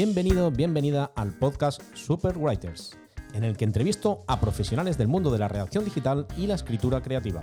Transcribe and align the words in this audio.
Bienvenido, 0.00 0.52
bienvenida 0.52 1.10
al 1.16 1.32
podcast 1.32 1.82
Super 1.92 2.38
Writers, 2.38 2.96
en 3.34 3.42
el 3.42 3.56
que 3.56 3.64
entrevisto 3.64 4.22
a 4.28 4.38
profesionales 4.38 4.96
del 4.96 5.08
mundo 5.08 5.32
de 5.32 5.40
la 5.40 5.48
redacción 5.48 5.84
digital 5.84 6.28
y 6.36 6.46
la 6.46 6.54
escritura 6.54 7.02
creativa. 7.02 7.40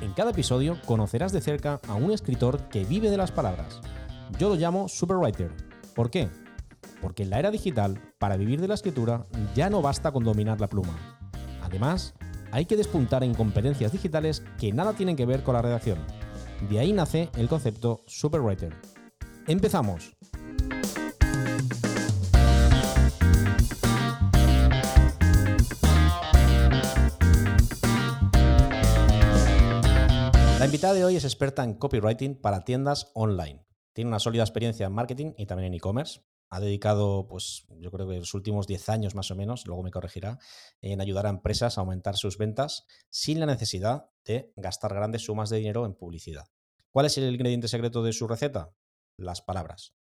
En 0.00 0.12
cada 0.12 0.32
episodio 0.32 0.80
conocerás 0.84 1.30
de 1.30 1.40
cerca 1.40 1.80
a 1.86 1.94
un 1.94 2.10
escritor 2.10 2.68
que 2.70 2.84
vive 2.84 3.08
de 3.08 3.16
las 3.16 3.30
palabras. 3.30 3.80
Yo 4.36 4.48
lo 4.48 4.56
llamo 4.56 4.88
Superwriter. 4.88 5.52
¿Por 5.94 6.10
qué? 6.10 6.28
Porque 7.00 7.22
en 7.22 7.30
la 7.30 7.38
era 7.38 7.52
digital, 7.52 8.00
para 8.18 8.36
vivir 8.36 8.60
de 8.60 8.66
la 8.66 8.74
escritura, 8.74 9.28
ya 9.54 9.70
no 9.70 9.80
basta 9.80 10.10
con 10.10 10.24
dominar 10.24 10.60
la 10.60 10.68
pluma. 10.68 11.20
Además, 11.62 12.14
hay 12.50 12.64
que 12.64 12.76
despuntar 12.76 13.22
en 13.22 13.32
competencias 13.32 13.92
digitales 13.92 14.42
que 14.58 14.72
nada 14.72 14.94
tienen 14.94 15.14
que 15.14 15.24
ver 15.26 15.44
con 15.44 15.54
la 15.54 15.62
redacción. 15.62 15.98
De 16.68 16.80
ahí 16.80 16.92
nace 16.92 17.30
el 17.36 17.46
concepto 17.46 18.02
Superwriter. 18.08 18.74
¡Empezamos! 19.46 20.16
La 30.62 30.66
invitada 30.66 30.94
de 30.94 31.04
hoy 31.04 31.16
es 31.16 31.24
experta 31.24 31.64
en 31.64 31.74
copywriting 31.74 32.40
para 32.40 32.60
tiendas 32.60 33.10
online. 33.14 33.66
Tiene 33.94 34.06
una 34.06 34.20
sólida 34.20 34.44
experiencia 34.44 34.86
en 34.86 34.92
marketing 34.92 35.32
y 35.36 35.46
también 35.46 35.66
en 35.66 35.74
e-commerce. 35.74 36.20
Ha 36.50 36.60
dedicado, 36.60 37.26
pues, 37.26 37.66
yo 37.80 37.90
creo 37.90 38.06
que 38.06 38.18
los 38.18 38.32
últimos 38.32 38.68
10 38.68 38.88
años 38.90 39.16
más 39.16 39.32
o 39.32 39.34
menos, 39.34 39.66
luego 39.66 39.82
me 39.82 39.90
corregirá, 39.90 40.38
en 40.80 41.00
ayudar 41.00 41.26
a 41.26 41.30
empresas 41.30 41.76
a 41.76 41.80
aumentar 41.80 42.16
sus 42.16 42.38
ventas 42.38 42.86
sin 43.10 43.40
la 43.40 43.46
necesidad 43.46 44.12
de 44.24 44.52
gastar 44.54 44.94
grandes 44.94 45.24
sumas 45.24 45.50
de 45.50 45.56
dinero 45.56 45.84
en 45.84 45.94
publicidad. 45.94 46.44
¿Cuál 46.92 47.06
es 47.06 47.18
el 47.18 47.34
ingrediente 47.34 47.66
secreto 47.66 48.04
de 48.04 48.12
su 48.12 48.28
receta? 48.28 48.72
Las 49.16 49.42
palabras. 49.42 49.96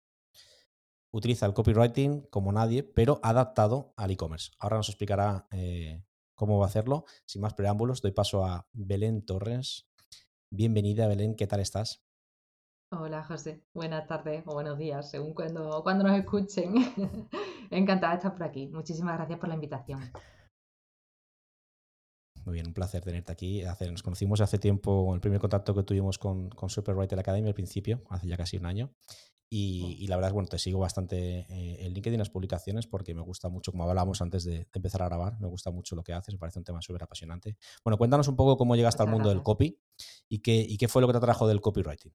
Utiliza 1.09 1.45
el 1.45 1.53
copywriting 1.53 2.27
como 2.29 2.51
nadie, 2.51 2.83
pero 2.83 3.21
adaptado 3.23 3.93
al 3.95 4.11
e-commerce. 4.11 4.51
Ahora 4.59 4.75
nos 4.75 4.89
explicará 4.89 5.47
eh, 5.51 6.03
cómo 6.35 6.59
va 6.59 6.65
a 6.65 6.67
hacerlo. 6.67 7.05
Sin 7.23 7.41
más 7.41 7.53
preámbulos, 7.53 8.01
doy 8.01 8.11
paso 8.11 8.43
a 8.43 8.67
Belén 8.73 9.25
Torres, 9.25 9.88
Bienvenida, 10.51 11.07
Belén, 11.07 11.35
¿qué 11.35 11.45
tal 11.45 11.59
estás? 11.59 12.01
Hola, 12.91 13.23
José. 13.23 13.61
Buenas 13.71 14.07
tardes 14.07 14.41
o 14.47 14.53
buenos 14.53 14.79
días, 14.79 15.11
según 15.11 15.35
cuando, 15.35 15.83
cuando 15.83 16.03
nos 16.03 16.17
escuchen. 16.17 16.73
Encantada 17.69 18.13
de 18.13 18.17
estar 18.17 18.33
por 18.33 18.43
aquí. 18.43 18.67
Muchísimas 18.67 19.15
gracias 19.15 19.37
por 19.37 19.47
la 19.47 19.53
invitación. 19.53 20.11
Muy 22.49 22.55
bien, 22.55 22.65
un 22.65 22.73
placer 22.73 23.03
tenerte 23.03 23.31
aquí. 23.31 23.61
Nos 23.91 24.01
conocimos 24.01 24.41
hace 24.41 24.57
tiempo, 24.57 25.13
el 25.13 25.21
primer 25.21 25.39
contacto 25.39 25.75
que 25.75 25.83
tuvimos 25.83 26.17
con, 26.17 26.49
con 26.49 26.67
Superwriter 26.67 27.19
Academy 27.19 27.47
al 27.47 27.53
principio, 27.53 28.01
hace 28.09 28.27
ya 28.27 28.37
casi 28.37 28.57
un 28.57 28.65
año. 28.65 28.91
Y, 29.51 30.07
la 30.07 30.15
verdad 30.15 30.29
es, 30.29 30.33
bueno, 30.33 30.49
te 30.49 30.57
sigo 30.57 30.79
bastante 30.79 31.45
eh, 31.47 31.85
en 31.85 31.93
LinkedIn 31.93 32.17
las 32.17 32.31
publicaciones 32.31 32.87
porque 32.87 33.13
me 33.13 33.21
gusta 33.21 33.49
mucho, 33.49 33.71
como 33.71 33.83
hablábamos 33.83 34.23
antes 34.23 34.45
de, 34.45 34.67
empezar 34.73 35.03
a 35.03 35.05
grabar, 35.05 35.39
me 35.39 35.47
gusta 35.47 35.69
mucho 35.69 35.95
lo 35.95 36.03
que 36.03 36.13
haces, 36.13 36.33
me 36.33 36.39
parece 36.39 36.57
un 36.57 36.65
tema 36.65 36.81
súper 36.81 37.03
apasionante. 37.03 37.55
Bueno, 37.83 37.99
cuéntanos 37.99 38.27
un 38.27 38.35
poco 38.35 38.57
cómo 38.57 38.75
llegaste 38.75 39.03
al 39.03 39.09
mundo 39.09 39.29
del 39.29 39.43
copy 39.43 39.79
y 40.27 40.39
qué, 40.39 40.65
y 40.67 40.77
qué 40.77 40.87
fue 40.87 41.03
lo 41.03 41.07
que 41.07 41.13
te 41.13 41.17
atrajo 41.17 41.47
del 41.47 41.61
copywriting. 41.61 42.11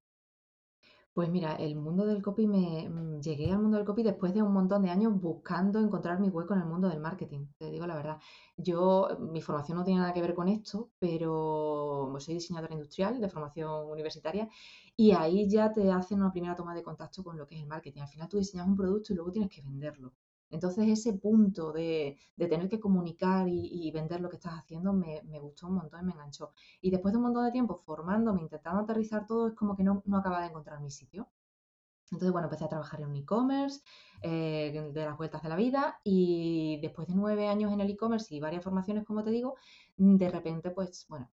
Pues 1.15 1.31
mira, 1.31 1.55
el 1.57 1.77
mundo 1.77 2.05
del 2.07 2.21
copy 2.23 2.47
me 2.47 2.89
mm, 2.91 3.21
llegué 3.21 3.51
al 3.53 3.59
mundo 3.61 3.77
del 3.79 3.87
copy 3.87 4.03
después 4.03 4.35
de 4.35 4.43
un 4.43 4.53
montón 4.53 4.83
de 4.83 4.91
años 4.91 5.19
buscando 5.21 5.79
encontrar 5.81 6.19
mi 6.21 6.29
hueco 6.29 6.55
en 6.55 6.61
el 6.61 6.67
mundo 6.67 6.89
del 6.89 7.01
marketing, 7.01 7.47
te 7.57 7.71
digo 7.71 7.87
la 7.87 7.95
verdad. 7.97 8.19
Yo, 8.57 9.09
mi 9.21 9.41
formación 9.41 9.79
no 9.79 9.85
tiene 9.85 10.01
nada 10.01 10.13
que 10.13 10.21
ver 10.21 10.35
con 10.35 10.49
esto, 10.49 10.91
pero 10.99 12.13
soy 12.19 12.35
diseñadora 12.35 12.75
industrial 12.75 13.21
de 13.21 13.29
formación 13.29 13.89
universitaria 13.91 14.49
y 14.97 15.13
ahí 15.13 15.49
ya 15.49 15.73
te 15.73 15.91
hacen 15.93 16.21
una 16.21 16.33
primera 16.33 16.57
toma 16.57 16.75
de 16.75 16.83
contacto 16.83 17.23
con 17.25 17.39
lo 17.39 17.47
que 17.47 17.55
es 17.57 17.61
el 17.63 17.69
marketing. 17.69 18.03
Al 18.03 18.09
final 18.09 18.29
tú 18.29 18.39
diseñas 18.39 18.67
un 18.67 18.77
producto 18.77 19.13
y 19.13 19.17
luego 19.17 19.31
tienes 19.33 19.51
que 19.51 19.63
venderlo. 19.63 20.13
Entonces 20.51 20.89
ese 20.89 21.15
punto 21.15 21.73
de, 21.73 22.19
tener 22.37 22.69
que 22.69 22.81
comunicar 22.81 23.49
y, 23.49 23.91
vender 23.93 24.21
lo 24.21 24.29
que 24.29 24.37
estás 24.37 24.55
haciendo 24.55 24.93
me, 24.93 25.21
gustó 25.41 25.67
un 25.69 25.75
montón 25.75 26.03
y 26.03 26.05
me 26.05 26.13
enganchó. 26.13 26.53
Y 26.81 26.91
después 26.91 27.13
de 27.13 27.19
un 27.19 27.25
montón 27.25 27.45
de 27.45 27.53
tiempo 27.53 27.83
formándome, 27.85 28.43
intentando 28.43 28.83
aterrizar 28.83 29.27
todo, 29.27 29.49
es 29.49 29.55
como 29.55 29.77
que 29.77 29.85
no, 29.85 30.03
no 30.07 30.19
acaba 30.19 30.41
de 30.41 30.47
encontrar 30.49 30.81
mi 30.81 30.91
sitio. 30.91 31.29
Entonces, 32.11 32.33
bueno, 32.33 32.47
empecé 32.47 32.65
a 32.65 32.69
trabajar 32.69 33.01
en 33.01 33.09
un 33.09 33.17
e-commerce, 33.17 33.81
eh, 34.23 34.91
de 34.93 35.05
las 35.05 35.17
vueltas 35.17 35.43
de 35.43 35.49
la 35.49 35.57
vida, 35.57 36.01
y 36.05 36.79
después 36.81 37.09
de 37.09 37.15
nueve 37.15 37.49
años 37.49 37.73
en 37.73 37.81
el 37.81 37.91
e-commerce 37.91 38.35
y 38.35 38.41
varias 38.41 38.63
formaciones, 38.63 39.05
como 39.05 39.25
te 39.25 39.31
digo, 39.31 39.57
de 39.97 40.31
repente, 40.31 40.71
pues, 40.71 41.07
bueno, 41.09 41.31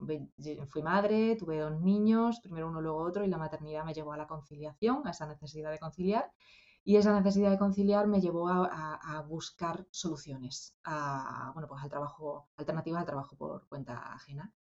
fui 0.67 0.81
madre, 0.83 1.35
tuve 1.35 1.59
dos 1.59 1.79
niños, 1.81 2.39
primero 2.41 2.67
uno, 2.67 2.81
luego 2.81 2.99
otro, 2.99 3.23
y 3.23 3.27
la 3.27 3.37
maternidad 3.37 3.85
me 3.85 3.93
llevó 3.93 4.13
a 4.13 4.17
la 4.17 4.27
conciliación, 4.27 5.07
a 5.07 5.11
esa 5.11 5.25
necesidad 5.25 5.71
de 5.71 5.79
conciliar, 5.79 6.31
y 6.87 6.95
esa 6.95 7.13
necesidad 7.19 7.51
de 7.51 7.57
conciliar 7.57 8.07
me 8.07 8.21
llevó 8.21 8.47
a, 8.47 9.21
buscar 9.27 9.85
soluciones, 9.91 10.77
bueno, 11.53 11.67
pues 11.67 11.83
al 11.83 11.89
trabajo, 11.89 12.47
alternativas 12.55 13.01
al 13.01 13.05
trabajo 13.05 13.35
por 13.35 13.67
cuenta 13.67 14.13
ajena. 14.13 14.53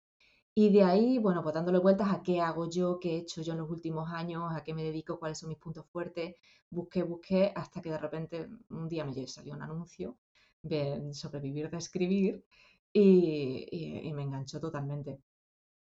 Y 0.53 0.70
de 0.72 0.82
ahí, 0.82 1.19
bueno, 1.19 1.44
pues 1.44 1.54
dándole 1.54 1.78
vueltas 1.78 2.12
a 2.12 2.25
qué 2.25 2.41
hago 2.41 2.69
yo, 2.69 2.98
qué 2.98 3.10
he 3.15 3.19
hecho 3.19 3.42
yo 3.42 3.53
en 3.53 3.60
los 3.60 3.70
últimos 3.70 4.10
años, 4.10 4.53
a 4.53 4.65
qué 4.65 4.75
me 4.75 4.82
dedico, 4.82 5.20
cuáles 5.20 5.38
son 5.38 5.50
mis 5.50 5.59
puntos 5.59 5.86
fuertes, 5.86 6.34
busqué, 6.69 7.04
busqué, 7.04 7.53
hasta 7.54 7.81
que 7.81 7.91
de 7.91 7.98
repente 7.98 8.48
un 8.70 8.88
día 8.88 9.04
me 9.04 9.28
salió 9.28 9.54
un 9.54 9.62
anuncio 9.62 10.16
de 10.62 11.15
sobrevivir 11.15 11.70
de 11.70 11.76
escribir 11.76 12.44
y 12.92 14.12
me 14.16 14.25
enganchó 14.25 14.59
totalmente. 14.59 15.20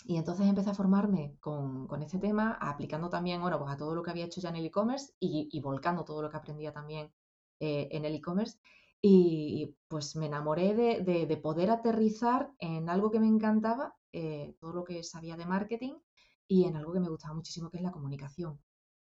Y 0.05 0.17
entonces 0.17 0.45
empecé 0.47 0.69
a 0.69 0.73
formarme 0.73 1.37
con, 1.39 1.87
este 2.01 2.19
tema, 2.19 2.57
aplicando 2.59 3.09
también, 3.09 3.41
bueno, 3.41 3.57
pues 3.59 3.71
a 3.71 3.77
todo 3.77 3.95
lo 3.95 4.03
que 4.03 4.11
había 4.11 4.25
hecho 4.25 4.41
ya 4.41 4.49
en 4.49 4.57
el 4.57 4.65
e-commerce 4.65 5.13
y, 5.19 5.59
volcando 5.61 6.03
todo 6.03 6.21
lo 6.21 6.29
que 6.29 6.37
aprendía 6.37 6.73
también 6.73 7.11
eh, 7.59 7.87
en 7.91 8.05
el 8.05 8.15
e-commerce. 8.15 8.59
Y 9.01 9.75
pues 9.87 10.15
me 10.15 10.27
enamoré 10.27 10.75
de, 10.75 11.37
poder 11.37 11.69
aterrizar 11.71 12.51
en 12.59 12.89
algo 12.89 13.11
que 13.11 13.19
me 13.19 13.27
encantaba, 13.27 13.95
eh, 14.11 14.55
todo 14.59 14.73
lo 14.73 14.83
que 14.83 15.03
sabía 15.03 15.35
de 15.37 15.45
marketing 15.45 15.93
y 16.47 16.65
en 16.65 16.75
algo 16.77 16.93
que 16.93 16.99
me 16.99 17.09
gustaba 17.09 17.33
muchísimo, 17.33 17.69
que 17.69 17.77
es 17.77 17.83
la 17.83 17.91
comunicación. 17.91 18.59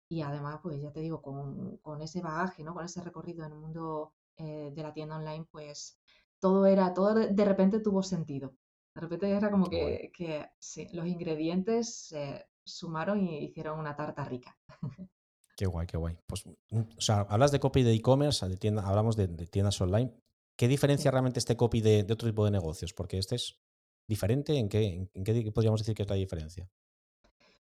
Y 0.08 0.22
además, 0.22 0.60
pues 0.62 0.80
ya 0.80 0.92
te 0.92 1.00
digo, 1.00 1.20
con, 1.22 2.02
ese 2.02 2.20
bagaje, 2.22 2.64
¿no? 2.64 2.74
Con 2.74 2.84
ese 2.84 3.02
recorrido 3.02 3.44
en 3.44 3.52
el 3.52 3.58
mundo 3.58 4.14
eh, 4.36 4.72
de 4.74 4.82
la 4.82 4.92
tienda 4.92 5.16
online, 5.16 5.46
pues 5.50 5.98
todo 6.40 6.66
era, 6.66 6.94
todo 6.94 7.14
de 7.14 7.44
repente 7.44 7.80
tuvo 7.80 8.02
sentido. 8.02 8.54
De 8.96 9.02
repente 9.02 9.30
era 9.30 9.50
como 9.50 9.68
que, 9.68 10.10
sí, 10.58 10.88
los 10.94 11.06
ingredientes 11.06 12.06
se 12.08 12.46
sumaron 12.64 13.20
y 13.20 13.44
hicieron 13.44 13.78
una 13.78 13.94
tarta 13.94 14.24
rica. 14.24 14.58
Qué 15.54 15.64
guay, 15.64 15.86
qué 15.86 15.96
guay. 15.96 16.18
Pues, 16.26 16.44
mm, 16.46 16.80
o 16.98 17.00
sea, 17.00 17.20
hablas 17.30 17.50
de 17.50 17.60
copy 17.60 17.82
de 17.82 17.94
e-commerce, 17.94 18.46
de 18.46 18.58
tienda, 18.58 18.86
hablamos 18.86 19.16
de, 19.16 19.26
tiendas 19.46 19.80
online. 19.80 20.12
¿Qué 20.54 20.68
diferencia 20.68 21.10
realmente 21.10 21.38
este 21.38 21.56
copy 21.56 21.80
de, 21.80 22.02
otro 22.10 22.28
tipo 22.28 22.44
de 22.44 22.50
negocios? 22.50 22.92
Porque 22.92 23.16
este 23.16 23.36
es 23.36 23.58
diferente. 24.06 24.58
¿En 24.58 24.68
qué, 24.68 25.08
en 25.14 25.24
qué 25.24 25.50
podríamos 25.52 25.80
decir 25.80 25.94
que 25.94 26.02
es 26.02 26.10
la 26.10 26.16
diferencia? 26.16 26.68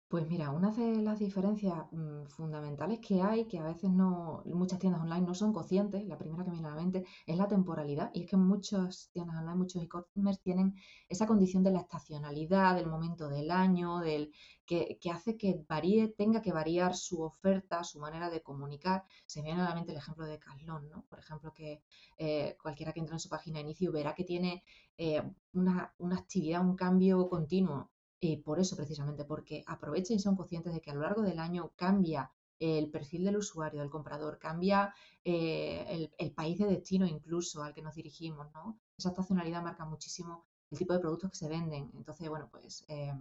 Pues 0.10 0.26
mira, 0.28 0.52
una 0.52 0.72
de 0.72 1.02
las 1.02 1.20
diferencias 1.20 1.76
mm, 1.92 2.28
fundamentales 2.28 3.00
que 3.00 3.22
hay, 3.22 3.46
que 3.46 3.60
a 3.60 3.64
veces 3.64 3.90
no, 3.90 4.42
muchas 4.46 4.80
tiendas 4.80 5.02
online 5.02 5.26
no 5.28 5.34
son 5.36 5.52
conscientes, 5.52 6.06
la 6.06 6.18
primera 6.18 6.46
que 6.46 6.50
me 6.50 6.56
viene 6.56 6.70
a 6.70 6.76
la 6.76 6.82
mente 6.82 7.06
es 7.26 7.38
la 7.38 7.48
temporalidad, 7.50 8.10
y 8.14 8.24
es 8.24 8.30
que 8.30 8.38
muchas 8.38 9.10
tiendas 9.12 9.36
online, 9.38 9.56
muchos 9.58 9.84
e-commerce 9.84 10.42
tienen 10.42 10.76
esa 11.10 11.28
condición 11.28 11.62
de 11.64 11.72
la 11.72 11.82
estacionalidad, 11.82 12.76
del 12.76 12.88
momento 12.88 13.28
del 13.28 13.52
año, 13.52 14.00
del 14.00 14.32
que, 14.66 14.98
hace 15.12 15.36
que 15.38 15.62
varíe, 15.68 16.08
tenga 16.08 16.42
que 16.42 16.54
variar 16.54 16.96
su 16.96 17.22
oferta, 17.22 17.84
su 17.84 18.00
manera 18.00 18.30
de 18.30 18.42
comunicar. 18.42 19.04
Se 19.26 19.42
viene 19.42 19.62
a 19.62 19.70
la 19.70 19.76
mente 19.76 19.92
el 19.92 19.98
ejemplo 19.98 20.26
de 20.26 20.40
Caslón, 20.40 20.90
¿no? 20.90 21.04
Por 21.10 21.20
ejemplo, 21.20 21.54
que 21.54 21.82
eh, 22.18 22.56
cualquiera 22.62 22.94
que 22.94 23.00
entre 23.02 23.16
en 23.16 23.20
su 23.20 23.30
página 23.30 23.58
de 23.58 23.64
inicio 23.64 23.92
verá 23.92 24.14
que 24.16 24.24
tiene 24.24 24.64
eh, 24.98 25.22
una, 25.54 25.94
una 25.98 26.18
actividad, 26.18 26.62
un 26.62 26.76
cambio 26.76 27.28
continuo 27.30 27.92
eh, 28.20 28.42
por 28.42 28.60
eso 28.60 28.76
precisamente, 28.76 29.26
porque 29.26 29.64
aprovechen 29.68 30.18
y 30.18 30.20
son 30.20 30.36
conscientes 30.36 30.74
de 30.74 30.82
que 30.82 30.90
a 30.90 30.96
lo 30.96 31.02
largo 31.02 31.22
del 31.22 31.40
año 31.40 31.72
cambia 31.76 32.32
el 32.60 32.90
perfil 32.90 33.24
del 33.26 33.38
usuario, 33.38 33.82
del 33.82 33.92
comprador, 33.92 34.40
cambia 34.40 34.92
eh, 35.24 36.10
el, 36.18 36.32
país 36.32 36.58
de 36.58 36.66
destino 36.66 37.06
incluso 37.06 37.62
al 37.62 37.76
que 37.76 37.84
nos 37.84 37.94
dirigimos, 37.94 38.52
¿no? 38.54 38.80
Esa 38.98 39.10
estacionalidad 39.10 39.62
marca 39.62 39.86
muchísimo 39.86 40.48
el 40.72 40.80
tipo 40.80 40.94
de 40.94 41.00
productos 41.00 41.30
que 41.30 41.38
se 41.38 41.48
venden. 41.48 41.92
Entonces, 41.96 42.28
bueno, 42.28 42.50
pues 42.52 42.84
eh, 42.88 43.14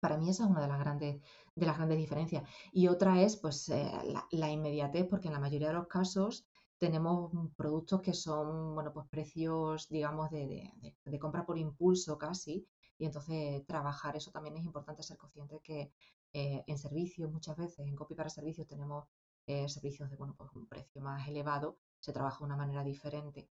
para 0.00 0.16
mí 0.16 0.30
esa 0.30 0.44
es 0.44 0.50
una 0.50 0.62
de 0.62 0.68
las 0.68 0.80
grandes, 0.80 1.20
de 1.54 1.66
las 1.66 1.76
grandes 1.76 1.98
diferencias. 1.98 2.48
Y 2.72 2.88
otra 2.88 3.20
es, 3.20 3.36
pues, 3.36 3.68
la, 3.68 4.50
inmediatez, 4.50 5.06
porque 5.06 5.28
en 5.28 5.34
la 5.34 5.40
mayoría 5.40 5.68
de 5.68 5.74
los 5.74 5.86
casos 5.86 6.46
tenemos 6.78 7.30
productos 7.56 8.00
que 8.00 8.14
son, 8.14 8.74
bueno, 8.74 8.92
pues 8.94 9.06
precios, 9.08 9.88
digamos, 9.90 10.30
de, 10.30 10.72
de 11.04 11.18
compra 11.18 11.44
por 11.44 11.58
impulso 11.58 12.16
casi, 12.16 12.66
y 12.98 13.06
entonces 13.06 13.64
trabajar 13.66 14.16
eso 14.16 14.30
también 14.30 14.56
es 14.56 14.64
importante 14.64 15.02
ser 15.02 15.16
consciente 15.16 15.60
que 15.60 15.92
eh, 16.32 16.64
en 16.66 16.78
servicios 16.78 17.30
muchas 17.30 17.56
veces, 17.56 17.80
en 17.80 17.96
copy 17.96 18.14
para 18.14 18.28
servicios 18.28 18.66
tenemos 18.66 19.06
eh, 19.46 19.68
servicios 19.68 20.10
de 20.10 20.16
bueno, 20.16 20.34
pues 20.36 20.50
un 20.54 20.66
precio 20.66 21.00
más 21.00 21.26
elevado, 21.26 21.78
se 22.00 22.12
trabaja 22.12 22.38
de 22.40 22.44
una 22.44 22.56
manera 22.56 22.84
diferente. 22.84 23.48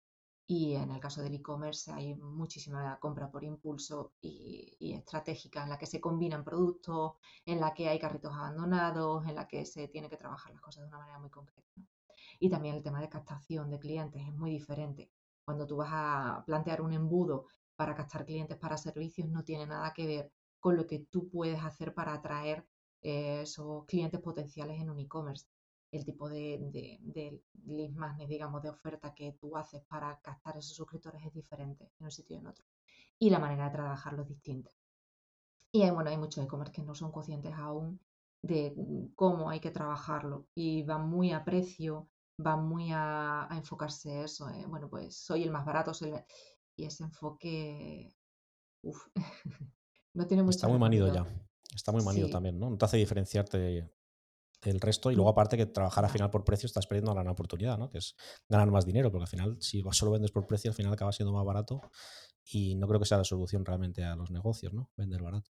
Y 0.49 0.75
en 0.75 0.91
el 0.91 0.99
caso 1.01 1.21
del 1.21 1.33
e-commerce 1.33 1.91
hay 1.91 2.15
muchísima 2.15 2.97
compra 2.99 3.29
por 3.29 3.43
impulso 3.43 4.13
y, 4.21 4.93
estratégica 4.93 5.63
en 5.63 5.69
la 5.69 5.77
que 5.77 5.85
se 5.85 5.99
combinan 5.99 6.43
productos, 6.43 7.13
en 7.45 7.59
la 7.59 7.73
que 7.73 7.89
hay 7.89 7.99
carritos 7.99 8.33
abandonados, 8.33 9.27
en 9.27 9.35
la 9.35 9.47
que 9.47 9.65
se 9.65 9.87
tiene 9.89 10.09
que 10.09 10.17
trabajar 10.17 10.53
las 10.53 10.61
cosas 10.61 10.83
de 10.83 10.87
una 10.87 10.99
manera 10.99 11.19
muy 11.19 11.29
concreta. 11.29 11.69
Y 12.39 12.49
también 12.49 12.75
el 12.75 12.83
tema 12.83 13.01
de 13.01 13.09
captación 13.09 13.69
de 13.69 13.79
clientes 13.79 14.21
es 14.21 14.33
muy 14.33 14.51
diferente. 14.51 15.11
Cuando 15.43 15.67
tú 15.67 15.77
vas 15.77 15.89
a 15.91 16.43
plantear 16.45 16.81
un 16.81 16.93
embudo 16.93 17.47
para 17.77 17.95
captar 17.95 18.25
clientes 18.25 18.57
para 18.57 18.77
servicios, 18.77 19.29
no 19.29 19.43
tiene 19.43 19.65
nada 19.65 19.93
que 19.93 20.05
ver 20.05 20.31
con 20.59 20.75
lo 20.75 20.85
que 20.85 20.99
tú 21.09 21.29
puedes 21.29 21.63
hacer 21.63 21.93
para 21.93 22.13
atraer 22.13 22.65
eh, 23.01 23.41
esos 23.43 23.85
clientes 23.85 24.19
potenciales 24.19 24.81
en 24.81 24.89
un 24.89 24.99
e-commerce. 24.99 25.45
El 25.91 26.03
tipo 26.03 26.27
de, 26.27 26.59
de, 26.73 26.99
de 27.01 27.41
digamos, 28.27 28.61
de 28.61 28.69
oferta 28.69 29.13
que 29.13 29.37
tú 29.39 29.55
haces 29.55 29.81
para 29.87 30.19
captar 30.19 30.57
esos 30.57 30.75
suscriptores 30.75 31.23
es 31.25 31.33
diferente 31.33 31.89
en 31.99 32.05
un 32.05 32.11
sitio 32.11 32.35
y 32.35 32.39
en 32.39 32.47
otro. 32.47 32.65
Y 33.19 33.29
la 33.29 33.39
manera 33.39 33.65
de 33.65 33.71
trabajarlo 33.71 34.23
es 34.23 34.29
distinta. 34.29 34.71
Y 35.71 35.83
hay, 35.83 35.91
bueno, 35.91 36.09
hay 36.09 36.17
muchos 36.17 36.43
e-commerce 36.43 36.73
que 36.73 36.83
no 36.83 36.93
son 36.95 37.11
conscientes 37.11 37.53
aún 37.53 37.99
de 38.41 38.73
mm, 38.75 39.13
cómo 39.15 39.49
hay 39.49 39.59
que 39.59 39.71
trabajarlo 39.71 40.47
y 40.55 40.83
van 40.83 41.09
muy 41.09 41.31
a 41.31 41.43
precio, 41.43 42.09
van 42.37 42.67
muy 42.67 42.91
a, 42.91 43.47
enfocarse 43.51 44.23
eso. 44.23 44.49
Eh, 44.49 44.65
bueno, 44.67 44.89
pues 44.89 45.15
soy 45.15 45.43
el 45.43 45.51
más 45.51 45.65
barato, 45.65 45.93
soy 45.93 46.13
y 46.77 46.85
ese 46.85 47.03
enfoque, 47.03 48.15
uf, 48.83 49.07
no 50.13 50.27
tiene 50.27 50.43
mucho 50.43 50.55
Está 50.55 50.67
muy 50.67 50.79
manido 50.79 51.13
ya. 51.13 51.25
Está 51.75 51.91
muy 51.91 52.03
manido 52.03 52.29
también, 52.29 52.57
¿no? 52.59 52.69
No 52.69 52.77
te 52.77 52.85
hace 52.85 52.97
diferenciarte 52.97 53.91
del 54.61 54.81
resto 54.81 55.11
y 55.11 55.15
luego 55.15 55.29
aparte 55.29 55.57
que 55.57 55.65
trabajar 55.65 56.05
al 56.05 56.11
final 56.11 56.29
por 56.29 56.43
precio 56.43 56.65
estás 56.65 56.87
perdiendo 56.87 57.13
la 57.13 57.21
gran 57.21 57.31
oportunidad, 57.31 57.77
¿no? 57.77 57.89
Que 57.89 57.97
es 57.97 58.15
ganar 58.47 58.71
más 58.71 58.85
dinero, 58.85 59.11
porque 59.11 59.23
al 59.23 59.29
final 59.29 59.57
si 59.59 59.83
solo 59.91 60.11
vendes 60.11 60.31
por 60.31 60.47
precio 60.47 60.71
al 60.71 60.75
final 60.75 60.93
acaba 60.93 61.11
siendo 61.11 61.33
más 61.33 61.45
barato 61.45 61.81
y 62.45 62.75
no 62.75 62.87
creo 62.87 62.99
que 62.99 63.05
sea 63.05 63.17
la 63.17 63.23
solución 63.23 63.65
realmente 63.65 64.03
a 64.03 64.15
los 64.15 64.31
negocios, 64.31 64.73
¿no? 64.73 64.91
Vender 64.95 65.21
barato. 65.21 65.51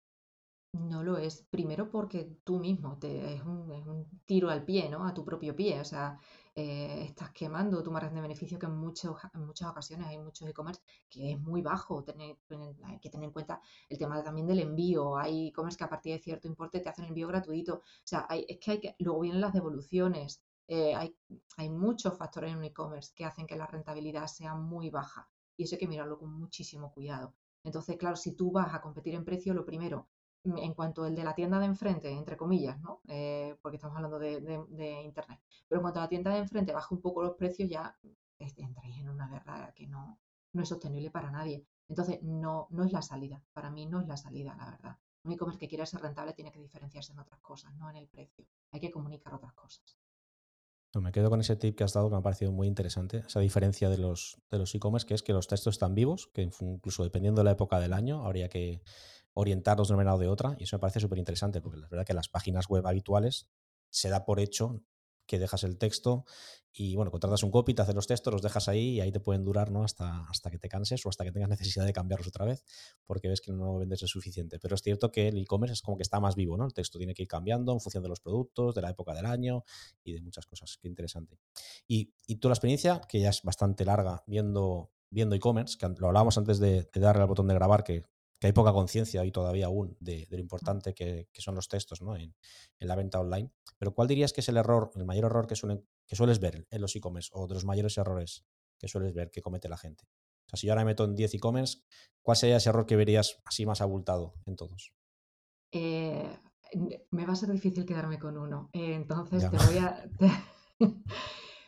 No 0.74 1.04
lo 1.04 1.16
es. 1.18 1.42
Primero 1.50 1.88
porque 1.88 2.24
tú 2.42 2.58
mismo 2.58 2.98
te, 2.98 3.34
es 3.34 3.42
un, 3.44 4.06
tiro 4.26 4.50
al 4.50 4.64
pie, 4.64 4.88
¿no? 4.90 5.06
A 5.06 5.14
tu 5.14 5.24
propio 5.24 5.54
pie. 5.54 5.80
O 5.80 5.84
sea, 5.84 6.18
eh, 6.54 7.04
estás 7.04 7.30
quemando 7.30 7.80
tu 7.82 7.92
margen 7.92 8.14
de 8.14 8.20
beneficio 8.20 8.58
que 8.58 8.66
en, 8.66 8.72
en 8.72 9.46
muchas 9.46 9.70
ocasiones 9.70 10.06
hay 10.08 10.18
muchos 10.18 10.48
e-commerce 10.48 10.82
que 11.08 11.32
es 11.32 11.40
muy 11.40 11.62
bajo. 11.62 12.02
Tener, 12.02 12.38
hay 12.84 12.98
que 12.98 13.08
tener 13.08 13.26
en 13.26 13.32
cuenta 13.32 13.60
el 13.88 13.98
tema 13.98 14.20
también 14.24 14.48
del 14.48 14.58
envío. 14.58 15.16
Hay 15.16 15.48
e-commerce 15.48 15.78
que 15.78 15.84
a 15.84 15.88
partir 15.88 16.12
de 16.14 16.22
cierto 16.22 16.48
importe 16.48 16.80
te 16.80 16.88
hacen 16.88 17.04
envío 17.04 17.28
gratuito. 17.28 17.76
O 17.76 17.82
sea, 18.02 18.26
hay, 18.28 18.44
es 18.48 18.58
que 18.58 18.70
hay 18.72 18.80
que, 18.80 18.96
luego 18.98 19.20
vienen 19.20 19.40
las 19.40 19.52
devoluciones. 19.52 20.42
Eh, 20.66 20.92
hay, 20.94 21.14
hay 21.56 21.70
muchos 21.70 22.18
factores 22.18 22.50
en 22.50 22.58
un 22.58 22.64
e-commerce 22.64 23.12
que 23.14 23.24
hacen 23.24 23.46
que 23.46 23.56
la 23.56 23.68
rentabilidad 23.68 24.26
sea 24.26 24.56
muy 24.56 24.90
baja. 24.90 25.28
Y 25.56 25.64
eso 25.64 25.76
hay 25.76 25.78
que 25.78 25.88
mirarlo 25.88 26.18
con 26.18 26.32
muchísimo 26.32 26.92
cuidado. 26.92 27.32
Entonces, 27.62 27.96
claro, 27.96 28.16
si 28.16 28.34
tú 28.34 28.50
vas 28.50 28.74
a 28.74 28.80
competir 28.80 29.14
en 29.14 29.24
precio, 29.24 29.54
lo 29.54 29.64
primero, 29.64 30.08
en 30.44 30.74
cuanto 30.74 31.06
el 31.06 31.14
de 31.14 31.24
la 31.24 31.34
tienda 31.34 31.58
de 31.58 31.66
enfrente, 31.66 32.10
entre 32.10 32.36
comillas, 32.36 32.78
¿no? 32.80 33.00
Eh, 33.08 33.56
porque 33.62 33.76
estamos 33.76 33.96
hablando 33.96 34.18
de, 34.18 35.02
Internet, 35.04 35.40
pero 35.68 35.78
en 35.78 35.82
cuanto 35.82 36.00
a 36.00 36.02
la 36.02 36.08
tienda 36.08 36.32
de 36.32 36.40
enfrente 36.40 36.72
baja 36.72 36.94
un 36.94 37.00
poco 37.00 37.22
los 37.22 37.34
precios, 37.34 37.68
ya 37.68 37.96
entráis 38.38 38.98
en 38.98 39.08
una 39.08 39.28
guerra 39.28 39.72
que 39.74 39.86
no, 39.86 40.18
no 40.52 40.62
es 40.62 40.68
sostenible 40.68 41.10
para 41.10 41.30
nadie. 41.30 41.66
Entonces, 41.88 42.22
no, 42.22 42.68
no 42.70 42.84
es 42.84 42.92
la 42.92 43.02
salida. 43.02 43.42
Para 43.52 43.70
mí 43.70 43.86
no 43.86 44.00
es 44.00 44.06
la 44.06 44.16
salida, 44.16 44.54
la 44.56 44.70
verdad. 44.70 44.96
Un 45.24 45.32
e-commerce 45.32 45.58
que 45.58 45.68
quiera 45.68 45.86
ser 45.86 46.00
rentable 46.00 46.34
tiene 46.34 46.52
que 46.52 46.60
diferenciarse 46.60 47.12
en 47.12 47.18
otras 47.18 47.40
cosas, 47.40 47.74
no 47.76 47.88
en 47.88 47.96
el 47.96 48.08
precio. 48.08 48.46
Hay 48.72 48.80
que 48.80 48.90
comunicar 48.90 49.34
otras 49.34 49.54
cosas. 49.54 49.98
Me 51.00 51.10
quedo 51.10 51.28
con 51.28 51.40
ese 51.40 51.56
tip 51.56 51.76
que 51.76 51.84
has 51.84 51.92
dado 51.92 52.08
que 52.08 52.12
me 52.12 52.18
ha 52.18 52.22
parecido 52.22 52.52
muy 52.52 52.68
interesante, 52.68 53.24
esa 53.26 53.40
diferencia 53.40 53.90
de 53.90 53.98
los 53.98 54.40
de 54.50 54.58
los 54.58 54.72
e-commerce, 54.74 55.06
que 55.06 55.14
es 55.14 55.24
que 55.24 55.32
los 55.32 55.48
textos 55.48 55.74
están 55.74 55.94
vivos, 55.94 56.28
que 56.32 56.42
incluso 56.42 57.02
dependiendo 57.02 57.40
de 57.40 57.46
la 57.46 57.50
época 57.50 57.80
del 57.80 57.92
año 57.92 58.24
habría 58.24 58.48
que 58.48 58.80
orientarlos 59.34 59.88
de 59.88 59.94
una 59.94 60.04
manera 60.04 60.14
o 60.14 60.18
de 60.18 60.28
otra, 60.28 60.56
y 60.58 60.64
eso 60.64 60.76
me 60.76 60.80
parece 60.80 61.00
súper 61.00 61.18
interesante, 61.18 61.60
porque 61.60 61.78
la 61.78 61.88
verdad 61.88 62.06
que 62.06 62.14
las 62.14 62.28
páginas 62.28 62.68
web 62.68 62.86
habituales 62.86 63.48
se 63.90 64.08
da 64.08 64.24
por 64.24 64.40
hecho 64.40 64.82
que 65.26 65.38
dejas 65.38 65.64
el 65.64 65.78
texto 65.78 66.24
y 66.76 66.96
bueno, 66.96 67.12
contratas 67.12 67.42
un 67.44 67.52
copy, 67.52 67.72
te 67.72 67.82
haces 67.82 67.94
los 67.94 68.08
textos, 68.08 68.32
los 68.32 68.42
dejas 68.42 68.68
ahí 68.68 68.96
y 68.96 69.00
ahí 69.00 69.12
te 69.12 69.20
pueden 69.20 69.44
durar 69.44 69.70
¿no? 69.70 69.84
hasta, 69.84 70.24
hasta 70.28 70.50
que 70.50 70.58
te 70.58 70.68
canses 70.68 71.06
o 71.06 71.08
hasta 71.08 71.24
que 71.24 71.30
tengas 71.30 71.48
necesidad 71.48 71.84
de 71.86 71.92
cambiarlos 71.92 72.26
otra 72.26 72.44
vez 72.44 72.64
porque 73.06 73.28
ves 73.28 73.40
que 73.40 73.52
no 73.52 73.78
vendes 73.78 74.02
lo 74.02 74.08
suficiente. 74.08 74.58
Pero 74.58 74.74
es 74.74 74.82
cierto 74.82 75.12
que 75.12 75.28
el 75.28 75.38
e-commerce 75.38 75.74
es 75.74 75.82
como 75.82 75.96
que 75.96 76.02
está 76.02 76.18
más 76.18 76.34
vivo, 76.34 76.56
¿no? 76.56 76.66
El 76.66 76.74
texto 76.74 76.98
tiene 76.98 77.14
que 77.14 77.22
ir 77.22 77.28
cambiando 77.28 77.72
en 77.72 77.80
función 77.80 78.02
de 78.02 78.08
los 78.08 78.18
productos, 78.18 78.74
de 78.74 78.82
la 78.82 78.90
época 78.90 79.14
del 79.14 79.26
año 79.26 79.62
y 80.02 80.14
de 80.14 80.20
muchas 80.20 80.46
cosas. 80.46 80.76
Qué 80.80 80.88
interesante. 80.88 81.38
Y, 81.86 82.12
y 82.26 82.36
tú 82.36 82.48
la 82.48 82.54
experiencia, 82.54 83.00
que 83.08 83.20
ya 83.20 83.30
es 83.30 83.42
bastante 83.42 83.84
larga 83.84 84.24
viendo 84.26 84.90
viendo 85.10 85.36
e-commerce, 85.36 85.78
que 85.78 85.86
lo 86.00 86.08
hablábamos 86.08 86.36
antes 86.38 86.58
de, 86.58 86.90
de 86.92 87.00
darle 87.00 87.22
al 87.22 87.28
botón 87.28 87.46
de 87.46 87.54
grabar, 87.54 87.84
que 87.84 88.02
que 88.44 88.48
hay 88.48 88.52
poca 88.52 88.74
conciencia 88.74 89.22
hoy 89.22 89.32
todavía 89.32 89.64
aún 89.64 89.96
de, 90.00 90.26
lo 90.28 90.38
importante 90.38 90.92
que, 90.92 91.30
son 91.38 91.54
los 91.54 91.66
textos 91.66 92.02
¿no? 92.02 92.14
en, 92.14 92.34
la 92.78 92.94
venta 92.94 93.18
online. 93.18 93.50
Pero 93.78 93.94
¿cuál 93.94 94.06
dirías 94.06 94.34
que 94.34 94.42
es 94.42 94.48
el 94.50 94.58
error, 94.58 94.90
el 94.96 95.06
mayor 95.06 95.24
error 95.24 95.46
que, 95.46 95.54
que 96.06 96.14
sueles 96.14 96.40
ver 96.40 96.66
en 96.70 96.80
los 96.82 96.94
e-commerce 96.94 97.30
o 97.32 97.46
de 97.46 97.54
los 97.54 97.64
mayores 97.64 97.96
errores 97.96 98.44
que 98.78 98.86
sueles 98.86 99.14
ver 99.14 99.30
que 99.30 99.40
comete 99.40 99.66
la 99.70 99.78
gente? 99.78 100.04
O 100.44 100.50
sea, 100.50 100.58
si 100.58 100.66
yo 100.66 100.74
ahora 100.74 100.84
me 100.84 100.90
meto 100.90 101.04
en 101.04 101.14
10 101.14 101.32
e-commerce, 101.32 101.78
¿cuál 102.20 102.36
sería 102.36 102.58
ese 102.58 102.68
error 102.68 102.84
que 102.84 102.96
verías 102.96 103.40
así 103.46 103.64
más 103.64 103.80
abultado 103.80 104.34
en 104.44 104.56
todos? 104.56 104.92
Eh, 105.72 106.28
me 107.12 107.24
va 107.24 107.32
a 107.32 107.36
ser 107.36 107.50
difícil 107.50 107.86
quedarme 107.86 108.18
con 108.18 108.36
uno. 108.36 108.68
Eh, 108.74 108.92
entonces 108.92 109.50
te 109.50 109.56
voy 109.56 109.78
a... 109.78 110.06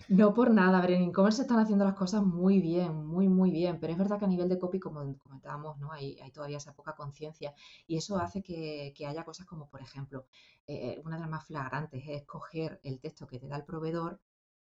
No 0.08 0.32
por 0.34 0.50
nada, 0.52 0.78
a 0.78 0.80
ver, 0.80 0.92
en 0.92 1.02
e-commerce 1.02 1.42
están 1.42 1.58
haciendo 1.58 1.84
las 1.84 1.94
cosas 1.94 2.22
muy 2.22 2.60
bien, 2.60 3.06
muy, 3.06 3.28
muy 3.28 3.50
bien, 3.50 3.80
pero 3.80 3.92
es 3.92 3.98
verdad 3.98 4.18
que 4.18 4.24
a 4.24 4.28
nivel 4.28 4.48
de 4.48 4.58
copy, 4.58 4.78
como 4.78 5.00
comentábamos, 5.18 5.78
¿no? 5.78 5.90
Hay, 5.90 6.16
todavía 6.32 6.58
esa 6.58 6.74
poca 6.74 6.94
conciencia 6.94 7.52
y 7.88 7.96
eso 7.96 8.16
hace 8.18 8.42
que, 8.42 8.92
haya 9.06 9.24
cosas 9.24 9.46
como, 9.46 9.68
por 9.68 9.82
ejemplo, 9.82 10.26
eh, 10.66 11.00
una 11.04 11.16
de 11.16 11.22
las 11.22 11.30
más 11.30 11.44
flagrantes 11.46 12.04
es 12.06 12.24
coger 12.24 12.80
el 12.84 13.00
texto 13.00 13.26
que 13.26 13.40
te 13.40 13.48
da 13.48 13.56
el 13.56 13.64
proveedor 13.64 14.20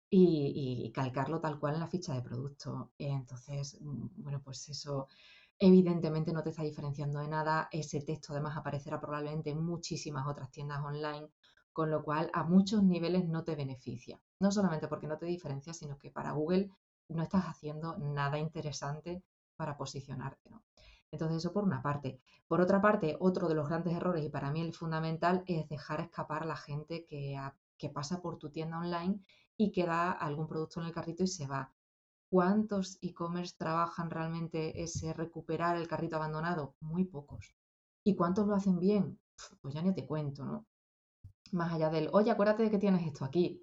y, 0.09 0.91
calcarlo 0.93 1.39
tal 1.39 1.59
cual 1.59 1.75
en 1.75 1.81
la 1.81 1.87
ficha 1.87 2.13
de 2.13 2.21
producto. 2.21 2.91
Entonces, 2.97 3.77
mm, 3.79 4.23
bueno, 4.23 4.41
pues 4.43 4.67
eso 4.69 5.07
evidentemente 5.59 6.33
no 6.33 6.43
te 6.43 6.49
está 6.49 6.63
diferenciando 6.63 7.19
de 7.19 7.27
nada. 7.27 7.69
Ese 7.71 8.01
texto 8.01 8.33
además 8.33 8.57
aparecerá 8.57 8.99
probablemente 8.99 9.51
en 9.51 9.63
muchísimas 9.63 10.27
otras 10.27 10.51
tiendas 10.51 10.83
online 10.83 11.29
con 11.79 11.91
lo 11.91 12.03
cual 12.03 12.29
a 12.33 12.43
muchos 12.43 12.83
niveles 12.83 13.25
no 13.29 13.45
te 13.45 13.55
beneficia. 13.55 14.19
No 14.41 14.51
solamente 14.51 14.89
porque 14.89 15.07
no 15.07 15.17
te 15.17 15.27
diferencia, 15.27 15.73
sino 15.73 15.97
que 15.97 16.11
para 16.11 16.33
Google 16.33 16.69
no 17.07 17.23
estás 17.23 17.45
haciendo 17.45 17.97
nada 17.97 18.37
interesante 18.37 19.23
para 19.55 19.77
posicionarte. 19.77 20.49
Entonces, 21.09 21.37
eso 21.37 21.53
por 21.53 21.63
una 21.63 21.81
parte. 21.81 22.19
Por 22.49 22.59
otra 22.59 22.81
parte, 22.81 23.15
otro 23.21 23.47
de 23.47 23.55
los 23.55 23.69
grandes 23.69 23.93
errores, 23.95 24.25
y 24.25 24.29
para 24.29 24.51
mí 24.51 24.59
el 24.59 24.73
fundamental, 24.73 25.45
es 25.47 25.69
dejar 25.69 26.01
escapar 26.01 26.43
a 26.43 26.47
la 26.47 26.57
gente 26.57 27.05
que, 27.05 27.39
que 27.77 27.87
pasa 27.87 28.21
por 28.21 28.37
tu 28.39 28.49
tienda 28.49 28.79
online 28.79 29.21
y 29.55 29.71
que 29.71 29.85
da 29.85 30.11
algún 30.11 30.49
producto 30.49 30.81
en 30.81 30.87
el 30.87 30.93
carrito 30.93 31.23
y 31.23 31.27
se 31.27 31.47
va. 31.47 31.71
¿Cuántos 32.29 32.97
e-commerce 33.01 33.55
trabajan 33.57 34.09
realmente 34.09 34.83
ese 34.83 35.13
recuperar 35.13 35.77
el 35.77 35.87
carrito 35.87 36.17
abandonado? 36.17 36.75
Muy 36.81 37.05
pocos. 37.05 37.55
¿Y 38.03 38.17
cuántos 38.17 38.47
lo 38.47 38.55
hacen 38.55 38.79
bien? 38.79 39.17
Pues 39.61 39.73
ya 39.73 39.81
ni 39.81 39.93
te 39.93 40.05
cuento, 40.05 40.43
¿no? 40.43 40.65
Más 41.53 41.73
allá 41.73 41.89
del, 41.89 42.09
oye, 42.13 42.31
acuérdate 42.31 42.63
de 42.63 42.71
que 42.71 42.77
tienes 42.77 43.05
esto 43.05 43.25
aquí. 43.25 43.59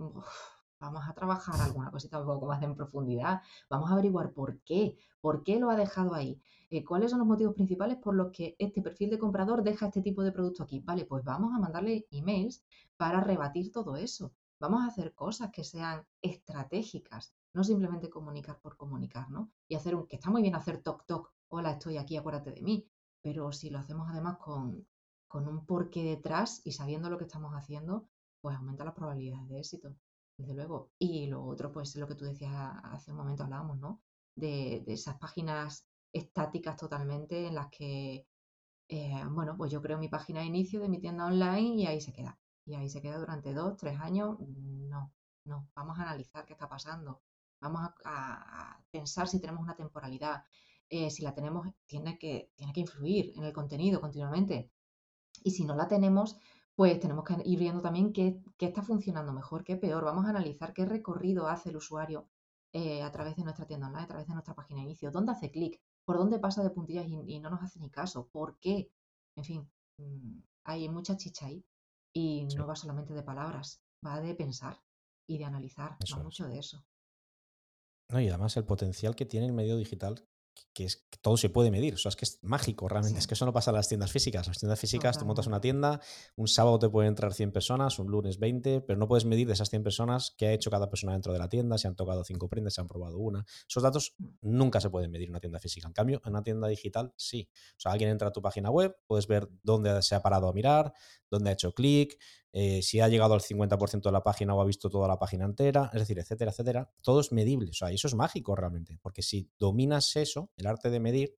vamos 0.81 1.02
a 1.09 1.14
trabajar 1.14 1.61
alguna 1.61 1.90
cosita 1.90 2.21
un 2.21 2.26
poco 2.26 2.47
más 2.47 2.62
en 2.62 2.75
profundidad. 2.75 3.43
Vamos 3.71 3.90
a 3.90 3.95
averiguar 3.95 4.33
por 4.33 4.61
qué, 4.61 4.97
por 5.21 5.43
qué 5.43 5.59
lo 5.59 5.71
ha 5.71 5.76
dejado 5.76 6.14
ahí. 6.14 6.40
Eh, 6.71 6.85
¿Cuáles 6.85 7.11
son 7.11 7.21
los 7.21 7.28
motivos 7.28 7.55
principales 7.55 7.97
por 7.99 8.14
los 8.14 8.33
que 8.33 8.57
este 8.59 8.83
perfil 8.83 9.11
de 9.11 9.19
comprador 9.19 9.62
deja 9.62 9.87
este 9.87 10.02
tipo 10.02 10.23
de 10.23 10.33
producto 10.33 10.62
aquí? 10.64 10.81
Vale, 10.81 11.05
pues 11.05 11.25
vamos 11.25 11.55
a 11.55 11.59
mandarle 11.59 12.07
emails 12.11 12.64
para 12.97 13.21
rebatir 13.21 13.71
todo 13.71 13.97
eso. 13.97 14.33
Vamos 14.59 14.83
a 14.83 14.88
hacer 14.88 15.14
cosas 15.14 15.50
que 15.52 15.62
sean 15.64 16.05
estratégicas, 16.23 17.35
no 17.52 17.62
simplemente 17.62 18.11
comunicar 18.11 18.59
por 18.61 18.76
comunicar, 18.76 19.31
¿no? 19.31 19.50
Y 19.69 19.76
hacer 19.76 19.95
un, 19.95 20.07
que 20.07 20.16
está 20.16 20.31
muy 20.31 20.43
bien 20.43 20.55
hacer 20.55 20.83
toc 20.83 21.05
toc, 21.07 21.33
hola, 21.49 21.73
estoy 21.73 21.99
aquí, 21.99 22.16
acuérdate 22.16 22.50
de 22.52 22.62
mí, 22.62 22.88
pero 23.23 23.52
si 23.52 23.71
lo 23.71 23.78
hacemos 23.78 24.09
además 24.11 24.38
con, 24.38 24.87
con 25.28 25.49
un 25.49 25.66
porqué 25.66 26.02
detrás 26.04 26.62
y 26.64 26.73
sabiendo 26.73 27.11
lo 27.11 27.18
que 27.18 27.25
estamos 27.25 27.52
haciendo, 27.54 28.09
pues 28.40 28.56
aumenta 28.56 28.85
las 28.85 28.95
probabilidades 28.95 29.49
de 29.49 29.59
éxito, 29.59 29.97
desde 30.37 30.54
luego. 30.54 30.92
Y 30.99 31.26
lo 31.26 31.45
otro, 31.45 31.73
pues 31.73 31.90
es 31.90 31.97
lo 31.97 32.06
que 32.09 32.14
tú 32.14 32.25
decías 32.25 32.52
hace 32.85 33.11
un 33.11 33.16
momento, 33.18 33.45
hablábamos, 33.45 33.78
¿no? 33.78 34.02
De, 34.35 34.85
esas 34.87 35.16
páginas 35.18 35.87
estáticas 36.12 36.76
totalmente 36.76 37.47
en 37.47 37.54
las 37.54 37.68
que, 37.71 38.26
eh, 38.88 39.25
bueno, 39.30 39.56
pues 39.56 39.73
yo 39.73 39.83
creo 39.83 39.99
mi 39.99 40.09
página 40.09 40.40
de 40.40 40.47
inicio 40.47 40.80
de 40.80 40.88
mi 40.88 40.99
tienda 41.00 41.26
online 41.26 41.83
y 41.83 41.87
ahí 41.87 42.00
se 42.00 42.12
queda. 42.12 42.38
Y 42.64 42.75
ahí 42.75 42.88
se 42.88 43.00
queda 43.02 43.18
durante 43.18 43.52
dos, 43.54 43.76
tres 43.76 43.99
años. 44.00 44.38
No, 44.40 45.12
no, 45.45 45.68
vamos 45.75 45.99
a 45.99 46.02
analizar 46.02 46.45
qué 46.47 46.52
está 46.52 46.68
pasando. 46.68 47.23
Vamos 47.61 47.90
a, 48.04 48.78
pensar 48.90 49.28
si 49.28 49.40
tenemos 49.40 49.62
una 49.62 49.76
temporalidad. 49.76 50.45
Eh, 50.88 51.11
si 51.11 51.23
la 51.23 51.35
tenemos, 51.35 51.66
tiene 51.87 52.18
que, 52.18 52.52
tiene 52.54 52.73
que 52.73 52.80
influir 52.80 53.33
en 53.37 53.45
el 53.45 53.52
contenido 53.52 54.00
continuamente. 54.00 54.71
Y 55.45 55.52
si 55.52 55.64
no 55.64 55.75
la 55.75 55.88
tenemos, 55.88 56.38
pues 56.75 57.00
tenemos 57.00 57.25
que 57.25 57.37
ir 57.45 57.59
viendo 57.59 57.81
también 57.81 58.12
qué, 58.12 58.43
está 58.59 58.83
funcionando 58.83 59.33
mejor, 59.33 59.64
qué 59.64 59.76
peor. 59.76 60.05
Vamos 60.05 60.26
a 60.26 60.31
analizar 60.31 60.73
qué 60.73 60.85
recorrido 60.85 61.49
hace 61.49 61.71
el 61.71 61.76
usuario 61.76 62.28
eh, 62.73 63.02
a 63.02 63.11
través 63.11 63.37
de 63.37 63.45
nuestra 63.45 63.66
tienda 63.66 63.87
online, 63.87 64.05
a 64.05 64.09
través 64.09 64.26
de 64.26 64.35
nuestra 64.35 64.55
página 64.55 64.81
de 64.81 64.87
inicio, 64.87 65.11
dónde 65.11 65.33
hace 65.33 65.50
clic, 65.50 65.81
por 66.05 66.19
dónde 66.19 66.38
pasa 66.38 66.62
de 66.62 66.71
puntillas 66.71 67.07
y, 67.09 67.40
no 67.40 67.50
nos 67.50 67.62
hace 67.62 67.81
ni 67.81 67.90
caso, 67.90 68.28
por 68.28 68.59
qué. 68.59 68.90
En 69.37 69.45
fin, 69.45 69.71
mm, 69.99 70.40
hay 70.64 70.88
mucha 70.88 71.16
chicha 71.16 71.47
ahí 71.47 71.64
y 72.12 72.47
no 72.57 72.66
va 72.66 72.76
solamente 72.76 73.14
de 73.14 73.23
palabras, 73.23 73.83
va 74.05 74.21
de 74.21 74.35
pensar. 74.35 74.78
y 75.28 75.38
de 75.38 75.45
analizar, 75.45 75.97
no 76.09 76.23
mucho 76.23 76.47
de 76.47 76.61
eso. 76.61 76.87
No, 78.11 78.21
y 78.21 78.28
además 78.28 78.57
el 78.57 78.64
potencial 78.64 79.16
que 79.16 79.26
tiene 79.26 79.47
el 79.47 79.52
medio 79.52 79.76
digital 79.76 80.25
que 80.73 80.85
es 80.85 80.97
que 81.11 81.19
todo 81.21 81.37
se 81.37 81.49
puede 81.49 81.71
medir. 81.71 81.95
O 81.95 81.97
sea, 81.97 82.11
es 82.11 82.17
que 82.17 82.25
es 82.25 82.39
mágico 82.43 82.89
realmente. 82.89 83.19
Es 83.19 83.27
que 83.27 83.35
eso 83.35 83.47
no 83.47 83.53
pasa 83.53 83.71
en 83.71 83.77
las 83.77 83.89
tiendas 83.89 84.13
físicas. 84.13 84.47
Las 84.47 84.59
tiendas 84.59 84.79
físicas, 84.79 85.19
tú 85.19 85.25
montas 85.25 85.47
una 85.47 85.61
tienda, 85.61 86.01
un 86.37 86.49
sábado 86.49 86.79
te 86.79 86.89
pueden 86.89 87.09
entrar 87.09 87.33
100 87.33 87.53
personas, 87.53 87.99
un 87.99 88.09
lunes 88.09 88.39
20, 88.39 88.83
pero 88.83 88.99
no 88.99 89.09
puedes 89.09 89.25
medir 89.25 89.47
de 89.47 89.55
esas 89.55 89.71
100 89.71 89.83
personas 89.83 90.35
qué 90.37 90.49
ha 90.49 90.53
hecho 90.53 90.71
cada 90.71 90.89
persona 90.89 91.13
dentro 91.13 91.33
de 91.33 91.39
la 91.39 91.49
tienda, 91.49 91.79
si 91.79 91.89
han 91.89 91.97
tocado 91.97 92.25
cinco 92.25 92.49
prendas, 92.49 92.75
si 92.75 92.81
han 92.81 92.89
probado 92.89 93.19
una. 93.19 93.45
Esos 93.69 93.83
datos 93.83 94.15
mm. 94.19 94.27
nunca 94.43 94.81
se 94.81 94.91
pueden 94.91 95.11
medir 95.11 95.29
en 95.29 95.33
una 95.33 95.41
tienda 95.41 95.59
física. 95.59 95.87
En 95.87 95.95
cambio, 95.95 96.21
en 96.25 96.33
una 96.33 96.43
tienda 96.43 96.69
digital 96.69 97.13
sí. 97.17 97.49
O 97.77 97.81
sea, 97.81 97.93
alguien 97.93 98.11
entra 98.11 98.29
a 98.29 98.33
tu 98.33 98.43
página 98.43 98.71
web, 98.71 98.97
puedes 99.07 99.27
ver 99.27 99.49
dónde 99.63 100.03
se 100.03 100.15
ha 100.15 100.23
parado 100.23 100.49
a 100.49 100.53
mirar, 100.53 100.93
dónde 101.31 101.51
ha 101.51 101.53
hecho 101.53 101.73
clic, 101.73 102.19
eh, 102.59 102.81
si 102.81 103.01
ha 103.01 103.09
llegado 103.09 103.35
al 103.35 103.43
50% 103.43 104.05
de 104.05 104.13
la 104.13 104.23
página 104.23 104.55
o 104.55 104.63
ha 104.63 104.65
visto 104.65 104.89
toda 104.89 105.07
la 105.07 105.19
página 105.19 105.45
entera, 105.45 105.91
es 105.93 106.01
decir, 106.01 106.19
etcétera, 106.19 106.53
etcétera. 106.53 106.91
Todo 107.03 107.21
es 107.21 107.31
medible. 107.31 107.69
O 107.69 107.75
sea, 107.75 107.91
eso 107.91 108.09
es 108.09 108.15
mágico 108.15 108.57
realmente, 108.57 108.99
porque 109.03 109.21
si 109.21 109.51
dominas 109.59 110.17
eso, 110.17 110.51
el 110.57 110.67
arte 110.67 110.89
de 110.89 110.99
medir, 110.99 111.37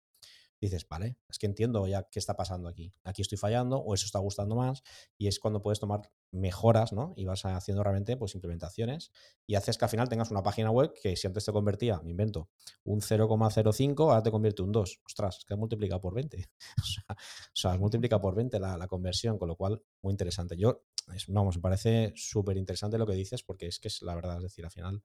dices, 0.62 0.88
vale, 0.88 1.18
es 1.28 1.40
que 1.40 1.48
entiendo 1.48 1.88
ya 1.88 2.04
qué 2.04 2.20
está 2.20 2.36
pasando 2.36 2.70
aquí. 2.70 2.94
Aquí 3.04 3.24
estoy 3.24 3.40
fallando 3.40 3.78
o 3.78 3.96
eso 3.96 4.06
está 4.06 4.20
gustando 4.20 4.56
más 4.56 4.84
y 5.18 5.28
es 5.28 5.40
cuando 5.40 5.64
puedes 5.64 5.80
tomar 5.80 6.12
mejoras, 6.32 6.94
¿no? 6.94 7.14
Y 7.16 7.26
vas 7.26 7.46
haciendo 7.46 7.82
realmente 7.82 8.16
pues 8.16 8.36
implementaciones 8.36 9.12
y 9.48 9.56
haces 9.56 9.80
que 9.80 9.86
al 9.86 9.90
final 9.90 10.10
tengas 10.10 10.30
una 10.30 10.44
página 10.44 10.70
web 10.70 10.94
que 11.02 11.16
si 11.16 11.26
antes 11.26 11.46
te 11.46 11.52
convertía, 11.52 12.00
me 12.04 12.12
invento, 12.12 12.52
un 12.84 13.02
0,05, 13.02 14.02
ahora 14.02 14.22
te 14.22 14.30
convierte 14.30 14.62
un 14.62 14.72
2. 14.72 15.02
Ostras, 15.04 15.46
que 15.48 15.56
multiplica 15.56 16.00
por 16.00 16.14
20. 16.14 16.48
o 17.10 17.16
sea, 17.54 17.76
multiplica 17.80 18.22
por 18.22 18.36
20 18.36 18.60
la, 18.60 18.78
la, 18.78 18.88
conversión, 18.88 19.40
con 19.40 19.48
lo 19.48 19.56
cual, 19.56 19.82
muy 20.04 20.12
interesante. 20.12 20.56
Yo, 20.58 20.84
vamos, 21.28 21.56
me 21.58 21.62
parece 21.62 22.14
súper 22.16 22.58
interesante 22.58 22.98
lo 22.98 23.08
que 23.08 23.14
dices 23.14 23.44
porque 23.44 23.68
es 23.68 23.80
que 23.80 23.88
es 23.88 24.02
la 24.02 24.16
verdad, 24.16 24.38
es 24.38 24.44
decir, 24.44 24.66
al 24.66 24.72
final, 24.72 25.04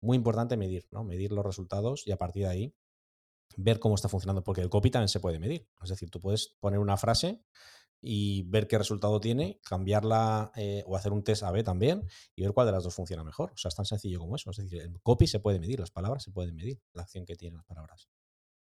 muy 0.00 0.16
importante 0.16 0.56
medir, 0.56 0.86
¿no? 0.90 1.04
Medir 1.04 1.32
los 1.32 1.44
resultados 1.44 2.06
y 2.06 2.12
a 2.12 2.16
partir 2.16 2.44
de 2.44 2.48
ahí 2.48 2.74
ver 3.56 3.78
cómo 3.80 3.94
está 3.94 4.08
funcionando, 4.08 4.44
porque 4.44 4.60
el 4.60 4.68
copy 4.68 4.90
también 4.90 5.08
se 5.08 5.20
puede 5.20 5.38
medir. 5.38 5.68
Es 5.82 5.90
decir, 5.90 6.10
tú 6.10 6.20
puedes 6.20 6.56
poner 6.60 6.78
una 6.78 6.96
frase 6.96 7.42
y 8.00 8.42
ver 8.42 8.68
qué 8.68 8.78
resultado 8.78 9.20
tiene, 9.20 9.60
cambiarla 9.64 10.52
eh, 10.54 10.84
o 10.86 10.96
hacer 10.96 11.12
un 11.12 11.24
test 11.24 11.42
A-B 11.42 11.64
también 11.64 12.06
y 12.36 12.42
ver 12.42 12.52
cuál 12.52 12.66
de 12.66 12.72
las 12.72 12.84
dos 12.84 12.94
funciona 12.94 13.24
mejor. 13.24 13.52
O 13.52 13.56
sea, 13.56 13.70
es 13.70 13.74
tan 13.74 13.84
sencillo 13.84 14.20
como 14.20 14.36
eso. 14.36 14.50
Es 14.50 14.58
decir, 14.58 14.82
el 14.82 15.00
copy 15.02 15.26
se 15.26 15.40
puede 15.40 15.58
medir, 15.58 15.80
las 15.80 15.90
palabras 15.90 16.22
se 16.22 16.30
pueden 16.30 16.54
medir, 16.54 16.80
la 16.92 17.02
acción 17.02 17.24
que 17.24 17.34
tienen 17.34 17.56
las 17.56 17.66
palabras. 17.66 18.08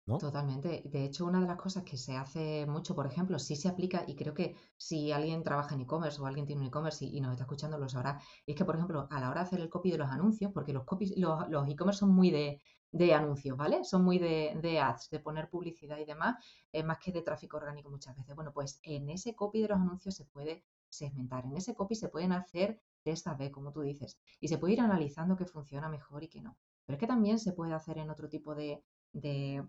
Totalmente. 0.07 0.83
De 0.85 1.05
hecho, 1.05 1.25
una 1.27 1.41
de 1.41 1.47
las 1.47 1.57
cosas 1.57 1.83
que 1.83 1.97
se 1.97 2.15
hace 2.17 2.67
mucho, 2.67 2.95
por 2.95 3.07
ejemplo, 3.07 3.39
sí 3.39 3.57
se 3.57 3.69
aplica, 3.69 4.05
y 4.07 4.15
creo 4.15 4.35
que 4.35 4.55
si 4.77 5.11
alguien 5.13 5.43
trabaja 5.43 5.75
en 5.75 5.81
e-commerce 5.81 6.21
o 6.21 6.27
alguien 6.27 6.47
tiene 6.47 6.61
un 6.61 6.69
e-commerce 6.69 7.05
y, 7.07 7.21
nos 7.21 7.33
está 7.33 7.45
escuchando 7.45 7.79
lo 7.79 7.89
sabrá, 7.89 8.21
es 8.47 8.55
que, 8.55 8.65
por 8.67 8.77
ejemplo, 8.77 9.09
a 9.11 9.21
la 9.21 9.31
hora 9.31 9.41
de 9.41 9.47
hacer 9.47 9.61
el 9.61 9.71
copy 9.71 9.91
de 9.91 9.99
los 9.99 10.11
anuncios, 10.11 10.53
porque 10.53 10.73
los 10.75 10.85
copies, 10.85 11.15
los, 11.17 11.49
los 11.49 11.69
e-commerce 11.69 12.01
son 12.01 12.11
muy 12.15 12.31
de, 12.31 12.61
de 12.93 13.15
anuncios, 13.15 13.57
¿vale? 13.57 13.83
Son 13.85 14.05
muy 14.05 14.19
de, 14.19 14.59
de 14.63 14.79
ads, 14.79 15.09
de 15.11 15.21
poner 15.21 15.49
publicidad 15.49 15.99
y 15.99 16.05
demás, 16.05 16.37
más 16.85 16.99
que 16.99 17.11
de 17.13 17.23
tráfico 17.23 17.57
orgánico 17.57 17.91
muchas 17.91 18.15
veces. 18.17 18.35
Bueno, 18.37 18.53
pues 18.53 18.81
en 18.83 19.09
ese 19.09 19.35
copy 19.35 19.63
de 19.63 19.69
los 19.69 19.79
anuncios 19.79 20.15
se 20.15 20.27
puede 20.27 20.65
segmentar, 20.89 21.45
en 21.47 21.57
ese 21.57 21.75
copy 21.75 21.95
se 21.95 22.09
pueden 22.09 22.33
hacer 22.33 22.81
test 23.03 23.27
A-B, 23.27 23.51
como 23.51 23.73
tú 23.73 23.81
dices, 23.81 24.21
y 24.41 24.49
se 24.49 24.59
puede 24.59 24.75
ir 24.75 24.81
analizando 24.81 25.37
qué 25.37 25.47
funciona 25.47 25.89
mejor 25.89 26.23
y 26.23 26.29
qué 26.29 26.41
no. 26.41 26.59
Pero 26.85 26.97
es 26.97 27.01
que 27.01 27.07
también 27.07 27.39
se 27.39 27.53
puede 27.53 27.73
hacer 27.73 27.99
en 27.99 28.11
otro 28.11 28.29
tipo 28.29 28.55
de, 28.55 28.85
de, 29.15 29.65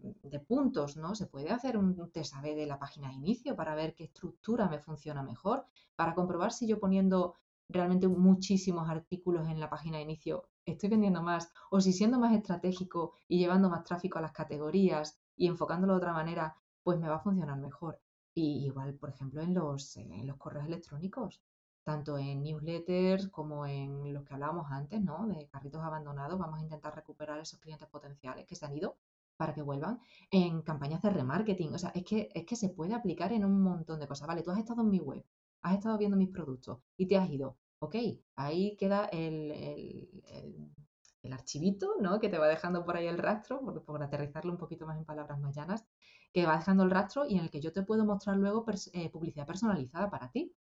puntos, 0.48 0.98
¿no? 0.98 1.16
Se 1.16 1.28
puede 1.28 1.52
hacer 1.52 1.78
un 1.78 2.12
test 2.12 2.36
A-B 2.36 2.56
de 2.56 2.66
la 2.66 2.80
página 2.80 3.10
de 3.10 3.16
inicio 3.16 3.56
para 3.56 3.76
ver 3.76 3.96
qué 3.96 4.06
estructura 4.06 4.68
me 4.68 4.80
funciona 4.80 5.24
mejor, 5.24 5.66
para 5.96 6.14
comprobar 6.14 6.52
si 6.52 6.68
yo 6.68 6.80
poniendo 6.80 7.36
realmente 7.70 8.08
muchísimos 8.08 8.90
artículos 8.90 9.48
en 9.48 9.60
la 9.60 9.70
página 9.70 9.98
de 9.98 10.04
inicio 10.04 10.50
estoy 10.66 10.90
vendiendo 10.90 11.22
más, 11.22 11.52
o 11.70 11.80
si 11.80 11.94
siendo 11.94 12.20
más 12.20 12.34
estratégico 12.34 13.14
y 13.28 13.40
llevando 13.40 13.70
más 13.70 13.84
tráfico 13.84 14.18
a 14.18 14.22
las 14.22 14.32
categorías 14.32 15.18
y 15.36 15.48
enfocándolo 15.48 15.94
de 15.94 15.98
otra 15.98 16.14
manera, 16.14 16.56
pues 16.84 17.00
me 17.00 17.08
va 17.08 17.16
a 17.16 17.20
funcionar 17.20 17.58
mejor. 17.60 18.00
Y 18.34 18.66
igual, 18.66 18.96
por 18.96 19.10
ejemplo, 19.10 19.42
en 19.42 19.54
los, 19.54 19.96
en 19.98 20.26
los 20.28 20.38
correos 20.38 20.66
electrónicos, 20.66 21.42
tanto 21.84 22.18
en 22.18 22.42
newsletters 22.42 23.30
como 23.30 23.66
en 23.66 24.12
los 24.12 24.26
que 24.26 24.34
hablábamos 24.34 24.72
antes, 24.72 25.02
¿no? 25.02 25.28
De 25.28 25.48
carritos 25.48 25.84
abandonados, 25.84 26.40
vamos 26.40 26.60
a 26.60 26.64
intentar 26.64 26.96
recuperar 26.96 27.40
esos 27.40 27.60
clientes 27.60 27.88
potenciales 27.88 28.46
que 28.48 28.56
se 28.56 28.66
han 28.66 28.76
ido 28.76 28.98
para 29.38 29.54
que 29.54 29.62
vuelvan 29.62 30.00
en 30.32 30.62
campañas 30.62 31.02
de 31.02 31.10
remarketing. 31.10 31.74
O 31.74 31.78
sea, 31.78 31.92
es 31.96 32.04
que, 32.04 32.30
es 32.34 32.46
que 32.46 32.56
se 32.56 32.70
puede 32.70 32.94
aplicar 32.94 33.34
en 33.34 33.46
un 33.46 33.62
montón 33.62 34.00
de 34.00 34.08
cosas. 34.08 34.28
Vale, 34.28 34.44
tú 34.44 34.52
has 34.52 34.60
estado 34.60 34.82
en 34.82 34.90
mi 34.90 35.00
web, 35.00 35.24
has 35.62 35.76
estado 35.78 35.98
viendo 35.98 36.18
mis 36.18 36.30
productos 36.30 36.80
y 36.98 37.08
te 37.08 37.18
has 37.18 37.30
ido. 37.30 37.58
Ok, 37.80 37.96
ahí 38.36 38.76
queda 38.78 39.06
el, 39.06 39.52
el, 39.52 41.34
archivito, 41.34 41.96
¿no? 42.00 42.20
Que 42.20 42.30
te 42.30 42.38
va 42.38 42.48
dejando 42.48 42.86
por 42.86 42.96
ahí 42.96 43.08
el 43.08 43.18
rastro, 43.18 43.60
por, 43.62 43.84
por, 43.84 44.02
aterrizarlo 44.02 44.52
un 44.52 44.58
poquito 44.58 44.86
más 44.86 44.98
en 44.98 45.06
palabras 45.06 45.40
más 45.40 45.56
llanas, 45.56 45.86
que 46.32 46.46
va 46.46 46.58
dejando 46.58 46.84
el 46.84 46.92
rastro 46.92 47.26
y 47.26 47.36
en 47.38 47.44
el 47.44 47.50
que 47.50 47.62
yo 47.62 47.74
te 47.74 47.84
puedo 47.84 48.06
mostrar 48.06 48.38
luego 48.38 48.66
eh, 48.94 49.10
publicidad 49.10 49.48
personalizada 49.48 50.10
para 50.10 50.32
ti. 50.32 50.54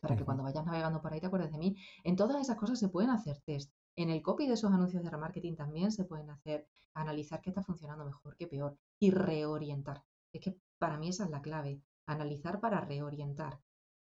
Para 0.00 0.16
que 0.16 0.24
cuando 0.24 0.42
vayas 0.42 0.64
navegando 0.64 1.00
por 1.00 1.12
ahí 1.12 1.20
te 1.20 1.26
acuerdes 1.26 1.52
de 1.52 1.58
mí. 1.58 1.76
En 2.02 2.16
todas 2.16 2.40
esas 2.40 2.56
cosas 2.56 2.78
se 2.78 2.88
pueden 2.88 3.10
hacer 3.10 3.40
test. 3.42 3.72
En 3.96 4.10
el 4.10 4.22
copy 4.22 4.46
de 4.46 4.54
esos 4.54 4.72
anuncios 4.72 5.02
de 5.02 5.10
remarketing 5.10 5.56
también 5.56 5.92
se 5.92 6.04
pueden 6.04 6.30
hacer, 6.30 6.66
analizar 6.94 7.40
qué 7.40 7.50
está 7.50 7.62
funcionando 7.62 8.04
mejor, 8.04 8.36
qué 8.36 8.46
peor, 8.46 8.76
y 9.00 9.10
reorientar. 9.10 10.02
Es 10.32 10.40
que 10.40 10.56
para 10.78 10.96
mí 10.96 11.08
esa 11.08 11.24
es 11.24 11.30
la 11.30 11.42
clave, 11.42 11.82
analizar 12.06 12.60
para 12.60 12.80
reorientar, 12.80 13.60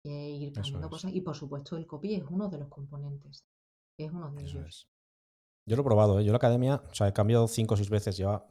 e 0.04 0.30
ir 0.30 0.54
cambiando 0.54 0.90
cosas. 0.90 1.14
Y 1.14 1.22
por 1.22 1.36
supuesto 1.36 1.78
el 1.78 1.86
copy 1.86 2.16
es 2.16 2.24
uno 2.30 2.50
de 2.50 2.58
los 2.58 2.70
componentes, 2.70 3.46
es 3.98 4.12
uno 4.12 4.32
de 4.32 4.44
ellos. 4.44 4.90
Yo 5.68 5.76
lo 5.76 5.82
he 5.82 5.86
probado, 5.86 6.20
¿eh? 6.20 6.26
yo 6.26 6.32
la 6.32 6.38
academia, 6.38 6.84
o 6.90 6.94
sea, 6.94 7.08
he 7.08 7.14
cambiado 7.14 7.48
cinco 7.48 7.74
o 7.74 7.78
seis 7.78 7.90
veces, 7.90 8.18
lleva 8.18 8.48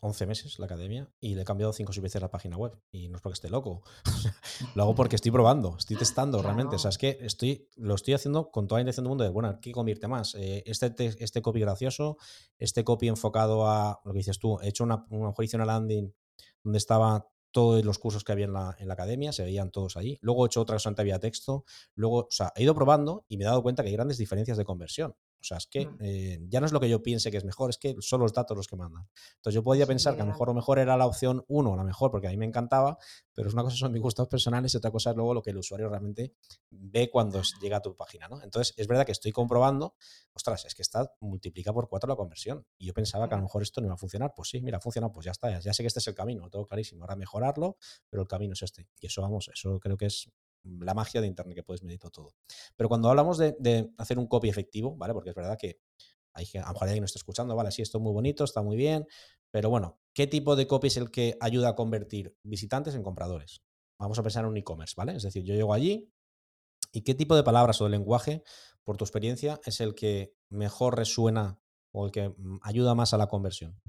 11 0.00 0.26
meses 0.26 0.58
la 0.58 0.66
academia 0.66 1.10
y 1.20 1.34
le 1.34 1.42
he 1.42 1.44
cambiado 1.44 1.72
5 1.72 1.90
o 1.90 1.92
6 1.92 2.02
veces 2.02 2.22
la 2.22 2.30
página 2.30 2.56
web. 2.56 2.78
Y 2.90 3.08
no 3.08 3.16
es 3.16 3.22
porque 3.22 3.34
esté 3.34 3.50
loco. 3.50 3.82
lo 4.74 4.82
hago 4.82 4.94
porque 4.94 5.16
estoy 5.16 5.32
probando, 5.32 5.76
estoy 5.78 5.96
testando 5.96 6.40
realmente. 6.42 6.76
O 6.76 6.78
sea, 6.78 6.90
es 6.90 6.98
que 6.98 7.18
estoy, 7.20 7.68
lo 7.76 7.94
estoy 7.94 8.14
haciendo 8.14 8.50
con 8.50 8.66
toda 8.68 8.78
la 8.78 8.82
intención 8.82 9.04
del 9.04 9.08
mundo 9.08 9.24
de, 9.24 9.30
bueno, 9.30 9.58
¿qué 9.60 9.72
convierte 9.72 10.06
más? 10.06 10.34
Eh, 10.36 10.62
este, 10.66 10.94
este 11.18 11.42
copy 11.42 11.60
gracioso, 11.60 12.16
este 12.58 12.84
copy 12.84 13.08
enfocado 13.08 13.66
a 13.66 14.00
lo 14.04 14.12
que 14.12 14.18
dices 14.18 14.38
tú. 14.38 14.58
He 14.60 14.68
hecho 14.68 14.84
una, 14.84 15.04
una 15.10 15.34
una 15.38 15.64
landing 15.64 16.14
donde 16.62 16.78
estaba 16.78 17.28
todos 17.50 17.84
los 17.84 17.98
cursos 17.98 18.24
que 18.24 18.32
había 18.32 18.44
en 18.44 18.52
la, 18.52 18.76
en 18.78 18.88
la, 18.88 18.94
academia, 18.94 19.32
se 19.32 19.42
veían 19.42 19.70
todos 19.70 19.96
ahí. 19.96 20.18
Luego 20.20 20.44
he 20.44 20.46
hecho 20.46 20.60
otra 20.60 20.76
que 20.78 21.00
había 21.00 21.18
texto. 21.18 21.64
Luego, 21.94 22.18
o 22.18 22.30
sea, 22.30 22.52
he 22.54 22.62
ido 22.62 22.74
probando 22.74 23.24
y 23.28 23.36
me 23.36 23.44
he 23.44 23.46
dado 23.46 23.62
cuenta 23.62 23.82
que 23.82 23.88
hay 23.88 23.94
grandes 23.94 24.18
diferencias 24.18 24.58
de 24.58 24.64
conversión. 24.64 25.16
O 25.40 25.44
sea, 25.44 25.58
es 25.58 25.66
que 25.66 25.86
mm. 25.86 25.96
eh, 26.00 26.38
ya 26.48 26.60
no 26.60 26.66
es 26.66 26.72
lo 26.72 26.80
que 26.80 26.88
yo 26.88 27.02
piense 27.02 27.30
que 27.30 27.36
es 27.36 27.44
mejor, 27.44 27.70
es 27.70 27.78
que 27.78 27.96
son 28.00 28.20
los 28.20 28.32
datos 28.32 28.56
los 28.56 28.66
que 28.66 28.76
mandan. 28.76 29.08
Entonces 29.36 29.54
yo 29.54 29.62
podía 29.62 29.86
pensar 29.86 30.14
que 30.14 30.22
a 30.22 30.24
lo 30.24 30.32
mejor 30.32 30.50
o 30.50 30.54
mejor 30.54 30.78
era 30.78 30.96
la 30.96 31.06
opción 31.06 31.44
1, 31.48 31.76
la 31.76 31.84
mejor, 31.84 32.10
porque 32.10 32.26
a 32.26 32.30
mí 32.30 32.36
me 32.36 32.46
encantaba, 32.46 32.98
pero 33.32 33.48
es 33.48 33.54
una 33.54 33.62
cosa 33.62 33.76
son 33.76 33.92
mis 33.92 34.02
gustos 34.02 34.28
personales 34.28 34.74
y 34.74 34.76
otra 34.76 34.90
cosa 34.90 35.10
es 35.10 35.16
luego 35.16 35.34
lo 35.34 35.42
que 35.42 35.50
el 35.50 35.58
usuario 35.58 35.88
realmente 35.88 36.34
ve 36.70 37.10
cuando 37.10 37.40
llega 37.60 37.78
a 37.78 37.82
tu 37.82 37.96
página, 37.96 38.28
¿no? 38.28 38.42
Entonces 38.42 38.74
es 38.76 38.86
verdad 38.86 39.06
que 39.06 39.12
estoy 39.12 39.32
comprobando, 39.32 39.94
ostras, 40.34 40.64
es 40.64 40.74
que 40.74 40.82
está 40.82 41.12
multiplica 41.20 41.72
por 41.72 41.88
4 41.88 42.08
la 42.08 42.16
conversión. 42.16 42.66
Y 42.78 42.86
yo 42.86 42.94
pensaba 42.94 43.28
que 43.28 43.34
a 43.34 43.38
lo 43.38 43.44
mejor 43.44 43.62
esto 43.62 43.80
no 43.80 43.86
iba 43.86 43.94
a 43.94 43.98
funcionar. 43.98 44.32
Pues 44.34 44.48
sí, 44.50 44.60
mira, 44.60 44.78
ha 44.78 44.80
funcionado, 44.80 45.12
pues 45.12 45.24
ya 45.26 45.32
está, 45.32 45.50
ya, 45.50 45.60
ya 45.60 45.72
sé 45.72 45.82
que 45.82 45.88
este 45.88 46.00
es 46.00 46.06
el 46.08 46.14
camino, 46.14 46.42
lo 46.42 46.50
tengo 46.50 46.66
clarísimo. 46.66 47.04
Ahora 47.04 47.16
mejorarlo, 47.16 47.76
pero 48.08 48.22
el 48.22 48.28
camino 48.28 48.52
es 48.54 48.62
este. 48.62 48.88
Y 49.00 49.06
eso, 49.06 49.22
vamos, 49.22 49.50
eso 49.52 49.78
creo 49.80 49.96
que 49.96 50.06
es 50.06 50.30
la 50.80 50.94
magia 50.94 51.20
de 51.20 51.26
Internet 51.26 51.54
que 51.54 51.62
puedes 51.62 51.82
medir 51.82 51.98
todo. 51.98 52.34
Pero 52.76 52.88
cuando 52.88 53.08
hablamos 53.08 53.38
de, 53.38 53.90
hacer 53.98 54.18
un 54.18 54.26
copy 54.26 54.48
efectivo, 54.48 54.96
¿vale? 54.96 55.14
Porque 55.14 55.30
es 55.30 55.36
verdad 55.36 55.58
que 55.58 55.80
hay, 56.32 56.46
a 56.54 56.66
lo 56.66 56.72
mejor 56.72 56.88
alguien 56.88 57.02
nos 57.02 57.10
está 57.10 57.18
escuchando, 57.18 57.56
¿vale? 57.56 57.70
Sí, 57.70 57.82
esto 57.82 57.98
es 57.98 58.02
muy 58.02 58.12
bonito, 58.12 58.44
está 58.44 58.62
muy 58.62 58.76
bien, 58.76 59.06
pero 59.50 59.70
bueno, 59.70 59.98
¿qué 60.14 60.26
tipo 60.26 60.56
de 60.56 60.66
copy 60.66 60.88
es 60.88 60.96
el 60.96 61.10
que 61.10 61.36
ayuda 61.40 61.70
a 61.70 61.74
convertir 61.74 62.36
visitantes 62.42 62.94
en 62.94 63.02
compradores? 63.02 63.62
Vamos 63.98 64.18
a 64.18 64.22
pensar 64.22 64.44
en 64.44 64.50
un 64.50 64.56
e-commerce, 64.56 64.94
¿vale? 64.96 65.16
Es 65.16 65.22
decir, 65.22 65.42
yo 65.42 65.54
llego 65.54 65.72
allí 65.72 66.12
y 66.92 67.02
qué 67.02 67.14
tipo 67.14 67.34
de 67.34 67.42
palabras 67.42 67.80
o 67.80 67.84
de 67.84 67.90
lenguaje, 67.90 68.42
por 68.84 68.96
tu 68.96 69.04
experiencia, 69.04 69.60
es 69.64 69.80
el 69.80 69.94
que 69.94 70.34
mejor 70.48 70.96
resuena 70.96 71.60
o 71.92 72.06
el 72.06 72.12
que 72.12 72.30
mm, 72.30 72.58
ayuda 72.62 72.94
más 72.94 73.12
a 73.12 73.18
la 73.18 73.26
conversión. 73.26 73.80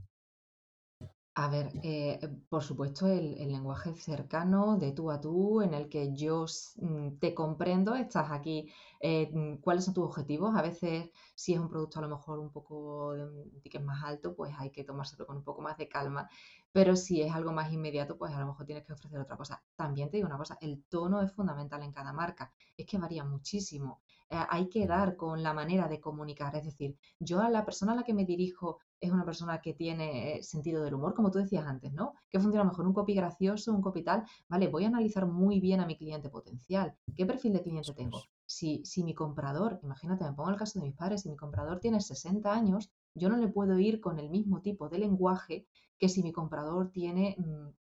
A 1.41 1.47
ver, 1.47 1.71
eh, 1.83 2.19
por 2.49 2.61
supuesto, 2.63 3.07
el, 3.07 3.35
lenguaje 3.49 3.95
cercano 3.95 4.75
de 4.77 4.91
tú 4.91 5.09
a 5.09 5.21
tú, 5.21 5.61
en 5.61 5.73
el 5.73 5.87
que 5.87 6.13
yo 6.13 6.45
mm, 6.75 7.17
te 7.19 7.33
comprendo, 7.33 7.95
estás 7.95 8.29
aquí, 8.31 8.69
eh, 8.99 9.31
mm, 9.33 9.61
cuáles 9.61 9.85
son 9.85 9.93
tus 9.93 10.03
objetivos. 10.03 10.53
A 10.57 10.61
veces, 10.61 11.09
si 11.35 11.53
es 11.53 11.59
un 11.61 11.69
producto 11.69 11.99
a 11.99 12.01
lo 12.01 12.09
mejor 12.09 12.39
un 12.39 12.51
poco 12.51 13.13
de 13.13 13.23
un 13.23 13.61
ticket 13.61 13.81
más 13.81 14.03
alto, 14.03 14.35
pues 14.35 14.53
hay 14.57 14.69
que 14.69 14.83
tomárselo 14.83 15.25
con 15.25 15.37
un 15.37 15.43
poco 15.45 15.61
más 15.61 15.77
de 15.77 15.87
calma. 15.87 16.27
Pero 16.73 16.97
si 16.97 17.21
es 17.21 17.33
algo 17.33 17.53
más 17.53 17.71
inmediato, 17.71 18.17
pues 18.17 18.33
a 18.33 18.39
lo 18.41 18.47
mejor 18.47 18.65
tienes 18.65 18.83
que 18.85 18.91
ofrecer 18.93 19.19
otra 19.21 19.37
cosa. 19.37 19.63
También 19.77 20.09
te 20.09 20.17
digo 20.17 20.27
una 20.27 20.37
cosa, 20.37 20.57
el 20.59 20.83
tono 20.89 21.21
es 21.21 21.31
fundamental 21.31 21.81
en 21.83 21.93
cada 21.93 22.11
marca. 22.11 22.51
Es 22.75 22.85
que 22.85 22.97
varía 22.97 23.23
muchísimo. 23.23 24.01
Eh, 24.31 24.37
hay 24.49 24.69
que 24.69 24.85
dar 24.85 25.15
con 25.15 25.41
la 25.41 25.53
manera 25.53 25.87
de 25.87 25.99
comunicar. 25.99 26.55
Es 26.55 26.65
decir, 26.65 26.95
yo 27.19 27.41
a 27.41 27.49
la 27.49 27.65
persona 27.65 27.93
a 27.93 27.95
la 27.95 28.03
que 28.03 28.13
me 28.13 28.25
dirijo 28.25 28.79
es 28.99 29.11
una 29.11 29.25
persona 29.25 29.59
que 29.59 29.73
tiene 29.73 30.43
sentido 30.43 30.83
del 30.83 30.93
humor, 30.93 31.15
como 31.15 31.31
tú 31.31 31.39
decías 31.39 31.65
antes, 31.65 31.91
¿no? 31.93 32.13
¿Qué 32.29 32.39
funciona 32.39 32.63
mejor? 32.65 32.85
Un 32.85 32.93
copy 32.93 33.15
gracioso, 33.15 33.73
un 33.73 33.81
copy 33.81 34.03
tal. 34.03 34.23
Vale, 34.47 34.67
voy 34.67 34.83
a 34.83 34.87
analizar 34.87 35.25
muy 35.25 35.59
bien 35.59 35.79
a 35.79 35.87
mi 35.87 35.97
cliente 35.97 36.29
potencial. 36.29 36.95
¿Qué 37.15 37.25
perfil 37.25 37.53
de 37.53 37.63
cliente 37.63 37.93
tengo? 37.93 38.21
Si, 38.45 38.83
si 38.85 39.03
mi 39.03 39.15
comprador, 39.15 39.79
imagínate, 39.83 40.25
me 40.25 40.33
pongo 40.33 40.49
el 40.49 40.57
caso 40.57 40.79
de 40.79 40.85
mis 40.85 40.95
padres, 40.95 41.21
si 41.21 41.29
mi 41.29 41.37
comprador 41.37 41.79
tiene 41.79 41.99
60 41.99 42.51
años, 42.53 42.91
yo 43.15 43.29
no 43.29 43.37
le 43.37 43.47
puedo 43.47 43.79
ir 43.79 43.99
con 43.99 44.19
el 44.19 44.29
mismo 44.29 44.61
tipo 44.61 44.89
de 44.89 44.99
lenguaje 44.99 45.65
que 45.97 46.09
si 46.09 46.21
mi 46.21 46.31
comprador 46.31 46.91
tiene 46.91 47.35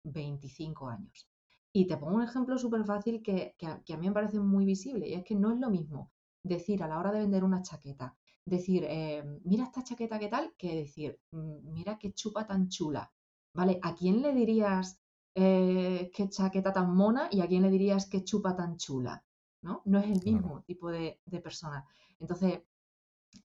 25 0.03 0.85
mm, 0.85 0.89
años. 0.89 1.27
Y 1.73 1.87
te 1.87 1.97
pongo 1.97 2.15
un 2.15 2.23
ejemplo 2.23 2.57
súper 2.57 2.85
fácil 2.85 3.21
que, 3.21 3.55
a, 3.63 3.97
mí 3.97 4.07
me 4.07 4.13
parece 4.13 4.39
muy 4.39 4.65
visible, 4.65 5.07
y 5.07 5.13
es 5.13 5.23
que 5.23 5.35
no 5.35 5.51
es 5.51 5.59
lo 5.59 5.69
mismo 5.69 6.11
decir 6.47 6.83
a 6.83 6.87
la 6.87 6.99
hora 6.99 7.11
de 7.11 7.19
vender 7.19 7.43
una 7.43 7.61
chaqueta, 7.61 8.15
decir, 8.45 8.85
eh, 8.87 9.23
mira 9.43 9.65
esta 9.65 9.83
chaqueta 9.83 10.19
qué 10.19 10.27
tal, 10.27 10.53
que 10.57 10.75
decir, 10.75 11.19
mm, 11.31 11.71
mira 11.73 11.97
qué 11.97 12.13
chupa 12.13 12.45
tan 12.47 12.69
chula. 12.69 13.11
¿Vale? 13.53 13.79
¿A 13.81 13.95
quién 13.95 14.21
le 14.21 14.33
dirías 14.33 15.01
eh, 15.33 16.11
qué 16.13 16.29
chaqueta 16.29 16.73
tan 16.73 16.95
mona 16.95 17.27
y 17.31 17.41
a 17.41 17.47
quién 17.47 17.63
le 17.63 17.69
dirías 17.69 18.07
qué 18.07 18.23
chupa 18.23 18.55
tan 18.55 18.77
chula? 18.77 19.23
¿no? 19.61 19.81
No 19.85 19.99
es 19.99 20.05
el 20.05 20.23
mismo 20.23 20.63
tipo 20.63 20.89
de, 20.89 21.19
persona. 21.43 21.85
Entonces, 22.19 22.61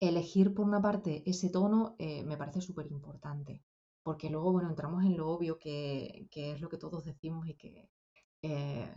elegir 0.01 0.55
por 0.55 0.67
una 0.67 0.81
parte 0.81 1.23
ese 1.29 1.51
tono 1.51 1.97
eh, 1.99 2.23
me 2.25 2.37
parece 2.37 2.61
súper 2.61 2.87
importante, 2.87 3.65
porque 4.03 4.31
luego, 4.31 4.53
bueno, 4.53 4.69
entramos 4.69 5.05
en 5.05 5.17
lo 5.17 5.29
obvio 5.31 5.59
que, 5.59 6.29
es 6.31 6.61
lo 6.61 6.69
que 6.69 6.79
todos 6.79 7.05
decimos 7.05 7.49
y 7.49 7.55
que 7.55 7.91
eh, 8.43 8.93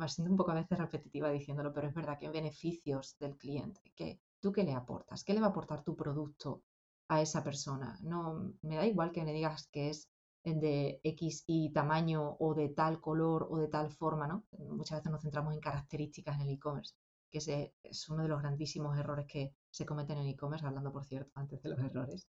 va 0.00 0.08
siendo 0.08 0.30
un 0.30 0.36
poco 0.36 0.52
a 0.52 0.54
veces 0.54 0.78
repetitiva 0.78 1.28
diciéndolo, 1.30 1.72
pero 1.72 1.88
es 1.88 1.94
verdad 1.94 2.18
que 2.18 2.28
beneficios 2.28 3.16
del 3.18 3.36
cliente, 3.36 3.80
que 3.94 4.20
tú 4.40 4.52
qué 4.52 4.62
le 4.62 4.72
aportas, 4.72 5.24
qué 5.24 5.34
le 5.34 5.40
va 5.40 5.48
a 5.48 5.50
aportar 5.50 5.82
tu 5.82 5.96
producto 5.96 6.62
a 7.08 7.20
esa 7.20 7.42
persona. 7.42 7.98
No, 8.02 8.54
me 8.62 8.76
da 8.76 8.86
igual 8.86 9.12
que 9.12 9.24
me 9.24 9.32
digas 9.32 9.68
que 9.72 9.90
es 9.90 10.08
de 10.44 11.00
X 11.02 11.44
y 11.46 11.72
tamaño 11.72 12.36
o 12.38 12.54
de 12.54 12.68
tal 12.68 13.00
color 13.00 13.46
o 13.50 13.58
de 13.58 13.68
tal 13.68 13.90
forma, 13.90 14.26
¿no? 14.26 14.44
Muchas 14.58 14.98
veces 14.98 15.10
nos 15.10 15.22
centramos 15.22 15.54
en 15.54 15.60
características 15.60 16.36
en 16.36 16.42
el 16.42 16.50
e-commerce, 16.50 16.94
que 17.30 17.72
es 17.82 18.08
uno 18.08 18.22
de 18.22 18.28
los 18.28 18.40
grandísimos 18.40 18.96
errores 18.98 19.26
que 19.26 19.54
se 19.70 19.86
cometen 19.86 20.18
en 20.18 20.26
e-commerce, 20.26 20.66
hablando 20.66 20.92
por 20.92 21.04
cierto 21.04 21.32
antes 21.34 21.62
de 21.62 21.70
los 21.70 21.78
errores. 21.80 22.28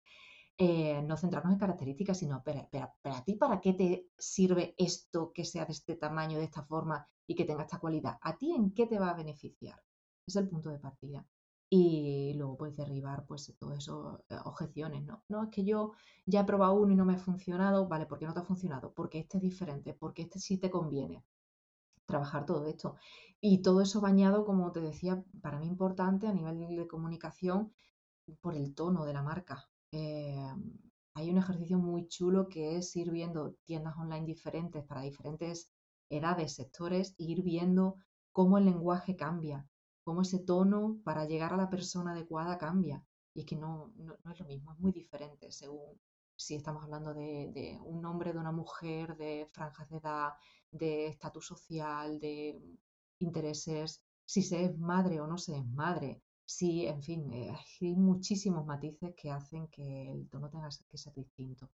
Eh, 0.58 1.02
no 1.02 1.16
centrarnos 1.16 1.54
en 1.54 1.58
características, 1.58 2.18
sino, 2.18 2.42
pero, 2.44 2.68
pero, 2.70 2.92
a 3.16 3.24
ti, 3.24 3.34
¿para 3.36 3.60
qué 3.60 3.72
te 3.72 4.10
sirve 4.18 4.74
esto 4.78 5.32
que 5.32 5.44
sea 5.44 5.64
de 5.64 5.72
este 5.72 5.96
tamaño, 5.96 6.38
de 6.38 6.44
esta 6.44 6.62
forma 6.62 7.08
y 7.26 7.34
que 7.34 7.44
tenga 7.44 7.62
esta 7.62 7.78
cualidad? 7.80 8.18
¿A 8.20 8.36
ti 8.36 8.52
en 8.52 8.72
qué 8.72 8.86
te 8.86 8.98
va 8.98 9.10
a 9.10 9.14
beneficiar? 9.14 9.82
Es 10.26 10.36
el 10.36 10.48
punto 10.48 10.70
de 10.70 10.78
partida 10.78 11.26
y 11.74 12.34
luego 12.34 12.58
puedes 12.58 12.76
derribar 12.76 13.24
pues 13.26 13.54
todo 13.58 13.72
eso, 13.72 14.22
eh, 14.28 14.36
objeciones, 14.44 15.04
¿no? 15.06 15.24
No, 15.28 15.44
es 15.44 15.48
que 15.50 15.64
yo 15.64 15.92
ya 16.26 16.40
he 16.40 16.44
probado 16.44 16.74
uno 16.74 16.92
y 16.92 16.96
no 16.96 17.06
me 17.06 17.14
ha 17.14 17.18
funcionado, 17.18 17.88
vale, 17.88 18.04
¿por 18.04 18.18
qué 18.18 18.26
no 18.26 18.34
te 18.34 18.40
ha 18.40 18.44
funcionado? 18.44 18.92
Porque 18.92 19.20
este 19.20 19.38
es 19.38 19.42
diferente, 19.42 19.94
porque 19.94 20.22
este 20.22 20.38
sí 20.38 20.58
te 20.58 20.70
conviene 20.70 21.24
trabajar 22.06 22.44
todo 22.46 22.66
esto. 22.66 22.96
Y 23.40 23.62
todo 23.62 23.80
eso 23.80 24.02
bañado, 24.02 24.44
como 24.44 24.70
te 24.72 24.80
decía, 24.80 25.24
para 25.40 25.58
mí 25.58 25.66
importante 25.66 26.26
a 26.28 26.32
nivel 26.34 26.76
de 26.76 26.86
comunicación 26.86 27.72
por 28.42 28.54
el 28.54 28.74
tono 28.74 29.06
de 29.06 29.14
la 29.14 29.22
marca. 29.22 29.71
Eh, 29.92 30.54
hay 31.14 31.30
un 31.30 31.38
ejercicio 31.38 31.78
muy 31.78 32.08
chulo 32.08 32.48
que 32.48 32.76
es 32.76 32.96
ir 32.96 33.10
viendo 33.10 33.54
tiendas 33.64 33.96
online 33.96 34.26
diferentes 34.26 34.84
para 34.84 35.02
diferentes 35.02 35.70
edades, 36.10 36.54
sectores, 36.54 37.14
e 37.18 37.24
ir 37.24 37.42
viendo 37.42 37.96
cómo 38.32 38.58
el 38.58 38.64
lenguaje 38.64 39.14
cambia 39.16 39.66
cómo 40.04 40.22
ese 40.22 40.40
tono 40.40 40.98
para 41.04 41.26
llegar 41.26 41.52
a 41.52 41.56
la 41.56 41.70
persona 41.70 42.12
adecuada 42.12 42.58
cambia. 42.58 43.04
Y 43.34 43.40
es 43.40 43.46
que 43.46 43.56
no, 43.56 43.92
no, 43.96 44.14
es 44.30 44.38
lo 44.38 44.46
mismo, 44.46 44.72
es 44.72 44.78
muy 44.78 44.92
diferente 44.92 45.50
según 45.50 45.98
si 46.36 46.56
estamos 46.56 46.82
hablando 46.82 47.14
de, 47.14 47.78
un 47.84 48.04
hombre, 48.04 48.32
de 48.32 48.38
una 48.38 48.52
mujer, 48.52 49.16
de 49.16 49.48
franjas 49.52 49.88
de 49.88 49.96
edad, 49.98 50.32
de 50.70 51.06
estatus 51.06 51.46
social, 51.46 52.18
de 52.18 52.60
intereses, 53.20 54.02
si 54.24 54.42
se 54.42 54.64
es 54.64 54.78
madre 54.78 55.20
o 55.20 55.26
no 55.26 55.38
se 55.38 55.56
es 55.56 55.66
madre. 55.66 56.20
Sí, 56.44 56.86
en 56.86 57.02
fin, 57.02 57.32
eh, 57.32 57.54
hay 57.80 57.94
muchísimos 57.94 58.66
matices 58.66 59.14
que 59.16 59.30
hacen 59.30 59.68
que 59.68 60.10
el 60.10 60.28
tono 60.28 60.50
tenga 60.50 60.68
que 60.88 60.98
ser 60.98 61.14
distinto. 61.14 61.70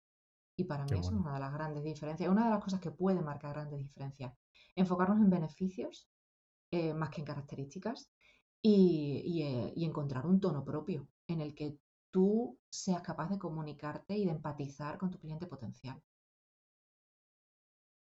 Y 0.56 0.64
para 0.64 0.84
mí 0.84 0.98
es 0.98 1.08
una 1.08 1.34
de 1.34 1.40
las 1.40 1.52
grandes 1.52 1.84
diferencias, 1.84 2.28
una 2.28 2.44
de 2.44 2.50
las 2.50 2.62
cosas 2.62 2.80
que 2.80 2.90
puede 2.90 3.20
marcar 3.22 3.52
grandes 3.52 3.78
diferencias. 3.78 4.34
Enfocarnos 4.74 5.18
en 5.18 5.30
beneficios 5.30 6.08
eh, 6.70 6.92
más 6.92 7.10
que 7.10 7.20
en 7.20 7.26
características 7.26 8.10
eh, 8.62 9.22
y, 9.24 9.84
encontrar 9.84 10.26
un 10.26 10.40
tono 10.40 10.64
propio 10.64 11.08
en 11.28 11.40
el 11.40 11.54
que 11.54 11.78
tú 12.10 12.58
seas 12.68 13.02
capaz 13.02 13.30
de 13.30 13.38
comunicarte 13.38 14.18
y 14.18 14.24
de 14.24 14.32
empatizar 14.32 14.98
con 14.98 15.10
tu 15.10 15.18
cliente 15.18 15.46
potencial. 15.46 16.02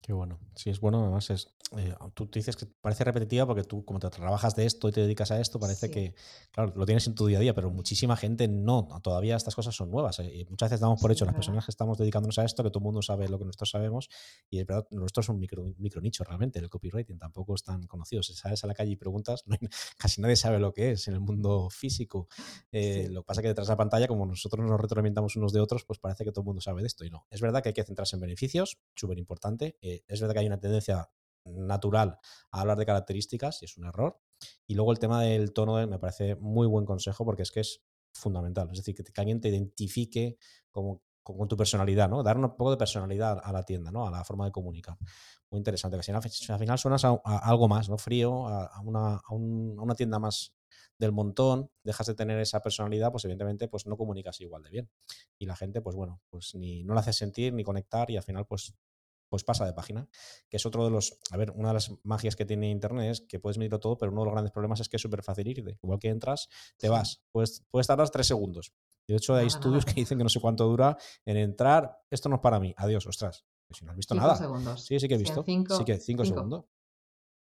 Qué 0.06 0.14
bueno. 0.14 0.40
Sí, 0.54 0.70
es 0.70 0.80
bueno. 0.80 1.02
Además, 1.02 1.32
es, 1.32 1.48
eh, 1.76 1.96
tú 2.14 2.30
dices 2.32 2.56
que 2.56 2.68
parece 2.68 3.04
repetitiva 3.04 3.48
porque 3.48 3.64
tú, 3.64 3.84
como 3.84 3.98
te 3.98 4.08
trabajas 4.12 4.56
de 4.56 4.68
esto 4.68 4.88
y 4.88 4.92
te 4.92 5.02
dedicas 5.02 5.32
a 5.32 5.42
esto, 5.42 5.60
parece 5.60 5.90
que, 5.90 6.14
claro, 6.52 6.72
lo 6.76 6.86
tienes 6.86 7.08
en 7.08 7.16
tu 7.16 7.26
día 7.26 7.40
a 7.40 7.42
día, 7.42 7.56
pero 7.56 7.72
muchísima 7.72 8.16
gente 8.16 8.48
no. 8.48 8.88
Todavía 9.02 9.36
estas 9.36 9.56
cosas 9.56 9.76
son 9.76 9.90
nuevas. 9.90 10.20
Eh, 10.20 10.46
muchas 10.48 10.70
veces 10.70 10.80
damos 10.80 11.02
por 11.02 11.12
hecho 11.12 11.26
las 11.26 11.34
personas 11.34 11.66
que 11.66 11.72
estamos 11.72 11.98
dedicándonos 11.98 12.38
a 12.38 12.46
esto, 12.46 12.62
que 12.62 12.70
todo 12.70 12.82
el 12.82 12.84
mundo 12.84 13.02
sabe 13.02 13.28
lo 13.28 13.40
que 13.40 13.46
nosotros 13.46 13.72
sabemos. 13.72 14.08
Y 14.48 14.60
es 14.60 14.68
verdad, 14.68 14.86
nosotros 14.92 15.26
es 15.26 15.30
un 15.30 15.40
micro, 15.40 15.64
micro 15.80 16.02
nicho 16.02 16.24
realmente. 16.24 16.60
El 16.60 16.70
copywriting 16.70 17.18
tampoco 17.18 17.56
es 17.56 17.64
tan 17.64 17.88
conocido. 17.88 18.22
Si 18.22 18.36
sales 18.36 18.64
a 18.64 18.68
la 18.68 18.76
calle 18.76 18.92
y 18.92 18.98
preguntas, 18.98 19.44
casi 19.98 20.22
nadie 20.22 20.36
sabe 20.36 20.60
lo 20.60 20.72
que 20.72 20.92
es 20.92 21.08
en 21.08 21.16
el 21.16 21.22
mundo 21.22 21.68
físico. 21.72 22.28
Eh, 22.72 23.08
lo 23.10 23.24
que 23.24 23.26
pasa 23.26 23.42
es 23.42 23.46
que 23.46 23.48
detrás 23.48 23.66
de 23.70 23.74
la 23.74 23.78
pantalla, 23.78 24.08
como 24.08 24.28
nosotros 24.28 24.64
nos 24.64 24.80
retroalimentamos 24.80 25.36
unos 25.36 25.52
de 25.52 25.62
otros, 25.62 25.84
pues 25.84 25.98
parece 25.98 26.24
que 26.24 26.32
todo 26.32 26.42
el 26.42 26.46
mundo 26.46 26.62
sabe 26.62 26.82
de 26.82 26.88
esto. 26.90 27.06
Y 27.06 27.10
no. 27.10 27.26
Es 27.32 27.42
verdad 27.42 27.64
que 27.64 27.70
hay 27.70 27.74
que 27.74 27.84
centrarse 27.84 28.16
en 28.16 28.20
beneficios, 28.20 28.78
súper 28.94 29.18
importante 29.18 29.80
es 30.08 30.20
verdad 30.20 30.34
que 30.34 30.40
hay 30.40 30.48
una 30.48 30.60
tendencia 30.60 31.10
natural 31.46 32.20
a 32.52 32.62
hablar 32.62 32.78
de 32.78 32.86
características 32.86 33.62
y 33.62 33.66
es 33.66 33.78
un 33.78 33.86
error. 33.86 34.20
Y 34.68 34.76
luego 34.76 34.92
el 34.92 35.00
tema 35.00 35.22
del 35.22 35.54
tono 35.54 35.86
me 35.88 36.00
parece 36.00 36.36
muy 36.36 36.68
buen 36.68 36.86
consejo 36.86 37.24
porque 37.26 37.44
es 37.44 37.52
que 37.52 37.62
es 37.62 37.84
fundamental. 38.14 38.70
Es 38.72 38.78
decir, 38.80 38.96
que, 38.96 39.04
alguien 39.22 39.42
te 39.42 39.50
identifique 39.50 40.38
como, 40.72 41.02
con 41.24 41.48
tu 41.48 41.58
personalidad, 41.58 42.10
¿no? 42.10 42.24
Dar 42.24 42.38
un 42.38 42.56
poco 42.56 42.72
de 42.72 42.78
personalidad 42.78 43.40
a 43.44 43.52
la 43.52 43.64
tienda, 43.64 43.92
¿no? 43.92 44.08
A 44.08 44.12
la 44.12 44.24
forma 44.24 44.46
de 44.46 44.52
comunicar. 44.52 44.98
Muy 45.50 45.60
interesante. 45.60 46.00
Que 46.00 46.12
al 46.12 46.60
final 46.60 46.78
suenas 46.78 47.06
a, 47.06 47.20
algo 47.24 47.68
más, 47.68 47.90
¿no? 47.90 47.98
Frío, 47.98 48.48
a, 48.48 48.80
una, 48.82 49.16
a, 49.16 49.34
una, 49.34 49.96
tienda 49.96 50.20
más 50.20 50.54
del 50.98 51.12
montón, 51.12 51.70
dejas 51.84 52.08
de 52.08 52.16
tener 52.16 52.40
esa 52.40 52.62
personalidad, 52.62 53.12
pues 53.12 53.26
evidentemente 53.26 53.68
pues 53.68 53.86
no 53.86 53.98
comunicas 53.98 54.40
igual 54.42 54.64
de 54.64 54.70
bien. 54.70 54.90
Y 55.38 55.46
la 55.46 55.56
gente, 55.56 55.82
pues 55.82 55.96
bueno, 55.96 56.22
pues 56.30 56.56
ni 56.56 56.84
no 56.84 56.94
la 56.94 57.02
haces 57.02 57.18
sentir 57.18 57.54
ni 57.54 57.64
conectar 57.64 58.10
y 58.12 58.18
al 58.18 58.24
final 58.24 58.46
pues 58.46 58.74
pues 59.36 59.44
pasa 59.44 59.66
de 59.66 59.74
página, 59.74 60.08
que 60.50 60.56
es 60.56 60.66
otro 60.66 60.86
de 60.86 60.92
los, 60.92 61.20
a 61.30 61.36
ver, 61.36 61.52
una 61.52 61.68
de 61.68 61.74
las 61.74 61.92
magias 62.04 62.38
que 62.38 62.46
tiene 62.46 62.70
Internet 62.70 63.12
es 63.12 63.22
que 63.22 63.38
puedes 63.38 63.58
medirlo 63.58 63.82
todo, 63.82 63.98
pero 63.98 64.14
uno 64.14 64.22
de 64.22 64.26
los 64.26 64.34
grandes 64.34 64.54
problemas 64.54 64.80
es 64.80 64.88
que 64.88 64.96
es 64.96 65.02
súper 65.02 65.24
fácil 65.24 65.46
irte. 65.48 65.78
Igual 65.84 66.00
que 66.00 66.08
entras, 66.08 66.48
te 66.78 66.88
vas, 66.88 67.22
puedes, 67.32 67.66
puedes 67.70 67.86
tardar 67.86 68.10
tres 68.10 68.28
segundos. 68.28 68.74
De 69.08 69.18
hecho, 69.18 69.36
hay 69.36 69.48
estudios 69.48 69.84
que 69.86 69.94
dicen 69.94 70.18
que 70.18 70.24
no 70.24 70.30
sé 70.30 70.40
cuánto 70.40 70.66
dura 70.66 70.98
en 71.26 71.36
entrar, 71.36 71.98
esto 72.10 72.30
no 72.30 72.36
es 72.36 72.42
para 72.42 72.60
mí, 72.60 72.74
adiós, 72.78 73.06
ostras. 73.06 73.46
Si 73.72 73.84
no 73.84 73.92
has 73.92 73.98
visto 73.98 74.16
nada. 74.16 74.38
Sí, 74.78 75.00
sí 75.00 75.08
que 75.08 75.16
he 75.16 75.18
visto. 75.18 75.44
sí 75.44 75.86
que 75.86 75.98
cinco, 75.98 76.24
segundos. 76.24 76.66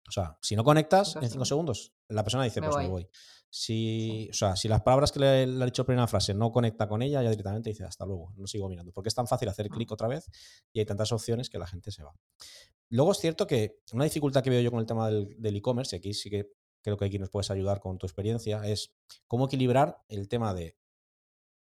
O 0.08 0.12
sea, 0.12 0.38
si 0.42 0.56
no 0.56 0.64
conectas 0.64 1.16
en 1.16 1.30
cinco 1.30 1.46
segundos, 1.46 1.94
la 2.10 2.24
persona 2.24 2.44
dice, 2.44 2.62
pues 2.62 2.76
me 2.78 2.88
voy. 2.88 3.10
Si, 3.50 4.28
o 4.32 4.34
sea, 4.34 4.56
si 4.56 4.68
las 4.68 4.82
palabras 4.82 5.12
que 5.12 5.20
le, 5.20 5.28
ha 5.44 5.66
dicho 5.66 5.84
en 5.84 5.86
primera 5.86 6.08
frase 6.08 6.34
no 6.34 6.52
conecta 6.52 6.88
con 6.88 7.02
ella, 7.02 7.22
ya 7.22 7.30
directamente 7.30 7.70
dice 7.70 7.84
hasta 7.84 8.06
luego, 8.06 8.34
no 8.36 8.48
sigo 8.48 8.68
mirando. 8.68 8.92
Porque 8.92 9.10
es 9.10 9.16
tan 9.16 9.28
fácil 9.28 9.48
hacer 9.48 9.70
clic 9.70 9.92
otra 9.92 10.08
vez 10.08 10.30
y 10.74 10.80
hay 10.80 10.86
tantas 10.86 11.12
opciones 11.12 11.50
que 11.50 11.60
la 11.60 11.68
gente 11.68 11.92
se 11.92 12.04
va. 12.04 12.14
Luego 12.90 13.12
es 13.12 13.20
cierto 13.20 13.48
que 13.48 13.80
una 13.94 14.04
dificultad 14.04 14.44
que 14.44 14.50
veo 14.50 14.62
yo 14.62 14.72
con 14.72 14.80
el 14.80 14.86
tema 14.86 15.10
del 15.10 15.56
e-commerce, 15.56 15.96
y 15.96 16.00
aquí 16.00 16.14
sí 16.14 16.30
que 16.30 16.50
creo 16.82 16.98
que 16.98 17.06
aquí 17.06 17.18
nos 17.18 17.30
puedes 17.30 17.50
ayudar 17.50 17.80
con 17.80 17.98
tu 17.98 18.06
experiencia, 18.06 18.68
es 18.68 18.94
cómo 19.28 19.46
equilibrar 19.46 20.04
el 20.10 20.28
tema 20.28 20.54
de 20.54 20.78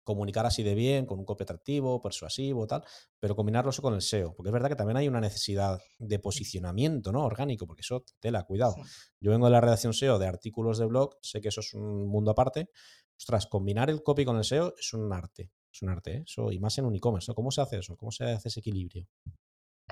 comunicar 0.05 0.47
así 0.47 0.63
de 0.63 0.75
bien, 0.75 1.07
con 1.07 1.19
un 1.19 1.25
copy 1.25 1.45
atractivo, 1.45 2.01
persuasivo, 2.01 2.67
tal, 2.67 2.85
pero 3.19 3.37
combinarlo 3.37 3.71
eso 3.71 3.83
con 3.83 3.95
el 3.95 4.03
SEO, 4.03 4.35
porque 4.35 4.49
es 4.49 4.53
verdad 4.53 4.69
que 4.69 4.77
también 4.77 4.97
hay 4.97 5.09
una 5.09 5.21
necesidad 5.21 5.79
de 5.99 6.19
posicionamiento, 6.19 7.13
¿no? 7.13 7.25
Orgánico, 7.25 7.67
porque 7.67 7.83
eso, 7.83 8.05
tela, 8.19 8.45
cuidado. 8.45 8.75
Yo 9.21 9.31
vengo 9.31 9.47
de 9.47 9.53
la 9.53 9.61
redacción 9.61 9.93
SEO 9.93 10.19
de 10.19 10.27
artículos 10.27 10.79
de 10.79 10.87
blog, 10.87 11.17
sé 11.23 11.41
que 11.41 11.49
eso 11.49 11.61
es 11.61 11.75
un 11.75 12.09
mundo 12.09 12.31
aparte. 12.31 12.71
Ostras, 13.17 13.47
combinar 13.47 13.91
el 13.91 14.03
copy 14.03 14.25
con 14.25 14.37
el 14.37 14.45
SEO 14.45 14.75
es 14.79 14.93
un 14.95 15.13
arte, 15.13 15.51
es 15.73 15.83
un 15.83 15.91
arte, 15.91 16.17
¿eh? 16.17 16.25
eso, 16.27 16.51
y 16.51 16.59
más 16.59 16.77
en 16.79 16.87
un 16.87 16.95
e-commerce, 16.95 17.33
¿Cómo 17.35 17.51
se 17.51 17.61
hace 17.61 17.79
eso? 17.79 17.97
¿Cómo 17.97 18.11
se 18.11 18.25
hace 18.25 18.49
ese 18.49 18.61
equilibrio? 18.61 19.07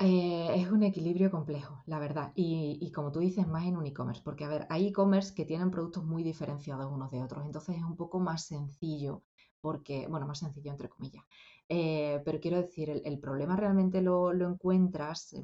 Eh, 0.01 0.55
es 0.55 0.71
un 0.71 0.85
equilibrio 0.85 1.31
complejo, 1.31 1.83
la 1.87 1.99
verdad. 1.99 2.33
Y, 2.37 2.79
y, 2.81 2.92
como 2.92 3.11
tú 3.11 3.18
dices, 3.18 3.49
más 3.49 3.66
en 3.66 3.77
un 3.77 3.85
e-commerce, 3.85 4.23
porque 4.25 4.44
a 4.44 4.49
ver, 4.49 4.66
hay 4.71 4.87
e-commerce 4.87 5.35
que 5.35 5.44
tienen 5.44 5.73
productos 5.73 6.05
muy 6.05 6.23
diferenciados 6.23 6.90
unos 6.90 7.11
de 7.11 7.21
otros, 7.21 7.44
entonces 7.44 7.77
es 7.77 7.83
un 7.83 7.97
poco 7.97 8.21
más 8.21 8.47
sencillo 8.47 9.25
porque, 9.61 10.07
bueno, 10.09 10.27
más 10.27 10.38
sencillo 10.38 10.71
entre 10.71 10.88
comillas. 10.88 11.25
Eh, 11.68 12.23
pero 12.25 12.40
quiero 12.40 12.57
decir, 12.59 12.90
el, 13.05 13.18
problema 13.18 13.57
realmente 13.57 14.01
lo, 14.01 14.33
encuentras 14.33 15.35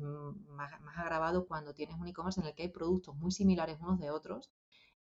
más, 0.48 0.72
agravado 0.96 1.46
cuando 1.46 1.74
tienes 1.74 1.96
un 1.98 2.06
e-commerce 2.08 2.40
en 2.40 2.46
el 2.46 2.54
que 2.54 2.62
hay 2.62 2.68
productos 2.70 3.14
muy 3.16 3.30
similares 3.30 3.78
unos 3.80 3.98
de 4.00 4.10
otros. 4.10 4.50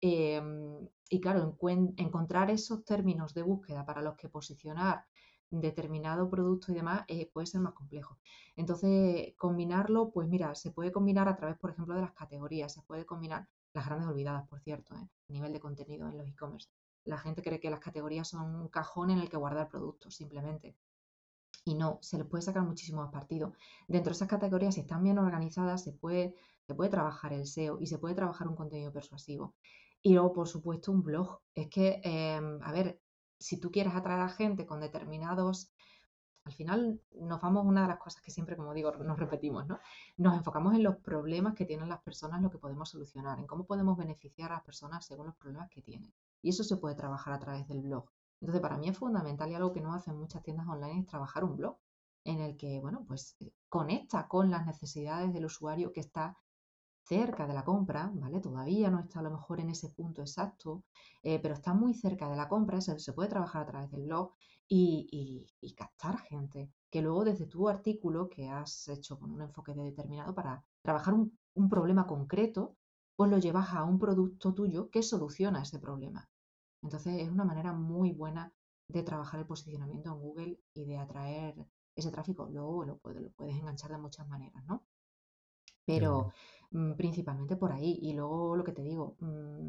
Em, 0.01 0.88
y 1.11 1.20
claro, 1.20 1.57
encontrar 1.96 2.51
esos 2.51 2.85
términos 2.85 3.35
de 3.35 3.42
búsqueda 3.42 3.85
para 3.85 4.03
los 4.03 4.16
que 4.16 4.29
posicionar 4.31 5.05
determinado 5.51 6.31
producto 6.31 6.70
y 6.70 6.75
demás, 6.77 7.05
eh, 7.09 7.29
puede 7.33 7.46
ser 7.46 7.61
más 7.61 7.75
complejo. 7.75 8.18
Entonces, 8.57 9.35
combinarlo, 9.37 10.11
pues 10.11 10.29
mira, 10.29 10.55
se 10.55 10.70
puede 10.70 10.92
combinar 10.92 11.29
a 11.29 11.37
través, 11.37 11.59
por 11.59 11.70
ejemplo, 11.70 11.94
de 11.94 12.03
las 12.03 12.12
categorías, 12.12 12.73
se 12.73 12.83
puede 12.83 13.05
combinar 13.05 13.49
las 13.75 13.87
grandes 13.87 14.09
olvidadas, 14.09 14.49
por 14.49 14.61
cierto, 14.61 14.94
¿eh? 14.94 15.09
a 15.29 15.33
nivel 15.33 15.53
de 15.53 15.61
contenido 15.61 16.09
en 16.09 16.18
los 16.18 16.27
e-commerce. 16.27 16.68
La 17.05 17.19
gente 17.19 17.43
cree 17.43 17.61
que 17.61 17.71
las 17.71 17.81
categorías 17.81 18.29
son 18.29 18.55
un 18.55 18.69
cajón 18.69 19.11
en 19.11 19.19
el 19.19 19.29
que 19.29 19.37
guardar 19.37 19.69
productos, 19.69 20.15
simplemente. 20.15 20.77
Y 21.65 21.75
no, 21.75 21.99
se 22.03 22.19
les 22.19 22.27
puede 22.27 22.43
sacar 22.43 22.63
muchísimo 22.63 23.03
más 23.03 23.13
partido. 23.13 23.53
Dentro 23.89 24.11
de 24.11 24.17
esas 24.17 24.29
categorías, 24.29 24.75
si 24.75 24.81
están 24.81 25.03
bien 25.03 25.19
organizadas, 25.19 25.83
se 25.85 25.93
puede, 25.93 26.35
se 26.67 26.75
puede 26.75 26.91
trabajar 26.91 27.33
el 27.33 27.47
SEO 27.47 27.79
y 27.81 27.87
se 27.87 27.99
puede 27.99 28.15
trabajar 28.15 28.49
un 28.49 28.57
contenido 28.57 28.93
persuasivo. 28.93 29.55
Y 30.03 30.15
luego, 30.15 30.33
por 30.33 30.49
supuesto, 30.49 30.93
un 30.93 31.03
blog. 31.03 31.41
Es 31.55 31.69
que, 31.69 32.01
em, 32.05 32.61
a 32.63 32.73
ver, 32.73 33.01
si 33.39 33.59
tú 33.59 33.71
quieres 33.71 33.95
atraer 33.95 34.21
a 34.21 34.29
gente 34.29 34.67
con 34.67 34.81
determinados 34.81 35.73
al 36.45 36.53
final 36.53 37.01
nos 37.13 37.41
vamos, 37.41 37.65
una 37.67 37.83
de 37.83 37.89
las 37.89 37.99
cosas 37.99 38.23
que 38.23 38.31
siempre, 38.31 38.57
como 38.57 38.75
digo, 38.75 38.93
nos 38.93 39.19
repetimos, 39.19 39.67
¿no? 39.67 39.79
Nos 40.17 40.37
enfocamos 40.37 40.75
en 40.75 40.83
los 40.83 40.97
problemas 40.97 41.55
que 41.55 41.67
tienen 41.67 41.89
las 41.89 42.01
personas, 42.03 42.43
lo 42.43 42.51
que 42.51 42.59
podemos 42.59 42.89
solucionar, 42.91 43.39
en 43.39 43.47
cómo 43.47 43.67
podemos 43.67 43.97
beneficiar 43.97 44.51
a 44.51 44.57
las 44.57 44.65
personas 44.65 45.07
según 45.07 45.27
los 45.27 45.37
problemas 45.37 45.71
que 45.71 45.83
tienen. 45.83 46.13
Y 46.42 46.50
eso 46.50 46.64
se 46.64 46.76
puede 46.76 46.94
trabajar 46.94 47.33
a 47.35 47.38
través 47.38 47.66
del 47.68 47.81
blog. 47.81 48.11
Entonces, 48.40 48.62
para 48.62 48.79
mí 48.79 48.88
es 48.88 48.96
fundamental 48.96 49.50
y 49.50 49.55
algo 49.55 49.72
que 49.72 49.81
no 49.81 49.92
hacen 49.92 50.16
muchas 50.16 50.42
tiendas 50.42 50.66
online 50.66 51.00
es 51.00 51.07
trabajar 51.07 51.44
un 51.44 51.57
blog 51.57 51.76
en 52.24 52.40
el 52.40 52.57
que, 52.57 52.81
bueno, 52.81 53.05
pues 53.07 53.37
eh, 53.40 53.53
conecta 53.68 54.29
con 54.29 54.50
las 54.50 54.66
necesidades 54.66 55.33
del 55.33 55.46
usuario 55.46 55.92
que 55.92 56.00
está 56.00 56.37
cerca 57.03 57.46
de 57.46 57.55
la 57.55 57.64
compra, 57.64 58.11
¿vale? 58.14 58.40
Todavía 58.40 58.90
no 58.90 59.00
está 59.00 59.20
a 59.20 59.22
lo 59.22 59.31
mejor 59.31 59.61
en 59.61 59.70
ese 59.70 59.88
punto 59.90 60.22
exacto, 60.22 60.85
eh, 61.22 61.38
pero 61.40 61.55
está 61.55 61.74
muy 61.74 61.94
cerca 61.94 62.29
de 62.29 62.37
la 62.37 62.48
compra, 62.48 62.79
eso 62.79 62.98
se 62.98 63.12
puede 63.12 63.29
trabajar 63.29 63.62
a 63.62 63.66
través 63.66 63.90
del 63.90 64.03
blog 64.03 64.33
y, 64.68 65.46
captar 65.76 66.18
gente, 66.20 66.70
que 66.90 67.03
luego 67.03 67.24
desde 67.24 67.46
tu 67.46 67.68
artículo 67.68 68.29
que 68.29 68.48
has 68.48 68.87
hecho 68.88 69.18
con 69.18 69.33
un 69.33 69.42
enfoque 69.42 69.74
determinado 69.74 70.35
para 70.35 70.64
trabajar 70.83 71.14
un 71.14 71.68
problema 71.68 72.07
concreto, 72.07 72.76
pues 73.21 73.31
lo 73.31 73.37
llevas 73.37 73.75
a 73.75 73.85
un 73.85 73.99
producto 73.99 74.55
tuyo 74.55 74.89
que 74.89 75.03
soluciona 75.03 75.61
ese 75.61 75.79
problema. 75.79 76.27
Entonces 76.81 77.21
es 77.21 77.29
una 77.29 77.45
manera 77.45 77.75
muy 77.75 78.13
buena 78.13 78.51
de 78.89 79.03
trabajar 79.03 79.41
el 79.41 79.47
posicionamiento 79.47 80.09
en 80.09 80.19
Google 80.19 80.61
y 80.73 80.87
de 80.87 80.97
atraer 80.97 81.55
ese 81.95 82.11
tráfico. 82.11 82.49
Luego 82.51 82.83
lo, 82.87 82.97
puedes 82.97 83.57
enganchar 83.57 83.91
de 83.91 83.99
muchas 83.99 84.27
maneras, 84.27 84.65
¿no? 84.65 84.87
Pero 85.85 86.33
mm, 86.71 86.93
principalmente 86.93 87.57
por 87.57 87.73
ahí. 87.73 87.99
Y 88.01 88.15
luego 88.15 88.57
lo 88.57 88.65
que 88.65 88.73
te 88.73 88.81
digo, 88.81 89.19
mm, 89.21 89.69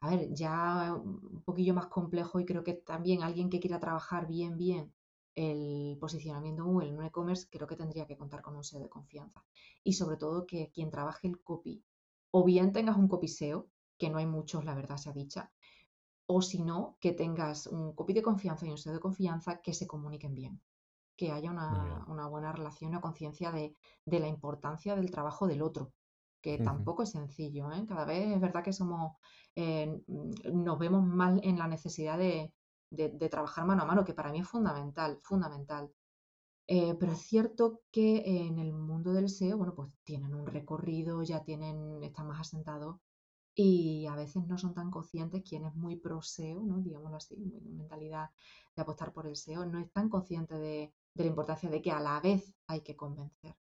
a 0.00 0.08
ver, 0.08 0.32
ya 0.32 0.94
un 0.94 1.42
poquillo 1.44 1.74
más 1.74 1.88
complejo 1.88 2.40
y 2.40 2.46
creo 2.46 2.64
que 2.64 2.72
también 2.72 3.22
alguien 3.22 3.50
que 3.50 3.60
quiera 3.60 3.78
trabajar 3.78 4.26
bien, 4.26 4.56
bien 4.56 4.94
el 5.34 5.98
posicionamiento 6.00 6.62
en 6.62 6.68
Google 6.68 6.88
en 6.88 6.96
un 6.96 7.04
e-commerce, 7.04 7.46
creo 7.50 7.66
que 7.66 7.76
tendría 7.76 8.06
que 8.06 8.16
contar 8.16 8.40
con 8.40 8.56
un 8.56 8.64
SEO 8.64 8.80
de 8.80 8.88
confianza. 8.88 9.44
Y 9.84 9.92
sobre 9.92 10.16
todo 10.16 10.46
que 10.46 10.70
quien 10.72 10.90
trabaje 10.90 11.28
el 11.28 11.42
copy, 11.42 11.84
o 12.30 12.44
bien 12.44 12.72
tengas 12.72 12.96
un 12.96 13.08
copy 13.08 13.28
SEO, 13.28 13.68
que 13.98 14.10
no 14.10 14.18
hay 14.18 14.26
muchos, 14.26 14.64
la 14.64 14.74
verdad 14.74 14.96
sea 14.96 15.12
dicha, 15.12 15.52
o 16.26 16.42
si 16.42 16.62
no, 16.62 16.96
que 17.00 17.12
tengas 17.12 17.66
un 17.66 17.94
copy 17.94 18.12
de 18.12 18.22
confianza 18.22 18.66
y 18.66 18.70
un 18.70 18.78
SEO 18.78 18.94
de 18.94 19.00
confianza 19.00 19.60
que 19.60 19.72
se 19.72 19.86
comuniquen 19.86 20.34
bien, 20.34 20.60
que 21.16 21.32
haya 21.32 21.50
una, 21.50 22.28
buena 22.28 22.52
relación 22.52 22.94
o 22.94 23.00
conciencia 23.00 23.52
de, 23.52 23.74
la 24.04 24.28
importancia 24.28 24.96
del 24.96 25.10
trabajo 25.10 25.46
del 25.46 25.62
otro, 25.62 25.92
que 26.40 26.58
tampoco 26.58 27.02
es 27.02 27.10
sencillo. 27.10 27.72
¿eh? 27.72 27.84
Cada 27.88 28.04
vez 28.04 28.28
es 28.28 28.40
verdad 28.40 28.62
que 28.62 28.72
somos, 28.72 29.16
eh, 29.54 30.00
nos 30.06 30.78
vemos 30.78 31.04
mal 31.04 31.40
en 31.42 31.58
la 31.58 31.68
necesidad 31.68 32.18
de, 32.18 32.52
trabajar 33.30 33.64
mano 33.64 33.82
a 33.82 33.86
mano, 33.86 34.04
que 34.04 34.14
para 34.14 34.30
mí 34.30 34.40
es 34.40 34.48
fundamental, 34.48 35.18
fundamental. 35.22 35.90
Eh, 36.68 36.96
pero 36.98 37.12
es 37.12 37.20
cierto 37.20 37.82
que 37.92 38.46
en 38.46 38.58
el 38.58 38.72
mundo 38.72 39.12
del 39.12 39.28
SEO, 39.28 39.56
bueno, 39.56 39.74
pues 39.74 39.88
tienen 40.02 40.34
un 40.34 40.46
recorrido, 40.46 41.22
ya 41.22 41.44
tienen, 41.44 42.02
están 42.02 42.26
más 42.26 42.40
asentados 42.40 42.96
y 43.54 44.06
a 44.06 44.16
veces 44.16 44.46
no 44.46 44.58
son 44.58 44.74
tan 44.74 44.90
conscientes 44.90 45.42
quien 45.48 45.64
es 45.64 45.74
muy 45.74 45.96
pro 45.96 46.20
SEO, 46.20 46.60
¿no? 46.62 46.78
digámoslo 46.82 47.16
así, 47.16 47.36
mentalidad 47.36 48.30
de 48.74 48.82
apostar 48.82 49.12
por 49.12 49.26
el 49.26 49.36
SEO, 49.36 49.64
no 49.64 49.78
es 49.78 49.90
tan 49.92 50.08
consciente 50.08 50.58
de, 50.58 50.92
la 51.14 51.24
importancia 51.24 51.70
de 51.70 51.80
que 51.80 51.92
a 51.92 52.00
la 52.00 52.20
vez 52.20 52.54
hay 52.66 52.82
que 52.82 52.96
convencer. 52.96 53.56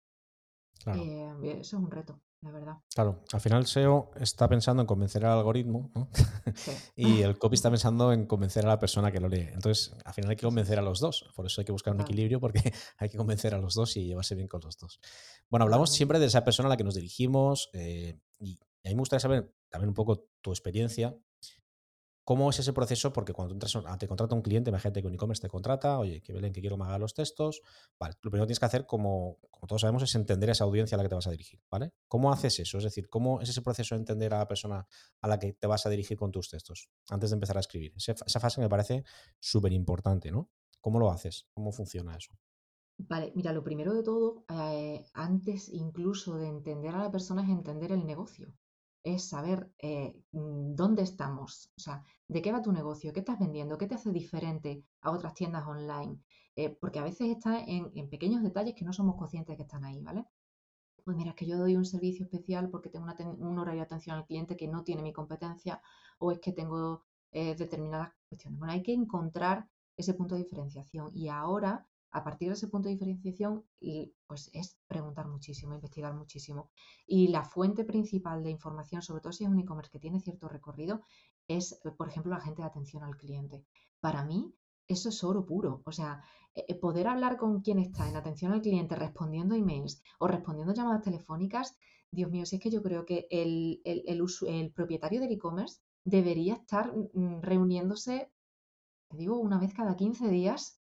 Eh, 0.86 1.32
eso 1.42 1.76
es 1.76 1.82
un 1.82 1.90
reto, 1.90 2.20
la 2.44 2.50
verdad. 2.50 2.74
Claro, 2.94 3.24
al 3.32 3.40
final 3.40 3.66
SEO 3.66 4.10
está 4.20 4.48
pensando 4.48 4.82
en 4.82 4.86
convencer 4.86 5.24
al 5.24 5.38
algoritmo 5.38 5.90
y 6.96 7.22
el 7.22 7.38
copy 7.38 7.54
está 7.54 7.70
pensando 7.70 8.12
en 8.12 8.26
convencer 8.26 8.64
a 8.66 8.68
la 8.68 8.78
persona 8.78 9.10
que 9.10 9.18
lo 9.18 9.28
lee. 9.28 9.48
Entonces, 9.52 9.96
al 10.04 10.14
final 10.14 10.30
hay 10.30 10.36
que 10.36 10.46
convencer 10.46 10.78
a 10.78 10.82
los 10.82 11.00
dos. 11.00 11.30
Por 11.34 11.46
eso 11.46 11.60
hay 11.60 11.64
que 11.64 11.72
buscar 11.72 11.94
un 11.94 12.02
equilibrio 12.02 12.38
porque 12.38 12.60
hay 12.98 13.08
que 13.08 13.16
convencer 13.16 13.54
a 13.54 13.58
los 13.58 13.74
dos 13.74 13.96
y 13.96 14.04
llevarse 14.04 14.34
bien 14.34 14.46
con 14.46 14.60
los 14.60 14.76
dos. 14.76 15.00
Bueno, 15.48 15.64
hablamos 15.64 15.90
siempre 15.90 16.18
de 16.18 16.26
esa 16.26 16.44
persona 16.44 16.68
a 16.68 16.70
la 16.70 16.76
que 16.76 16.84
nos 16.84 16.94
dirigimos 16.94 17.70
eh, 17.72 18.18
y 18.38 18.58
y 18.84 18.88
a 18.88 18.90
mí 18.90 18.96
me 18.96 19.00
gustaría 19.00 19.20
saber 19.20 19.50
también 19.70 19.88
un 19.88 19.94
poco 19.94 20.28
tu 20.42 20.50
experiencia. 20.50 21.16
¿Cómo 22.24 22.48
es 22.48 22.58
ese 22.58 22.72
proceso? 22.72 23.12
Porque 23.12 23.34
cuando 23.34 23.52
entras, 23.52 23.76
te 23.98 24.08
contrata 24.08 24.34
un 24.34 24.40
cliente, 24.40 24.70
imagínate 24.70 25.02
que 25.02 25.06
un 25.06 25.14
e-commerce 25.14 25.42
te 25.42 25.48
contrata, 25.48 25.98
oye, 25.98 26.22
que 26.22 26.32
Belén, 26.32 26.54
que 26.54 26.62
quiero 26.62 26.78
que 26.78 26.98
los 26.98 27.12
textos. 27.12 27.60
Vale, 27.98 28.14
lo 28.22 28.30
primero 28.30 28.44
que 28.44 28.48
tienes 28.48 28.60
que 28.60 28.64
hacer, 28.64 28.86
como, 28.86 29.38
como 29.50 29.66
todos 29.66 29.82
sabemos, 29.82 30.02
es 30.02 30.14
entender 30.14 30.48
a 30.48 30.52
esa 30.52 30.64
audiencia 30.64 30.96
a 30.96 30.98
la 30.98 31.02
que 31.02 31.10
te 31.10 31.14
vas 31.16 31.26
a 31.26 31.30
dirigir, 31.30 31.60
¿vale? 31.70 31.92
¿Cómo 32.08 32.32
haces 32.32 32.58
eso? 32.60 32.78
Es 32.78 32.84
decir, 32.84 33.10
¿cómo 33.10 33.42
es 33.42 33.50
ese 33.50 33.60
proceso 33.60 33.94
de 33.94 34.00
entender 34.00 34.32
a 34.32 34.38
la 34.38 34.48
persona 34.48 34.86
a 35.20 35.28
la 35.28 35.38
que 35.38 35.52
te 35.52 35.66
vas 35.66 35.84
a 35.84 35.90
dirigir 35.90 36.16
con 36.16 36.32
tus 36.32 36.48
textos 36.48 36.88
antes 37.10 37.28
de 37.28 37.34
empezar 37.34 37.58
a 37.58 37.60
escribir? 37.60 37.92
Esa 37.96 38.40
fase 38.40 38.60
me 38.62 38.70
parece 38.70 39.04
súper 39.38 39.72
importante, 39.72 40.30
¿no? 40.30 40.50
¿Cómo 40.80 40.98
lo 40.98 41.10
haces? 41.10 41.46
¿Cómo 41.52 41.72
funciona 41.72 42.16
eso? 42.16 42.32
Vale, 42.96 43.32
mira, 43.34 43.52
lo 43.52 43.62
primero 43.62 43.92
de 43.92 44.02
todo, 44.02 44.46
eh, 44.48 45.04
antes 45.12 45.68
incluso 45.68 46.36
de 46.36 46.48
entender 46.48 46.94
a 46.94 47.02
la 47.02 47.10
persona, 47.10 47.42
es 47.42 47.50
entender 47.50 47.92
el 47.92 48.06
negocio 48.06 48.54
es 49.04 49.28
saber 49.28 49.70
eh, 49.78 50.18
mm, 50.32 50.74
dónde 50.74 51.02
estamos, 51.02 51.70
o 51.76 51.80
sea, 51.80 52.02
de 52.26 52.42
qué 52.42 52.50
va 52.52 52.62
tu 52.62 52.72
negocio, 52.72 53.12
qué 53.12 53.20
estás 53.20 53.38
vendiendo, 53.38 53.78
qué 53.78 53.86
te 53.86 53.94
hace 53.94 54.10
diferente 54.10 54.82
a 55.02 55.10
otras 55.10 55.34
tiendas 55.34 55.66
online, 55.66 56.18
eh, 56.56 56.70
porque 56.80 56.98
a 56.98 57.04
veces 57.04 57.28
está 57.28 57.60
en, 57.60 57.92
pequeños 58.08 58.42
detalles 58.42 58.74
que 58.74 58.84
no 58.84 58.92
somos 58.92 59.16
conscientes 59.16 59.56
que 59.56 59.62
están 59.62 59.84
ahí, 59.84 60.00
¿vale? 60.00 60.26
Pues 61.04 61.16
mira, 61.16 61.30
es 61.30 61.36
que 61.36 61.46
yo 61.46 61.58
doy 61.58 61.76
un 61.76 61.84
servicio 61.84 62.24
especial 62.24 62.70
porque 62.70 62.88
tengo 62.88 63.06
un 63.38 63.58
horario 63.58 63.80
de 63.80 63.86
atención 63.86 64.16
al 64.16 64.26
cliente 64.26 64.56
que 64.56 64.68
no 64.68 64.84
tiene 64.84 65.02
mi 65.02 65.12
competencia 65.12 65.82
o 66.18 66.32
es 66.32 66.40
que 66.40 66.52
tengo 66.52 67.04
eh, 67.30 67.54
determinadas 67.56 68.12
cuestiones. 68.28 68.58
Bueno, 68.58 68.72
hay 68.72 68.82
que 68.82 68.94
encontrar 68.94 69.68
ese 69.96 70.14
punto 70.14 70.34
de 70.34 70.44
diferenciación 70.44 71.10
y 71.14 71.28
ahora 71.28 71.86
a 72.14 72.22
partir 72.22 72.48
de 72.48 72.54
ese 72.54 72.68
punto 72.68 72.88
de 72.88 72.94
diferenciación, 72.94 73.64
pues 74.28 74.48
es 74.54 74.78
preguntar 74.86 75.26
muchísimo, 75.26 75.74
investigar 75.74 76.14
muchísimo. 76.14 76.70
Y 77.06 77.28
la 77.28 77.42
fuente 77.42 77.84
principal 77.84 78.44
de 78.44 78.50
información, 78.50 79.02
sobre 79.02 79.20
todo 79.20 79.32
si 79.32 79.42
es 79.42 79.50
un 79.50 79.58
e-commerce 79.58 79.90
que 79.90 79.98
tiene 79.98 80.20
cierto 80.20 80.48
recorrido, 80.48 81.02
es, 81.48 81.80
por 81.98 82.08
ejemplo, 82.08 82.30
la 82.30 82.40
gente 82.40 82.62
de 82.62 82.68
atención 82.68 83.02
al 83.02 83.16
cliente. 83.16 83.64
Para 84.00 84.24
mí, 84.24 84.54
eso 84.86 85.08
es 85.08 85.24
oro 85.24 85.44
puro. 85.44 85.82
O 85.84 85.90
sea, 85.90 86.22
eh, 86.54 86.64
eh, 86.68 86.74
poder 86.76 87.08
hablar 87.08 87.36
con 87.36 87.62
quien 87.62 87.80
está 87.80 88.08
en 88.08 88.14
atención 88.14 88.52
al 88.52 88.62
cliente 88.62 88.94
respondiendo 88.94 89.56
emails 89.56 90.00
o 90.20 90.28
respondiendo 90.28 90.72
llamadas 90.72 91.02
telefónicas, 91.02 91.76
Dios 92.12 92.30
mío, 92.30 92.46
si 92.46 92.56
es 92.56 92.62
que 92.62 92.70
yo 92.70 92.80
creo 92.80 93.04
que 93.04 93.26
el, 93.28 93.82
el 93.84 94.72
propietario 94.72 95.20
del 95.20 95.32
e-commerce 95.32 95.80
debería 96.04 96.54
estar 96.54 96.94
mm, 96.96 97.40
reuniéndose, 97.40 98.30
te 99.08 99.16
digo, 99.16 99.36
una 99.38 99.58
vez 99.58 99.74
cada 99.74 99.96
15 99.96 100.28
días 100.28 100.80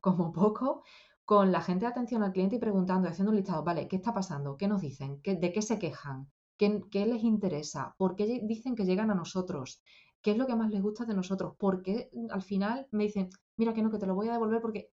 como 0.00 0.32
poco 0.32 0.82
con 1.24 1.52
la 1.52 1.62
gente 1.62 1.84
de 1.86 1.90
atención 1.90 2.22
al 2.22 2.32
cliente 2.32 2.56
y 2.56 2.58
preguntando, 2.58 3.08
haciendo 3.08 3.30
un 3.30 3.36
listado, 3.36 3.62
vale, 3.62 3.88
¿qué 3.88 3.96
está 3.96 4.12
pasando? 4.12 4.56
¿Qué 4.56 4.68
nos 4.68 4.82
dicen? 4.82 5.20
¿De 5.22 5.52
qué 5.52 5.62
se 5.62 5.78
quejan? 5.78 6.30
¿Qué, 6.58 7.06
les 7.06 7.24
interesa? 7.24 7.94
¿Por 7.96 8.14
qué 8.14 8.40
dicen 8.44 8.76
que 8.76 8.84
llegan 8.84 9.10
a 9.10 9.14
nosotros? 9.14 9.82
¿Qué 10.20 10.32
es 10.32 10.36
lo 10.36 10.46
que 10.46 10.54
más 10.54 10.70
les 10.70 10.82
gusta 10.82 11.04
de 11.04 11.14
nosotros? 11.14 11.54
Porque 11.58 12.10
mm, 12.12 12.30
al 12.30 12.42
final 12.42 12.86
me 12.92 13.04
dicen, 13.04 13.30
mira 13.56 13.72
que 13.72 13.82
no, 13.82 13.90
que 13.90 13.98
te 13.98 14.06
lo 14.06 14.14
voy 14.14 14.28
a 14.28 14.32
devolver 14.32 14.60
porque 14.60 14.90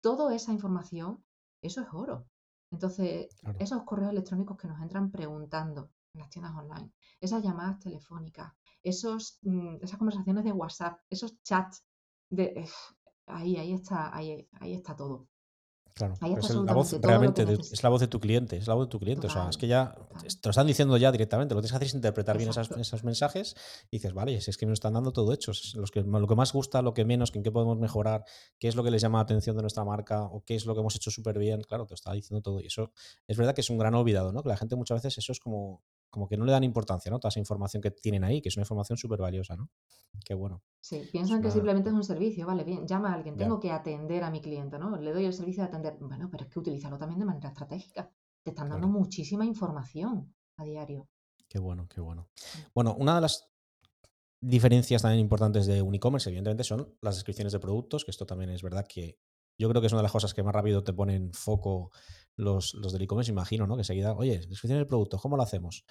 toda 0.00 0.34
esa 0.34 0.52
información, 0.52 1.24
eso 1.60 1.80
es 1.80 1.88
oro. 1.92 2.26
Entonces, 2.70 3.28
esos 3.58 3.82
correos 3.84 4.12
electrónicos 4.12 4.56
que 4.58 4.68
nos 4.68 4.80
entran 4.80 5.10
preguntando 5.10 5.90
en 6.12 6.20
las 6.20 6.30
tiendas 6.30 6.54
online, 6.54 6.92
esas 7.20 7.42
llamadas 7.42 7.80
telefónicas, 7.80 8.52
esos, 8.82 9.38
mm, 9.42 9.76
esas 9.80 9.98
conversaciones 9.98 10.44
de 10.44 10.52
WhatsApp, 10.52 11.00
esos 11.08 11.42
chats 11.42 11.84
de, 12.30 12.68
ahí, 13.28 13.56
ahí 13.56 13.72
está, 13.72 14.14
ahí, 14.16 14.48
ahí 14.60 14.74
está 14.74 14.96
todo. 14.96 15.28
Claro, 15.98 16.14
es 16.14 16.50
la 16.54 16.74
voz 16.74 16.92
realmente, 17.02 17.42
es 17.42 17.82
la 17.82 17.88
voz 17.88 18.00
de 18.00 18.06
tu 18.06 18.20
cliente, 18.20 18.56
es 18.56 18.68
la 18.68 18.74
voz 18.74 18.86
de 18.86 18.90
tu 18.90 19.00
cliente. 19.00 19.26
o 19.26 19.30
sea, 19.30 19.48
es 19.48 19.56
que 19.56 19.66
ya 19.66 19.96
te 20.22 20.48
lo 20.48 20.50
están 20.50 20.68
diciendo 20.68 20.96
ya 20.96 21.10
directamente. 21.10 21.54
Lo 21.54 21.60
que 21.60 21.66
tienes 21.66 21.72
que 21.72 21.76
hacer 21.76 21.88
es 21.88 21.94
interpretar 21.94 22.38
bien 22.38 22.50
esos 22.50 23.02
mensajes 23.02 23.56
y 23.90 23.96
dices, 23.96 24.14
vale, 24.14 24.40
si 24.40 24.50
es 24.50 24.56
que 24.56 24.64
me 24.64 24.74
están 24.74 24.92
dando 24.92 25.12
todo 25.12 25.32
hecho. 25.32 25.50
Los 25.74 25.90
que, 25.90 26.02
lo 26.02 26.26
que 26.28 26.34
más 26.36 26.52
gusta, 26.52 26.82
lo 26.82 26.94
que 26.94 27.04
menos, 27.04 27.34
en 27.34 27.42
qué 27.42 27.50
podemos 27.50 27.78
mejorar, 27.78 28.24
qué 28.60 28.68
es 28.68 28.76
lo 28.76 28.84
que 28.84 28.92
les 28.92 29.02
llama 29.02 29.18
la 29.18 29.22
atención 29.22 29.56
de 29.56 29.62
nuestra 29.62 29.84
marca 29.84 30.22
o 30.22 30.44
qué 30.44 30.54
es 30.54 30.66
lo 30.66 30.74
que 30.74 30.80
hemos 30.80 30.94
hecho 30.94 31.10
súper 31.10 31.36
bien. 31.36 31.62
Claro, 31.62 31.84
te 31.84 31.94
está 31.94 32.12
diciendo 32.12 32.42
todo. 32.42 32.60
Y 32.60 32.66
eso 32.66 32.92
es 33.26 33.36
verdad 33.36 33.52
que 33.52 33.62
es 33.62 33.70
un 33.70 33.78
gran 33.78 33.94
olvidado, 33.96 34.30
¿no? 34.32 34.44
Que 34.44 34.50
la 34.50 34.56
gente 34.56 34.76
muchas 34.76 35.02
veces 35.02 35.18
eso 35.18 35.32
es 35.32 35.40
como, 35.40 35.82
como 36.18 36.28
que 36.28 36.36
no 36.36 36.44
le 36.44 36.50
dan 36.50 36.64
importancia, 36.64 37.12
¿no? 37.12 37.20
Toda 37.20 37.28
esa 37.28 37.38
información 37.38 37.80
que 37.80 37.92
tienen 37.92 38.24
ahí, 38.24 38.42
que 38.42 38.48
es 38.48 38.56
una 38.56 38.62
información 38.62 38.98
súper 38.98 39.20
valiosa, 39.20 39.54
¿no? 39.54 39.70
Qué 40.24 40.34
bueno. 40.34 40.64
Sí, 40.80 41.08
piensan 41.12 41.40
que 41.40 41.48
simplemente 41.48 41.90
es 41.90 41.94
un 41.94 42.02
servicio, 42.02 42.44
vale, 42.44 42.64
bien, 42.64 42.88
llama 42.88 43.12
a 43.12 43.14
alguien, 43.14 43.36
tengo 43.36 43.60
que 43.60 43.70
atender 43.70 44.24
a 44.24 44.30
mi 44.30 44.40
cliente, 44.40 44.80
¿no? 44.80 44.96
Le 44.96 45.12
doy 45.12 45.26
el 45.26 45.32
servicio 45.32 45.62
de 45.62 45.68
atender. 45.68 45.96
Bueno, 46.00 46.28
pero 46.28 46.44
es 46.44 46.50
que 46.50 46.58
utilízalo 46.58 46.98
también 46.98 47.20
de 47.20 47.24
manera 47.24 47.50
estratégica. 47.50 48.10
Te 48.42 48.50
están 48.50 48.68
dando 48.68 48.88
muchísima 48.88 49.44
información 49.44 50.34
a 50.56 50.64
diario. 50.64 51.08
Qué 51.48 51.60
bueno, 51.60 51.86
qué 51.88 52.00
bueno. 52.00 52.28
Bueno, 52.74 52.96
una 52.98 53.14
de 53.14 53.20
las 53.20 53.48
diferencias 54.40 55.02
también 55.02 55.20
importantes 55.20 55.66
de 55.66 55.82
un 55.82 55.94
e-commerce, 55.94 56.28
evidentemente, 56.28 56.64
son 56.64 56.96
las 57.00 57.14
descripciones 57.14 57.52
de 57.52 57.60
productos, 57.60 58.04
que 58.04 58.10
esto 58.10 58.26
también 58.26 58.50
es 58.50 58.62
verdad 58.62 58.84
que 58.88 59.20
yo 59.56 59.68
creo 59.68 59.80
que 59.80 59.86
es 59.86 59.92
una 59.92 60.00
de 60.00 60.04
las 60.04 60.12
cosas 60.12 60.34
que 60.34 60.42
más 60.42 60.54
rápido 60.54 60.82
te 60.82 60.92
ponen 60.92 61.32
foco 61.32 61.92
los, 62.38 62.74
los 62.74 62.92
del 62.92 63.02
e-commerce, 63.02 63.30
imagino, 63.30 63.66
¿no? 63.66 63.76
Que 63.76 63.84
seguida, 63.84 64.14
oye, 64.14 64.38
descripción 64.38 64.78
de 64.78 64.86
producto, 64.86 65.18
¿cómo 65.18 65.36
lo 65.36 65.42
hacemos? 65.42 65.84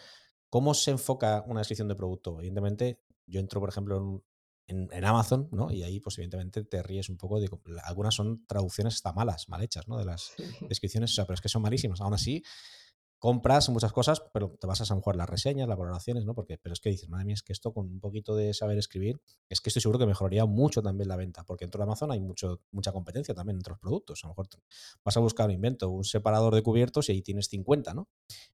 ¿Cómo 0.50 0.74
se 0.74 0.92
enfoca 0.92 1.44
una 1.46 1.60
descripción 1.60 1.90
de 1.90 1.96
producto? 1.96 2.40
Evidentemente, 2.40 3.04
yo 3.26 3.42
entro, 3.42 3.60
por 3.60 3.70
ejemplo, 3.70 4.24
en, 4.66 4.88
en, 4.92 5.06
Amazon, 5.06 5.50
¿no? 5.52 5.72
Y 5.72 5.84
ahí, 5.84 6.00
pues, 6.00 6.18
evidentemente, 6.18 6.64
te 6.64 6.82
ríes 6.82 7.10
un 7.10 7.18
poco. 7.18 7.42
De, 7.42 7.50
algunas 7.84 8.16
son 8.16 8.46
traducciones 8.48 8.96
hasta 8.96 9.12
malas, 9.12 9.50
mal 9.50 9.62
hechas, 9.62 9.90
¿no? 9.90 9.98
De 9.98 10.06
las 10.06 10.32
descripciones, 10.70 11.12
o 11.12 11.16
sea, 11.16 11.26
pero 11.26 11.36
es 11.36 11.42
que 11.42 11.50
son 11.50 11.62
malísimas. 11.62 12.00
Aún 12.00 12.14
así, 12.14 12.42
compras 13.20 13.70
muchas 13.70 13.92
cosas, 13.92 14.22
pero 14.32 14.56
te 14.60 14.68
vas 14.68 14.80
a 14.80 14.96
jugar 14.96 15.16
las 15.16 15.30
reseñas, 15.30 15.68
las 15.68 15.78
valoraciones, 15.78 16.26
¿no? 16.26 16.36
Porque, 16.36 16.58
pero 16.58 16.74
es 16.74 16.80
que 16.80 16.90
dices, 16.90 17.10
madre 17.10 17.26
mía, 17.26 17.34
es 17.34 17.42
que 17.42 17.54
esto 17.54 17.74
con 17.74 17.88
un 17.88 18.00
poquito 18.00 18.36
de 18.36 18.54
saber 18.54 18.78
escribir, 18.78 19.22
es 19.50 19.60
que 19.60 19.70
estoy 19.70 19.82
seguro 19.82 20.00
que 20.00 20.06
mejoraría 20.06 20.46
mucho 20.46 20.82
también 20.82 21.08
la 21.08 21.16
venta, 21.16 21.44
porque 21.44 21.66
dentro 21.66 21.80
de 21.80 21.84
Amazon 21.84 22.12
hay 22.12 22.20
mucho, 22.20 22.62
mucha 22.72 22.92
competencia 22.92 23.34
también 23.34 23.58
entre 23.58 23.72
los 23.72 23.80
productos. 23.80 24.24
A 24.24 24.28
lo 24.28 24.32
mejor 24.32 24.48
vas 25.04 25.18
a 25.18 25.20
buscar 25.20 25.48
un 25.48 25.54
invento, 25.54 25.90
un 25.90 26.04
separador 26.04 26.54
de 26.54 26.62
cubiertos 26.62 27.10
y 27.10 27.14
ahí 27.14 27.22
tienes 27.22 27.48
50, 27.48 27.94
¿no? 27.94 28.08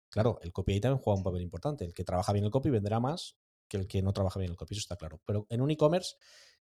Claro, 0.09 0.39
el 0.41 0.53
copy 0.53 0.73
ahí 0.73 0.79
también 0.79 1.01
juega 1.01 1.17
un 1.17 1.23
papel 1.23 1.41
importante. 1.41 1.85
El 1.85 1.93
que 1.93 2.03
trabaja 2.03 2.31
bien 2.31 2.45
el 2.45 2.51
copy 2.51 2.69
venderá 2.69 2.99
más 2.99 3.35
que 3.67 3.77
el 3.77 3.87
que 3.87 4.01
no 4.01 4.13
trabaja 4.13 4.39
bien 4.39 4.51
el 4.51 4.57
copy, 4.57 4.75
eso 4.75 4.81
está 4.81 4.95
claro. 4.95 5.19
Pero 5.25 5.47
en 5.49 5.61
un 5.61 5.71
e-commerce, 5.71 6.15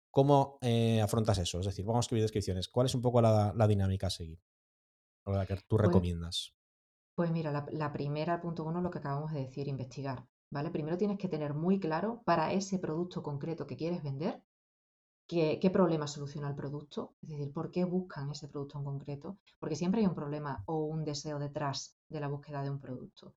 ¿cómo 0.10 0.58
eh, 0.62 1.00
afrontas 1.00 1.38
eso? 1.38 1.60
Es 1.60 1.67
decir, 1.67 1.86
vamos 1.86 2.00
a 2.00 2.06
escribir 2.06 2.23
descripciones. 2.23 2.67
¿Cuál 2.67 2.88
es 2.88 2.95
un 2.95 3.02
poco 3.02 3.21
la, 3.21 3.67
dinámica 3.67 4.08
a 4.08 4.10
seguir? 4.10 4.41
O 5.26 5.32
la 5.32 5.45
que 5.45 5.56
tú 5.56 5.78
pues 5.78 5.84
recomiendas. 5.84 6.57
Pues 7.18 7.32
mira, 7.32 7.52
la, 7.52 7.92
primera, 7.92 8.40
punto 8.40 8.64
uno, 8.64 8.80
lo 8.80 8.92
que 8.92 9.00
acabamos 9.00 9.34
de 9.34 9.40
decir, 9.40 9.68
investigar, 9.68 10.28
¿vale? 10.52 10.70
Primero 10.70 11.00
tienes 11.00 11.18
que 11.18 11.28
tener 11.28 11.56
muy 11.56 11.80
claro 11.80 12.22
para 12.26 12.54
ese 12.54 12.78
producto 12.78 13.24
concreto 13.24 13.66
que 13.66 13.76
quieres 13.76 14.04
vender, 14.04 14.44
qué, 15.26 15.60
problema 15.74 16.06
soluciona 16.06 16.48
el 16.48 16.54
producto, 16.54 17.16
es 17.24 17.30
decir, 17.30 17.52
por 17.52 17.72
qué 17.72 17.86
buscan 17.86 18.30
ese 18.30 18.48
producto 18.48 18.78
en 18.78 18.86
concreto, 18.86 19.40
porque 19.58 19.76
siempre 19.76 20.02
hay 20.02 20.06
un 20.06 20.14
problema 20.14 20.64
o 20.68 20.86
un 20.86 21.04
deseo 21.04 21.40
detrás 21.40 21.98
de 22.08 22.20
la 22.20 22.28
búsqueda 22.28 22.62
de 22.62 22.70
un 22.70 22.80
producto. 22.80 23.34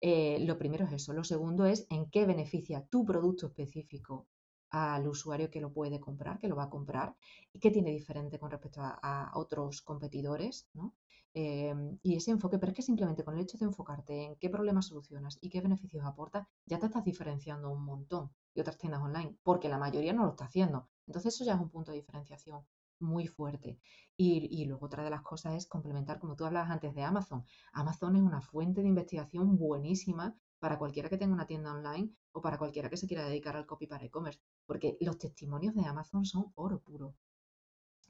Eh, 0.00 0.38
lo 0.46 0.56
primero 0.56 0.84
es 0.84 0.92
eso. 0.92 1.12
Lo 1.12 1.24
segundo 1.24 1.66
es 1.66 1.88
en 1.90 2.08
qué 2.10 2.26
beneficia 2.26 2.86
tu 2.86 3.04
producto 3.04 3.48
específico 3.48 4.28
al 4.74 5.06
usuario 5.06 5.50
que 5.52 5.60
lo 5.60 5.72
puede 5.72 6.00
comprar, 6.00 6.40
que 6.40 6.48
lo 6.48 6.56
va 6.56 6.64
a 6.64 6.70
comprar, 6.70 7.14
y 7.52 7.60
qué 7.60 7.70
tiene 7.70 7.92
diferente 7.92 8.40
con 8.40 8.50
respecto 8.50 8.80
a, 8.82 9.30
otros 9.34 9.82
competidores, 9.82 10.68
¿no? 10.74 10.96
Em, 11.32 11.98
y 12.02 12.16
ese 12.16 12.32
enfoque, 12.32 12.58
pero 12.58 12.70
es 12.70 12.76
que 12.76 12.82
simplemente 12.82 13.22
con 13.24 13.34
el 13.34 13.42
hecho 13.42 13.56
de 13.56 13.66
enfocarte 13.66 14.24
en 14.24 14.36
qué 14.36 14.50
problemas 14.50 14.86
solucionas 14.86 15.38
y 15.40 15.48
qué 15.48 15.60
beneficios 15.60 16.04
aporta, 16.04 16.48
ya 16.66 16.80
te 16.80 16.86
estás 16.86 17.04
diferenciando 17.04 17.70
un 17.70 17.84
montón 17.84 18.32
de 18.54 18.62
otras 18.62 18.76
tiendas 18.78 19.00
online, 19.00 19.36
porque 19.44 19.68
la 19.68 19.78
mayoría 19.78 20.12
no 20.12 20.24
lo 20.24 20.30
está 20.30 20.46
haciendo. 20.46 20.88
Entonces 21.06 21.34
eso 21.34 21.44
ya 21.44 21.54
es 21.54 21.60
un 21.60 21.70
punto 21.70 21.92
de 21.92 21.98
diferenciación 21.98 22.64
muy 22.98 23.28
fuerte. 23.28 23.78
Y, 24.16 24.48
y, 24.60 24.64
luego 24.66 24.86
otra 24.86 25.04
de 25.04 25.10
las 25.10 25.22
cosas 25.22 25.54
es 25.54 25.66
complementar, 25.66 26.18
como 26.18 26.34
tú 26.34 26.44
hablabas 26.46 26.70
antes 26.70 26.94
de 26.94 27.02
Amazon. 27.02 27.44
Amazon 27.72 28.16
es 28.16 28.22
una 28.22 28.40
fuente 28.40 28.82
de 28.82 28.88
investigación 28.88 29.56
buenísima 29.56 30.36
para 30.58 30.78
cualquiera 30.78 31.08
que 31.08 31.18
tenga 31.18 31.34
una 31.34 31.46
tienda 31.46 31.72
online 31.72 32.12
o 32.36 32.38
para 32.42 32.58
cualquiera 32.58 32.90
que 32.90 32.96
se 33.00 33.08
quiera 33.08 33.24
dedicar 33.24 33.56
al 33.56 33.66
copy 33.66 33.86
para 33.86 34.04
e-commerce, 34.04 34.40
porque 34.66 34.96
los 35.00 35.18
testimonios 35.18 35.74
de 35.74 35.84
Amazon 35.86 36.24
son 36.24 36.52
oro 36.54 36.78
puro 36.80 37.14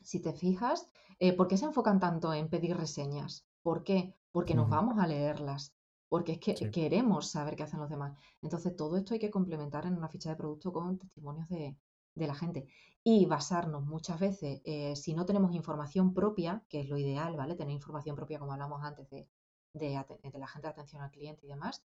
si 0.05 0.21
te 0.21 0.33
fijas, 0.33 0.89
eh, 1.19 1.33
¿por 1.33 1.49
qué 1.49 1.57
se 1.57 1.65
enfocan 1.65 1.99
tanto 1.99 2.33
en 2.33 2.49
pedir 2.49 2.77
reseñas? 2.77 3.47
¿Por 3.63 3.83
qué? 3.83 4.15
Porque 4.31 4.55
nos 4.55 4.69
vamos 4.69 4.99
a 4.99 5.07
leerlas, 5.07 5.75
porque 6.09 6.33
es 6.33 6.39
que 6.39 6.71
queremos 6.71 7.31
saber 7.31 7.57
qué 7.57 7.63
hacen 7.63 7.81
los 7.81 7.89
demás. 7.89 8.17
Entonces, 8.43 8.77
todo 8.77 8.97
esto 8.97 9.15
hay 9.15 9.21
que 9.21 9.31
complementar 9.31 9.87
en 9.87 9.97
una 9.97 10.09
ficha 10.09 10.31
de 10.31 10.37
producto 10.37 10.73
con 10.73 10.99
testimonios 10.99 11.49
de, 11.49 11.77
la 12.15 12.35
gente 12.35 12.69
y 13.03 13.27
basarnos 13.27 13.85
muchas 13.85 14.21
veces, 14.21 14.61
eh, 14.65 14.95
si 14.95 15.15
no 15.15 15.27
tenemos 15.27 15.53
información 15.53 16.15
propia, 16.15 16.65
que 16.69 16.81
es 16.81 16.89
lo 16.89 16.97
ideal, 16.97 17.37
¿vale? 17.37 17.57
Tener 17.57 17.75
información 17.75 18.15
propia, 18.15 18.39
como 18.39 18.53
hablamos 18.53 18.85
antes, 18.85 19.11
de, 19.11 19.27
de, 19.73 19.91
la 20.39 20.47
gente 20.47 20.69
de 20.69 20.73
atención 20.73 21.03
al 21.03 21.11
cliente 21.11 21.45
y 21.47 21.49
demás. 21.49 21.83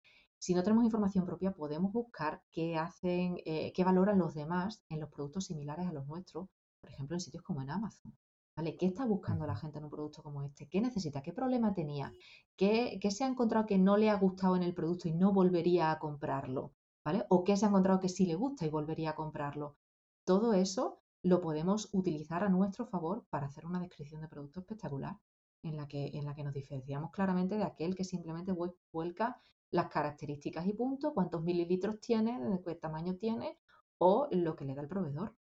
Si 0.44 0.54
no 0.54 0.62
tenemos 0.62 0.84
información 0.84 1.26
propia, 1.26 1.54
podemos 1.54 1.94
buscar 1.94 2.42
qué 2.52 2.76
hacen, 2.76 3.38
eh, 3.46 3.72
qué 3.74 3.86
valoran 3.86 4.20
los 4.20 4.34
demás 4.34 4.84
en 4.90 5.00
los 5.00 5.10
productos 5.10 5.46
similares 5.46 5.88
a 5.88 5.94
los 5.94 6.06
nuestros 6.06 6.50
por 6.82 6.92
ejemplo, 6.92 7.16
en 7.16 7.22
sitios 7.22 7.44
como 7.44 7.62
en 7.62 7.70
Amazon. 7.70 8.14
¿Vale? 8.58 8.76
¿Qué 8.76 8.88
está 8.88 9.06
buscando 9.06 9.48
la 9.48 9.56
gente 9.56 9.78
en 9.78 9.86
un 9.86 9.90
producto 9.90 10.22
como 10.22 10.44
este? 10.44 10.68
¿Qué 10.68 10.82
necesita? 10.82 11.24
¿Qué 11.24 11.32
problema 11.32 11.74
tenía? 11.74 12.12
¿Qué, 12.58 13.00
se 13.10 13.24
ha 13.24 13.28
encontrado 13.28 13.66
que 13.66 13.78
no 13.78 13.96
le 13.96 14.10
ha 14.10 14.16
gustado 14.16 14.58
en 14.58 14.64
el 14.64 14.74
producto 14.74 15.08
y 15.08 15.14
no 15.14 15.32
volvería 15.32 15.92
a 15.92 15.98
comprarlo? 15.98 16.74
¿Vale? 17.06 17.26
¿O 17.30 17.46
qué 17.46 17.56
se 17.56 17.66
ha 17.66 17.70
encontrado 17.70 18.02
que 18.02 18.10
sí 18.10 18.26
le 18.26 18.36
gusta 18.36 18.66
y 18.66 18.70
volvería 18.70 19.12
a 19.12 19.16
comprarlo? 19.16 19.78
Todo 20.26 20.54
eso 20.54 21.00
lo 21.22 21.40
podemos 21.40 21.88
utilizar 21.94 22.44
a 22.44 22.50
nuestro 22.50 22.86
favor 22.86 23.26
para 23.30 23.48
hacer 23.48 23.66
una 23.66 23.80
descripción 23.80 24.20
de 24.20 24.28
producto 24.28 24.60
espectacular 24.60 25.18
en 25.64 25.78
la 25.78 25.88
que, 25.88 26.08
en 26.14 26.26
la 26.26 26.36
que 26.36 26.44
nos 26.44 26.54
diferenciamos 26.54 27.12
claramente 27.12 27.56
de 27.56 27.64
aquel 27.64 27.96
que 27.96 28.04
simplemente 28.04 28.54
vuelca 28.92 29.40
las 29.74 29.88
características 29.90 30.68
y 30.68 30.74
punto, 30.74 31.14
cuántos 31.14 31.42
mililitros 31.44 32.00
tiene, 32.00 32.40
de 32.40 32.62
qué 32.62 32.76
tamaño 32.76 33.16
tiene 33.16 33.58
o 33.98 34.28
lo 34.32 34.56
que 34.56 34.66
le 34.66 34.76
da 34.76 34.84
el 34.84 34.88
proveedor. 34.88 35.36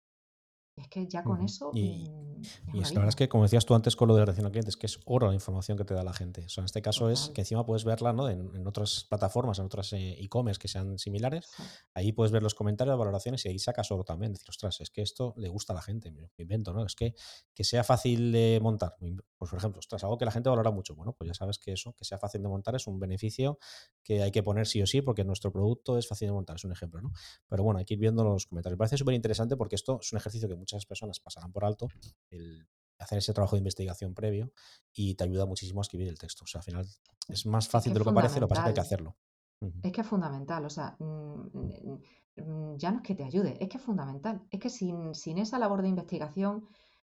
Es 0.75 0.87
que 0.87 1.07
ya 1.07 1.23
con 1.23 1.41
eso. 1.41 1.71
Y, 1.73 2.07
mm, 2.39 2.81
es, 2.81 2.91
la 2.91 2.99
verdad 2.99 3.09
es 3.09 3.15
que, 3.15 3.29
como 3.29 3.43
decías 3.43 3.65
tú 3.65 3.75
antes 3.75 3.95
con 3.95 4.07
lo 4.07 4.15
de 4.15 4.21
relación 4.21 4.45
al 4.45 4.51
cliente, 4.51 4.69
es 4.69 4.77
que 4.77 4.85
es 4.85 4.99
oro 5.05 5.27
la 5.27 5.33
información 5.33 5.77
que 5.77 5.83
te 5.83 5.93
da 5.93 6.03
la 6.03 6.13
gente. 6.13 6.45
O 6.45 6.49
sea, 6.49 6.61
en 6.61 6.65
este 6.65 6.81
caso 6.81 7.09
es 7.09 7.31
que 7.33 7.41
encima 7.41 7.65
puedes 7.65 7.83
verla 7.83 8.13
¿no? 8.13 8.29
en, 8.29 8.67
otras 8.67 9.05
plataformas, 9.09 9.59
en 9.59 9.65
otras 9.65 9.93
eh, 9.93 10.15
e-commerce 10.19 10.59
que 10.59 10.67
sean 10.67 10.97
similares. 10.99 11.49
Ahí 11.93 12.11
puedes 12.11 12.31
ver 12.31 12.43
los 12.43 12.55
comentarios, 12.55 12.93
las 12.93 12.99
valoraciones 12.99 13.45
y 13.45 13.49
ahí 13.49 13.59
sacas 13.59 13.91
oro 13.91 14.03
también. 14.03 14.33
Decir, 14.33 14.49
ostras, 14.49 14.81
es 14.81 14.89
que 14.89 15.01
esto 15.01 15.33
le 15.37 15.49
gusta 15.49 15.73
a 15.73 15.75
la 15.75 15.81
gente. 15.81 16.11
Me 16.11 16.29
invento, 16.37 16.73
¿no? 16.73 16.85
Es 16.85 16.95
que, 16.95 17.15
que 17.53 17.63
sea 17.63 17.83
fácil 17.83 18.31
de 18.31 18.59
montar. 18.61 18.95
Pues, 18.99 19.51
por 19.51 19.57
ejemplo, 19.57 19.79
ostras, 19.79 20.03
algo 20.03 20.17
que 20.17 20.25
la 20.25 20.31
gente 20.31 20.49
valora 20.49 20.71
mucho. 20.71 20.95
Bueno, 20.95 21.13
pues 21.13 21.27
ya 21.27 21.33
sabes 21.33 21.59
que 21.59 21.73
eso, 21.73 21.93
que 21.93 22.05
sea 22.05 22.17
fácil 22.17 22.41
de 22.41 22.49
montar, 22.49 22.75
es 22.75 22.87
un 22.87 22.99
beneficio 22.99 23.57
que 24.03 24.21
hay 24.21 24.31
que 24.31 24.43
poner 24.43 24.67
sí 24.67 24.81
o 24.81 24.87
sí 24.87 25.01
porque 25.01 25.23
nuestro 25.23 25.51
producto 25.51 25.97
es 25.97 26.07
fácil 26.07 26.27
de 26.27 26.33
montar. 26.33 26.57
Es 26.57 26.63
un 26.63 26.71
ejemplo, 26.71 27.01
¿no? 27.01 27.11
Pero 27.47 27.63
bueno, 27.63 27.79
hay 27.79 27.85
que 27.85 27.93
ir 27.93 27.99
viendo 27.99 28.23
los 28.23 28.45
comentarios. 28.45 28.75
Me 28.75 28.79
parece 28.79 28.97
súper 28.97 29.15
interesante 29.15 29.55
porque 29.55 29.75
esto 29.75 29.99
es 30.01 30.11
un 30.11 30.17
ejercicio 30.17 30.47
que 30.47 30.55
muchas 30.55 30.85
personas 30.85 31.19
pasarán 31.19 31.51
por 31.51 31.65
alto, 31.65 31.87
el 32.31 32.67
hacer 32.99 33.17
ese 33.17 33.33
trabajo 33.33 33.55
de 33.55 33.59
investigación 33.59 34.13
previo 34.13 34.51
y 34.93 35.15
te 35.15 35.23
ayuda 35.23 35.45
muchísimo 35.45 35.79
a 35.79 35.83
escribir 35.83 36.09
el 36.09 36.19
texto. 36.19 36.43
O 36.43 36.47
sea, 36.47 36.59
al 36.59 36.65
final 36.65 36.87
es 37.27 37.45
más 37.45 37.67
fácil 37.67 37.93
de 37.93 37.99
lo 37.99 38.05
que 38.05 38.11
parece, 38.11 38.39
lo 38.39 38.47
que 38.47 38.49
pasa 38.49 38.63
que 38.63 38.69
hay 38.69 38.73
que 38.73 38.81
hacerlo. 38.81 39.17
Es 39.83 39.91
que 39.91 40.01
es 40.01 40.07
fundamental, 40.07 40.65
o 40.65 40.69
sea, 40.69 40.95
mm, 40.99 42.77
ya 42.77 42.91
no 42.91 42.97
es 42.97 43.03
que 43.03 43.15
te 43.15 43.25
ayude, 43.25 43.57
es 43.61 43.67
que 43.67 43.77
es 43.77 43.83
fundamental. 43.83 44.41
Es 44.49 44.59
que 44.59 44.69
sin, 44.69 45.37
esa 45.37 45.59
labor 45.59 45.81
de 45.81 45.89
investigación, 45.89 46.65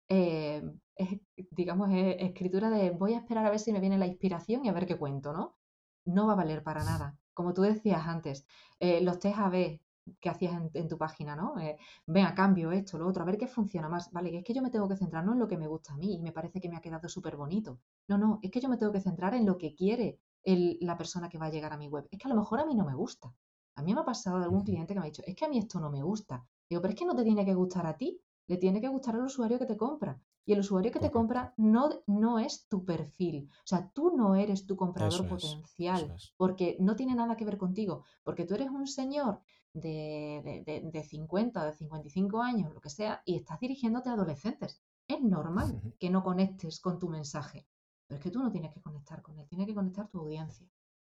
eh, 0.08 0.62
es, 0.94 1.20
digamos, 1.50 1.90
es 1.92 2.16
escritura 2.18 2.68
de 2.70 2.90
voy 2.90 3.14
a 3.14 3.18
esperar 3.18 3.46
a 3.46 3.50
ver 3.50 3.58
si 3.58 3.72
me 3.72 3.80
viene 3.80 3.98
la 3.98 4.06
inspiración 4.06 4.64
y 4.64 4.68
a 4.68 4.72
ver 4.72 4.87
qué 4.87 4.98
cuento, 4.98 5.32
¿no? 5.32 5.56
No 6.04 6.26
va 6.26 6.35
a 6.35 6.37
valer 6.37 6.62
para 6.62 6.85
nada. 6.85 7.18
Como 7.35 7.54
tú 7.54 7.62
decías 7.62 8.06
antes, 8.06 8.46
eh, 8.80 9.00
los 9.00 9.18
test 9.18 9.38
AB, 9.38 9.80
que 10.20 10.28
hacías 10.28 10.60
en, 10.74 10.88
tu 10.88 10.98
página, 10.98 11.36
¿no? 11.36 11.58
Eh, 11.60 11.76
venga, 12.06 12.34
cambio 12.34 12.72
esto, 12.72 12.98
lo 12.98 13.08
otro, 13.08 13.22
a 13.22 13.26
ver 13.26 13.38
qué 13.38 13.46
funciona 13.46 13.88
más. 13.88 14.10
Vale, 14.12 14.36
es 14.36 14.44
que 14.44 14.54
yo 14.54 14.62
me 14.62 14.70
tengo 14.70 14.88
que 14.88 14.96
centrar 14.96 15.24
no 15.24 15.32
en 15.32 15.38
lo 15.38 15.48
que 15.48 15.56
me 15.56 15.68
gusta 15.68 15.92
a 15.92 15.96
mí 15.96 16.14
y 16.14 16.20
me 16.20 16.32
parece 16.32 16.60
que 16.60 16.68
me 16.68 16.76
ha 16.76 16.80
quedado 16.80 17.08
súper 17.08 17.36
bonito. 17.36 17.78
No, 18.08 18.18
no, 18.18 18.38
es 18.42 18.50
que 18.50 18.60
yo 18.60 18.68
me 18.68 18.76
tengo 18.76 18.92
que 18.92 19.00
centrar 19.00 19.34
en 19.34 19.46
lo 19.46 19.58
que 19.58 19.74
quiere 19.74 20.18
la 20.44 20.96
persona 20.96 21.28
que 21.28 21.38
va 21.38 21.46
a 21.46 21.50
llegar 21.50 21.72
a 21.72 21.76
mi 21.76 21.88
web. 21.88 22.08
Es 22.10 22.18
que 22.18 22.26
a 22.26 22.30
lo 22.30 22.40
mejor 22.40 22.60
a 22.60 22.66
mí 22.66 22.74
no 22.74 22.84
me 22.84 22.94
gusta. 22.94 23.32
A 23.76 23.82
mí 23.82 23.94
me 23.94 24.00
ha 24.00 24.04
pasado 24.04 24.38
de 24.38 24.44
algún 24.44 24.64
cliente 24.64 24.92
que 24.92 25.00
me 25.00 25.06
ha 25.06 25.08
dicho, 25.08 25.22
es 25.24 25.34
que 25.34 25.44
a 25.44 25.48
mí 25.48 25.58
esto 25.58 25.80
no 25.80 25.90
me 25.90 26.02
gusta. 26.02 26.44
Digo, 26.68 26.82
pero 26.82 26.92
es 26.92 26.98
que 26.98 27.06
no 27.06 27.14
te 27.14 27.24
tiene 27.24 27.44
que 27.44 27.54
gustar 27.54 27.86
a 27.86 27.96
ti, 27.96 28.20
le 28.46 28.56
tiene 28.58 28.80
que 28.80 28.88
gustar 28.88 29.14
al 29.14 29.24
usuario 29.24 29.58
que 29.58 29.66
te 29.66 29.76
compra. 29.76 30.20
Y 30.44 30.52
el 30.52 30.60
usuario 30.60 30.90
que 30.90 30.98
te 30.98 31.10
compra 31.10 31.54
no, 31.56 31.88
no 32.06 32.38
es 32.38 32.66
tu 32.68 32.84
perfil. 32.84 33.48
O 33.58 33.66
sea, 33.66 33.88
tú 33.94 34.16
no 34.16 34.34
eres 34.34 34.66
tu 34.66 34.76
comprador 34.76 35.28
potencial 35.28 36.16
porque 36.36 36.76
no 36.80 36.96
tiene 36.96 37.14
nada 37.14 37.36
que 37.36 37.44
ver 37.44 37.58
contigo. 37.58 38.04
Porque 38.24 38.44
tú 38.44 38.54
eres 38.54 38.68
un 38.68 38.88
señor 38.88 39.40
de, 39.74 40.62
de, 40.66 40.90
de, 40.90 41.02
50, 41.02 41.64
de 41.64 41.72
55 41.72 42.42
años, 42.42 42.72
lo 42.74 42.80
que 42.80 42.90
sea, 42.90 43.22
y 43.24 43.37
estás 43.37 43.61
dirigiéndote 43.61 44.08
a 44.11 44.12
adolescentes. 44.12 44.82
Es 45.08 45.20
normal 45.20 45.80
que 45.98 46.11
no 46.11 46.22
conectes 46.22 46.80
con 46.80 46.98
tu 46.98 47.08
mensaje, 47.08 47.66
pero 48.06 48.18
es 48.18 48.22
que 48.22 48.30
tú 48.30 48.42
no 48.42 48.50
tienes 48.50 48.72
que 48.72 48.82
conectar 48.82 49.22
con 49.22 49.38
él, 49.38 49.48
tienes 49.48 49.66
que 49.66 49.74
conectar 49.74 50.08
tu 50.08 50.20
audiencia, 50.20 50.66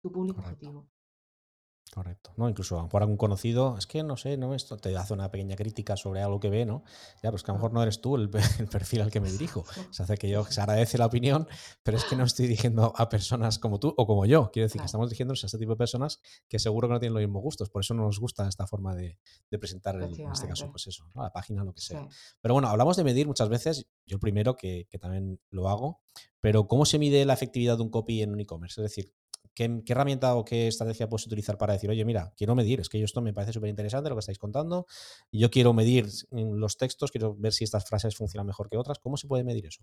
tu 0.01 0.11
público 0.11 0.41
objetivo. 0.41 0.87
Correcto. 1.93 2.33
¿no? 2.37 2.49
Incluso 2.49 2.75
a 2.75 2.79
lo 2.79 2.83
mejor 2.85 3.01
algún 3.01 3.17
conocido, 3.17 3.77
es 3.77 3.87
que 3.87 4.03
no 4.03 4.17
sé, 4.17 4.37
no 4.37 4.53
esto 4.53 4.77
te 4.77 4.95
hace 4.95 5.13
una 5.13 5.31
pequeña 5.31 5.55
crítica 5.55 5.95
sobre 5.97 6.21
algo 6.21 6.39
que 6.39 6.49
ve, 6.49 6.65
¿no? 6.65 6.83
Ya, 7.23 7.31
pues 7.31 7.43
que 7.43 7.51
a 7.51 7.53
lo 7.53 7.59
mejor 7.59 7.73
no 7.73 7.81
eres 7.81 8.01
tú 8.01 8.15
el, 8.15 8.29
perfil 8.29 9.01
al 9.01 9.11
que 9.11 9.19
me 9.19 9.31
dirijo. 9.31 9.65
Se 9.91 10.03
hace 10.03 10.17
que 10.17 10.29
yo 10.29 10.45
se 10.45 10.61
agradece 10.61 10.97
la 10.97 11.05
opinión, 11.05 11.47
pero 11.83 11.97
es 11.97 12.05
que 12.05 12.15
no 12.15 12.23
estoy 12.23 12.47
dirigiendo 12.47 12.93
a 12.95 13.09
personas 13.09 13.59
como 13.59 13.79
tú 13.79 13.93
o 13.97 14.05
como 14.05 14.25
yo. 14.25 14.51
Quiero 14.51 14.65
decir 14.67 14.81
que 14.81 14.85
estamos 14.85 15.09
dirigiéndonos 15.09 15.43
a 15.43 15.47
este 15.47 15.57
tipo 15.57 15.71
de 15.71 15.77
personas 15.77 16.19
que 16.47 16.59
seguro 16.59 16.87
que 16.87 16.93
no 16.93 16.99
tienen 16.99 17.13
los 17.13 17.21
mismos 17.21 17.41
gustos. 17.41 17.69
Por 17.69 17.81
eso 17.81 17.93
no 17.93 18.03
nos 18.03 18.19
gusta 18.19 18.47
esta 18.47 18.67
forma 18.67 18.95
de, 18.95 19.17
presentar, 19.59 19.95
en 20.01 20.31
este 20.31 20.47
caso, 20.47 20.69
pues 20.71 20.87
eso, 20.87 21.09
la 21.15 21.31
página, 21.31 21.63
lo 21.63 21.73
que 21.73 21.81
sea. 21.81 22.07
Pero 22.41 22.53
bueno, 22.53 22.67
hablamos 22.67 22.97
de 22.97 23.03
medir 23.03 23.27
muchas 23.27 23.49
veces, 23.49 23.87
yo 24.05 24.19
primero 24.19 24.55
que, 24.55 24.87
que 24.89 24.99
también 24.99 25.39
lo 25.49 25.69
hago, 25.69 26.01
pero 26.39 26.67
¿cómo 26.67 26.85
se 26.85 26.99
mide 26.99 27.25
la 27.25 27.33
efectividad 27.33 27.77
de 27.77 27.83
un 27.83 27.89
copy 27.89 28.21
en 28.21 28.31
un 28.31 28.39
e-commerce? 28.39 28.81
Es 28.81 28.89
decir, 28.89 29.13
¿Qué, 29.57 29.81
herramienta 29.87 30.35
o 30.35 30.45
qué 30.45 30.67
estrategia 30.67 31.09
puedes 31.09 31.25
utilizar 31.25 31.57
para 31.57 31.73
decir, 31.73 31.89
oye, 31.89 32.05
mira, 32.05 32.31
quiero 32.37 32.53
medir, 32.53 32.79
es 32.79 32.89
que 32.89 33.01
esto 33.01 33.21
me 33.21 33.33
parece 33.33 33.53
súper 33.53 33.71
interesante 33.71 34.07
lo 34.07 34.15
que 34.15 34.19
estáis 34.19 34.37
contando, 34.37 34.85
yo 35.31 35.49
quiero 35.49 35.73
medir 35.73 36.07
los 36.29 36.77
textos, 36.77 37.09
quiero 37.09 37.35
ver 37.35 37.53
si 37.53 37.63
estas 37.63 37.83
frases 37.89 38.15
funcionan 38.15 38.45
mejor 38.45 38.69
que 38.69 38.77
otras? 38.77 38.99
¿Cómo 38.99 39.17
se 39.17 39.27
puede 39.27 39.43
medir 39.43 39.65
eso? 39.65 39.81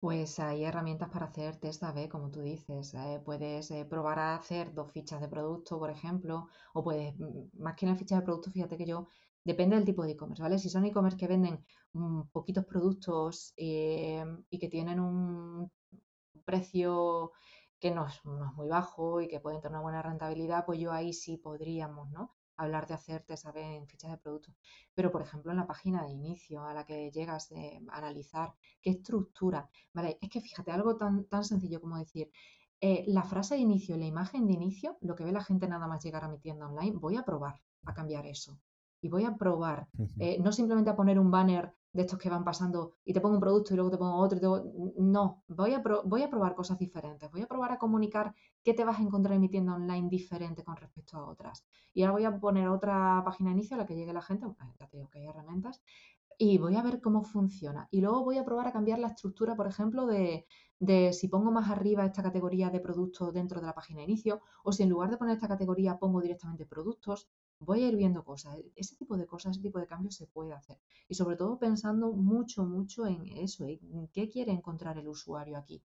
Pues 0.00 0.40
hay 0.40 0.64
herramientas 0.64 1.08
para 1.08 1.26
hacer 1.26 1.58
test 1.58 1.84
A-B, 1.84 2.08
como 2.08 2.32
tú 2.32 2.40
dices. 2.40 2.94
Eh, 2.94 3.20
puedes 3.24 3.70
eh, 3.70 3.84
probar 3.84 4.18
a 4.18 4.34
hacer 4.34 4.74
dos 4.74 4.90
fichas 4.90 5.20
de 5.20 5.28
producto, 5.28 5.78
por 5.78 5.90
ejemplo, 5.90 6.48
o 6.74 6.82
puedes, 6.82 7.14
más 7.52 7.76
que 7.76 7.86
una 7.86 7.94
ficha 7.94 8.16
de 8.16 8.22
producto, 8.22 8.50
fíjate 8.50 8.76
que 8.76 8.86
yo, 8.86 9.06
depende 9.44 9.76
del 9.76 9.84
tipo 9.84 10.02
de 10.02 10.12
e-commerce, 10.12 10.42
¿vale? 10.42 10.58
Si 10.58 10.68
son 10.68 10.84
e-commerce 10.84 11.16
que 11.16 11.28
venden 11.28 11.64
mm, 11.92 12.22
poquitos 12.32 12.64
productos 12.64 13.52
eh, 13.56 14.24
y 14.50 14.58
que 14.58 14.68
tienen 14.68 14.98
un 14.98 15.70
precio 16.44 17.30
que 17.80 17.90
no 17.90 18.06
es, 18.06 18.24
muy 18.24 18.68
bajo 18.68 19.20
y 19.20 19.28
que 19.28 19.40
pueden 19.40 19.60
tener 19.60 19.74
una 19.74 19.82
buena 19.82 20.02
rentabilidad, 20.02 20.64
pues 20.66 20.78
yo 20.80 20.92
ahí 20.92 21.12
sí 21.12 21.36
podríamos, 21.36 22.10
¿no? 22.10 22.34
Hablar 22.56 22.88
de 22.88 22.94
hacerte 22.94 23.36
saber 23.36 23.64
en 23.64 23.86
fichas 23.86 24.10
de 24.10 24.18
producto. 24.18 24.52
Pero, 24.94 25.12
por 25.12 25.22
ejemplo, 25.22 25.52
en 25.52 25.58
la 25.58 25.66
página 25.66 26.02
de 26.04 26.10
inicio 26.10 26.64
a 26.64 26.74
la 26.74 26.84
que 26.84 27.10
llegas 27.12 27.48
de 27.48 27.80
analizar 27.90 28.54
qué 28.82 28.90
estructura, 28.90 29.70
¿vale? 29.92 30.18
Es 30.20 30.28
que 30.28 30.40
fíjate, 30.40 30.72
algo 30.72 30.96
tan, 30.96 31.24
tan 31.26 31.44
sencillo 31.44 31.80
como 31.80 31.98
decir, 31.98 32.30
eh, 32.80 33.04
la 33.06 33.22
frase 33.22 33.54
de 33.54 33.60
inicio 33.60 33.96
y 33.96 34.00
la 34.00 34.06
imagen 34.06 34.46
de 34.46 34.54
inicio, 34.54 34.98
lo 35.00 35.14
que 35.14 35.24
ve 35.24 35.32
la 35.32 35.42
gente 35.42 35.68
nada 35.68 35.86
más 35.86 36.02
llegar 36.02 36.24
a 36.24 36.28
mi 36.28 36.38
tienda 36.38 36.66
online, 36.66 36.96
voy 36.96 37.16
a 37.16 37.24
probar 37.24 37.60
a 37.84 37.94
cambiar 37.94 38.26
eso. 38.26 38.58
Y 39.00 39.08
voy 39.08 39.24
a 39.24 39.36
probar, 39.36 39.88
eh, 40.18 40.38
no 40.40 40.50
simplemente 40.50 40.90
a 40.90 40.96
poner 40.96 41.20
un 41.20 41.30
banner 41.30 41.72
de 41.98 42.04
estos 42.04 42.18
que 42.18 42.30
van 42.30 42.44
pasando 42.44 42.94
y 43.04 43.12
te 43.12 43.20
pongo 43.20 43.34
un 43.34 43.40
producto 43.40 43.72
y 43.72 43.76
luego 43.76 43.90
te 43.90 43.98
pongo 43.98 44.16
otro. 44.16 44.38
Y 44.96 45.02
No, 45.02 45.42
voy 45.48 45.74
a, 45.74 45.82
voy 46.04 46.22
a 46.22 46.30
probar 46.30 46.54
cosas 46.54 46.78
diferentes. 46.78 47.30
Voy 47.30 47.42
a 47.42 47.46
probar 47.46 47.72
a 47.72 47.78
comunicar 47.78 48.34
qué 48.62 48.72
te 48.74 48.84
vas 48.84 48.98
a 48.98 49.02
encontrar 49.02 49.34
en 49.34 49.40
mi 49.42 49.48
tienda 49.48 49.74
online 49.74 50.08
diferente 50.08 50.62
con 50.64 50.76
respecto 50.76 51.16
a 51.18 51.26
otras. 51.28 51.66
Y 51.92 52.02
ahora 52.02 52.12
voy 52.12 52.24
a 52.24 52.38
poner 52.40 52.68
otra 52.68 53.22
página 53.24 53.50
inicio 53.50 53.74
a 53.76 53.78
la 53.80 53.86
que 53.86 53.96
llegue 53.96 54.12
la 54.12 54.22
gente. 54.22 54.46
Ya 54.78 54.86
que 54.88 55.08
hay 55.12 55.26
herramientas. 55.26 55.82
Y 56.38 56.58
voy 56.58 56.76
a 56.76 56.82
ver 56.82 57.00
cómo 57.00 57.24
funciona. 57.24 57.88
Y 57.90 58.00
luego 58.00 58.24
voy 58.24 58.38
a 58.38 58.44
probar 58.44 58.68
a 58.68 58.72
cambiar 58.72 59.00
la 59.00 59.08
estructura, 59.08 59.56
por 59.56 59.66
ejemplo, 59.66 60.06
de, 60.06 60.46
de 60.78 61.12
si 61.12 61.26
pongo 61.28 61.50
más 61.50 61.68
arriba 61.70 62.04
esta 62.06 62.22
categoría 62.22 62.70
de 62.70 62.80
productos 62.80 63.32
dentro 63.32 63.60
de 63.60 63.66
la 63.66 63.74
página 63.74 63.98
de 63.98 64.04
inicio 64.04 64.40
o 64.62 64.70
si 64.72 64.84
en 64.84 64.90
lugar 64.90 65.10
de 65.10 65.16
poner 65.16 65.34
esta 65.34 65.48
categoría 65.48 65.98
pongo 65.98 66.20
directamente 66.20 66.64
productos 66.66 67.28
voy 67.60 67.82
a 67.82 67.88
ir 67.88 67.96
viendo 67.96 68.24
cosas. 68.24 68.56
Ese 68.76 68.96
tipo 68.96 69.16
de 69.16 69.26
cosas, 69.26 69.52
ese 69.52 69.62
tipo 69.62 69.78
de 69.78 69.86
cambios 69.86 70.16
se 70.16 70.26
puede 70.26 70.52
hacer. 70.52 70.78
Y 71.08 71.14
sobre 71.14 71.36
todo 71.36 71.58
pensando 71.58 72.12
mucho, 72.12 72.64
mucho 72.64 73.06
en 73.06 73.26
eso, 73.38 73.64
en 73.66 74.08
qué 74.12 74.28
quiere 74.28 74.52
encontrar 74.52 74.98
el 74.98 75.08
usuario 75.08 75.58
aquí. 75.58 75.82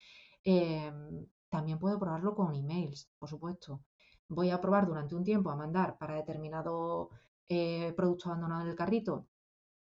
Em, 0.44 1.26
también 1.48 1.78
puedo 1.78 1.98
probarlo 1.98 2.34
con 2.34 2.54
emails, 2.54 3.08
por 3.18 3.28
supuesto. 3.28 3.82
Voy 4.28 4.50
a 4.50 4.60
probar 4.60 4.86
durante 4.86 5.14
un 5.14 5.24
tiempo 5.24 5.50
a 5.50 5.56
mandar 5.56 5.98
para 5.98 6.14
determinado 6.16 7.10
eh, 7.48 7.92
producto 7.96 8.28
abandonado 8.28 8.62
en 8.62 8.68
el 8.68 8.76
carrito 8.76 9.26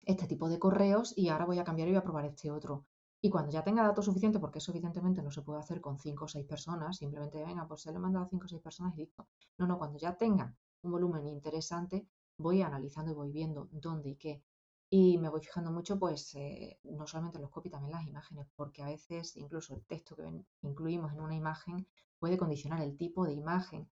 este 0.04 0.26
tipo 0.26 0.48
de 0.48 0.58
correos 0.58 1.12
y 1.16 1.28
ahora 1.28 1.44
voy 1.46 1.58
a 1.58 1.64
cambiar 1.64 1.88
y 1.88 1.92
voy 1.92 1.98
a 1.98 2.02
probar 2.02 2.24
este 2.24 2.50
otro. 2.50 2.86
Y 3.20 3.28
cuando 3.28 3.50
ya 3.52 3.62
tenga 3.62 3.82
datos 3.82 4.06
suficientes, 4.06 4.40
porque 4.40 4.58
eso 4.58 4.72
evidentemente 4.72 5.22
no 5.22 5.30
se 5.30 5.42
puede 5.42 5.60
hacer 5.60 5.80
con 5.80 5.98
cinco 5.98 6.24
o 6.24 6.28
seis 6.28 6.46
personas, 6.46 6.96
simplemente 6.96 7.44
venga, 7.44 7.66
pues 7.68 7.82
se 7.82 7.92
le 7.92 7.98
manda 7.98 8.22
a 8.22 8.28
cinco 8.28 8.46
o 8.46 8.48
seis 8.48 8.62
personas 8.62 8.94
y 8.94 8.98
listo. 9.00 9.28
No, 9.58 9.66
no, 9.66 9.78
cuando 9.78 9.98
ya 9.98 10.16
tenga 10.16 10.54
un 10.82 10.92
volumen 10.92 11.26
interesante, 11.26 12.06
voy 12.36 12.62
analizando 12.62 13.12
y 13.12 13.14
voy 13.14 13.30
viendo 13.30 13.68
dónde 13.72 14.10
y 14.10 14.16
qué. 14.16 14.42
Y 14.88 15.18
me 15.18 15.28
voy 15.28 15.40
fijando 15.40 15.70
mucho, 15.70 15.98
pues, 15.98 16.34
eh, 16.34 16.78
no 16.84 17.06
solamente 17.06 17.38
los 17.38 17.50
copy, 17.50 17.70
también 17.70 17.92
las 17.92 18.06
imágenes, 18.06 18.48
porque 18.56 18.82
a 18.82 18.86
veces 18.86 19.36
incluso 19.36 19.74
el 19.74 19.84
texto 19.84 20.16
que 20.16 20.44
incluimos 20.62 21.12
en 21.12 21.20
una 21.20 21.36
imagen 21.36 21.86
puede 22.18 22.36
condicionar 22.36 22.82
el 22.82 22.96
tipo 22.96 23.24
de 23.24 23.32
imagen. 23.34 23.88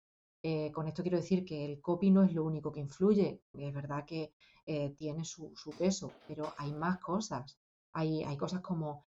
Eh, 0.43 0.71
con 0.73 0.89
esto 0.89 1.03
quiero 1.03 1.19
decir 1.19 1.45
que 1.45 1.65
el 1.65 1.81
copy 1.81 2.11
no 2.11 2.25
es 2.25 2.33
lo 2.35 2.45
único 2.45 2.73
que 2.73 2.81
influye, 2.81 3.43
es 3.55 3.75
verdad 3.75 4.05
que 4.05 4.35
eh, 4.67 4.91
tiene 4.99 5.25
su, 5.25 5.53
peso, 5.79 6.13
pero 6.27 6.53
hay 6.59 6.73
más 6.75 6.99
cosas. 6.99 7.59
Hay, 7.93 8.23
hay 8.25 8.37
cosas 8.37 8.61
como 8.61 9.07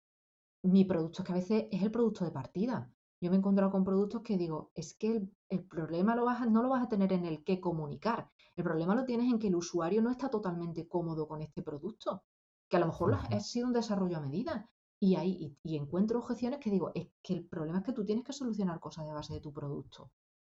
mi 0.63 0.85
producto, 0.85 1.23
que 1.23 1.31
a 1.31 1.35
veces 1.35 1.65
es 1.71 1.81
el 1.81 1.91
producto 1.91 2.25
de 2.25 2.31
partida. 2.31 2.91
Yo 3.21 3.29
me 3.29 3.35
he 3.35 3.39
encontrado 3.39 3.71
con 3.71 3.83
productos 3.83 4.21
que 4.21 4.37
digo, 4.37 4.71
es 4.75 4.93
que 4.93 5.27
el, 5.49 5.63
problema 5.65 6.15
lo 6.15 6.25
vas 6.25 6.49
no 6.49 6.63
lo 6.63 6.69
vas 6.69 6.83
a 6.83 6.89
tener 6.89 7.11
en 7.11 7.25
el 7.25 7.43
qué 7.43 7.59
comunicar. 7.59 8.29
El 8.55 8.63
problema 8.63 8.95
lo 8.95 9.05
tienes 9.05 9.31
en 9.31 9.39
que 9.39 9.47
el 9.47 9.55
usuario 9.55 10.01
no 10.01 10.09
está 10.09 10.29
totalmente 10.29 10.87
cómodo 10.87 11.27
con 11.27 11.41
este 11.41 11.61
producto, 11.61 12.23
que 12.69 12.77
a 12.77 12.79
lo 12.79 12.87
mejor 12.87 13.15
ha 13.15 13.39
sido 13.39 13.67
un 13.67 13.73
desarrollo 13.73 14.17
a 14.17 14.21
medida. 14.21 14.69
Y, 15.01 15.15
ahí, 15.15 15.57
y, 15.63 15.77
encuentro 15.77 16.19
objeciones 16.19 16.59
que 16.59 16.69
digo, 16.69 16.91
es 16.93 17.07
que 17.21 17.33
el 17.33 17.45
problema 17.45 17.79
es 17.79 17.85
que 17.85 17.93
tú 17.93 18.03
tienes 18.03 18.25
que 18.25 18.33
solucionar 18.33 18.81
cosas 18.81 19.05
de 19.05 19.13
base 19.13 19.33
de 19.33 19.39
tu 19.39 19.53
producto. 19.53 20.11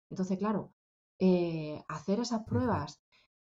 Entonces, 0.10 0.38
claro, 0.38 0.74
eh, 1.20 1.84
hacer 1.90 2.22
esas 2.22 2.46
pruebas 2.46 3.02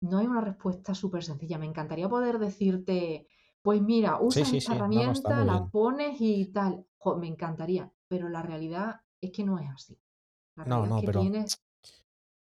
no 0.03 0.19
hay 0.19 0.27
una 0.27 0.43
respuesta 0.43 0.95
súper 0.95 1.25
sencilla. 1.25 1.59
Me 1.59 1.67
encantaría 1.67 2.09
poder 2.09 2.39
decirte, 2.39 3.27
pues 3.63 3.81
mira, 3.81 4.21
usa 4.21 4.43
esta 4.43 4.75
herramienta, 4.75 5.45
la 5.45 5.67
pones 5.67 6.21
y 6.21 6.53
tal. 6.53 6.85
me 7.19 7.29
encantaría, 7.29 7.91
pero 8.13 8.29
la 8.29 8.43
realidad 8.43 9.01
es 9.23 9.31
que 9.31 9.43
no 9.43 9.59
es 9.59 9.67
así. 9.75 9.99
no, 10.67 10.85
no, 10.85 11.01
pero 11.01 11.23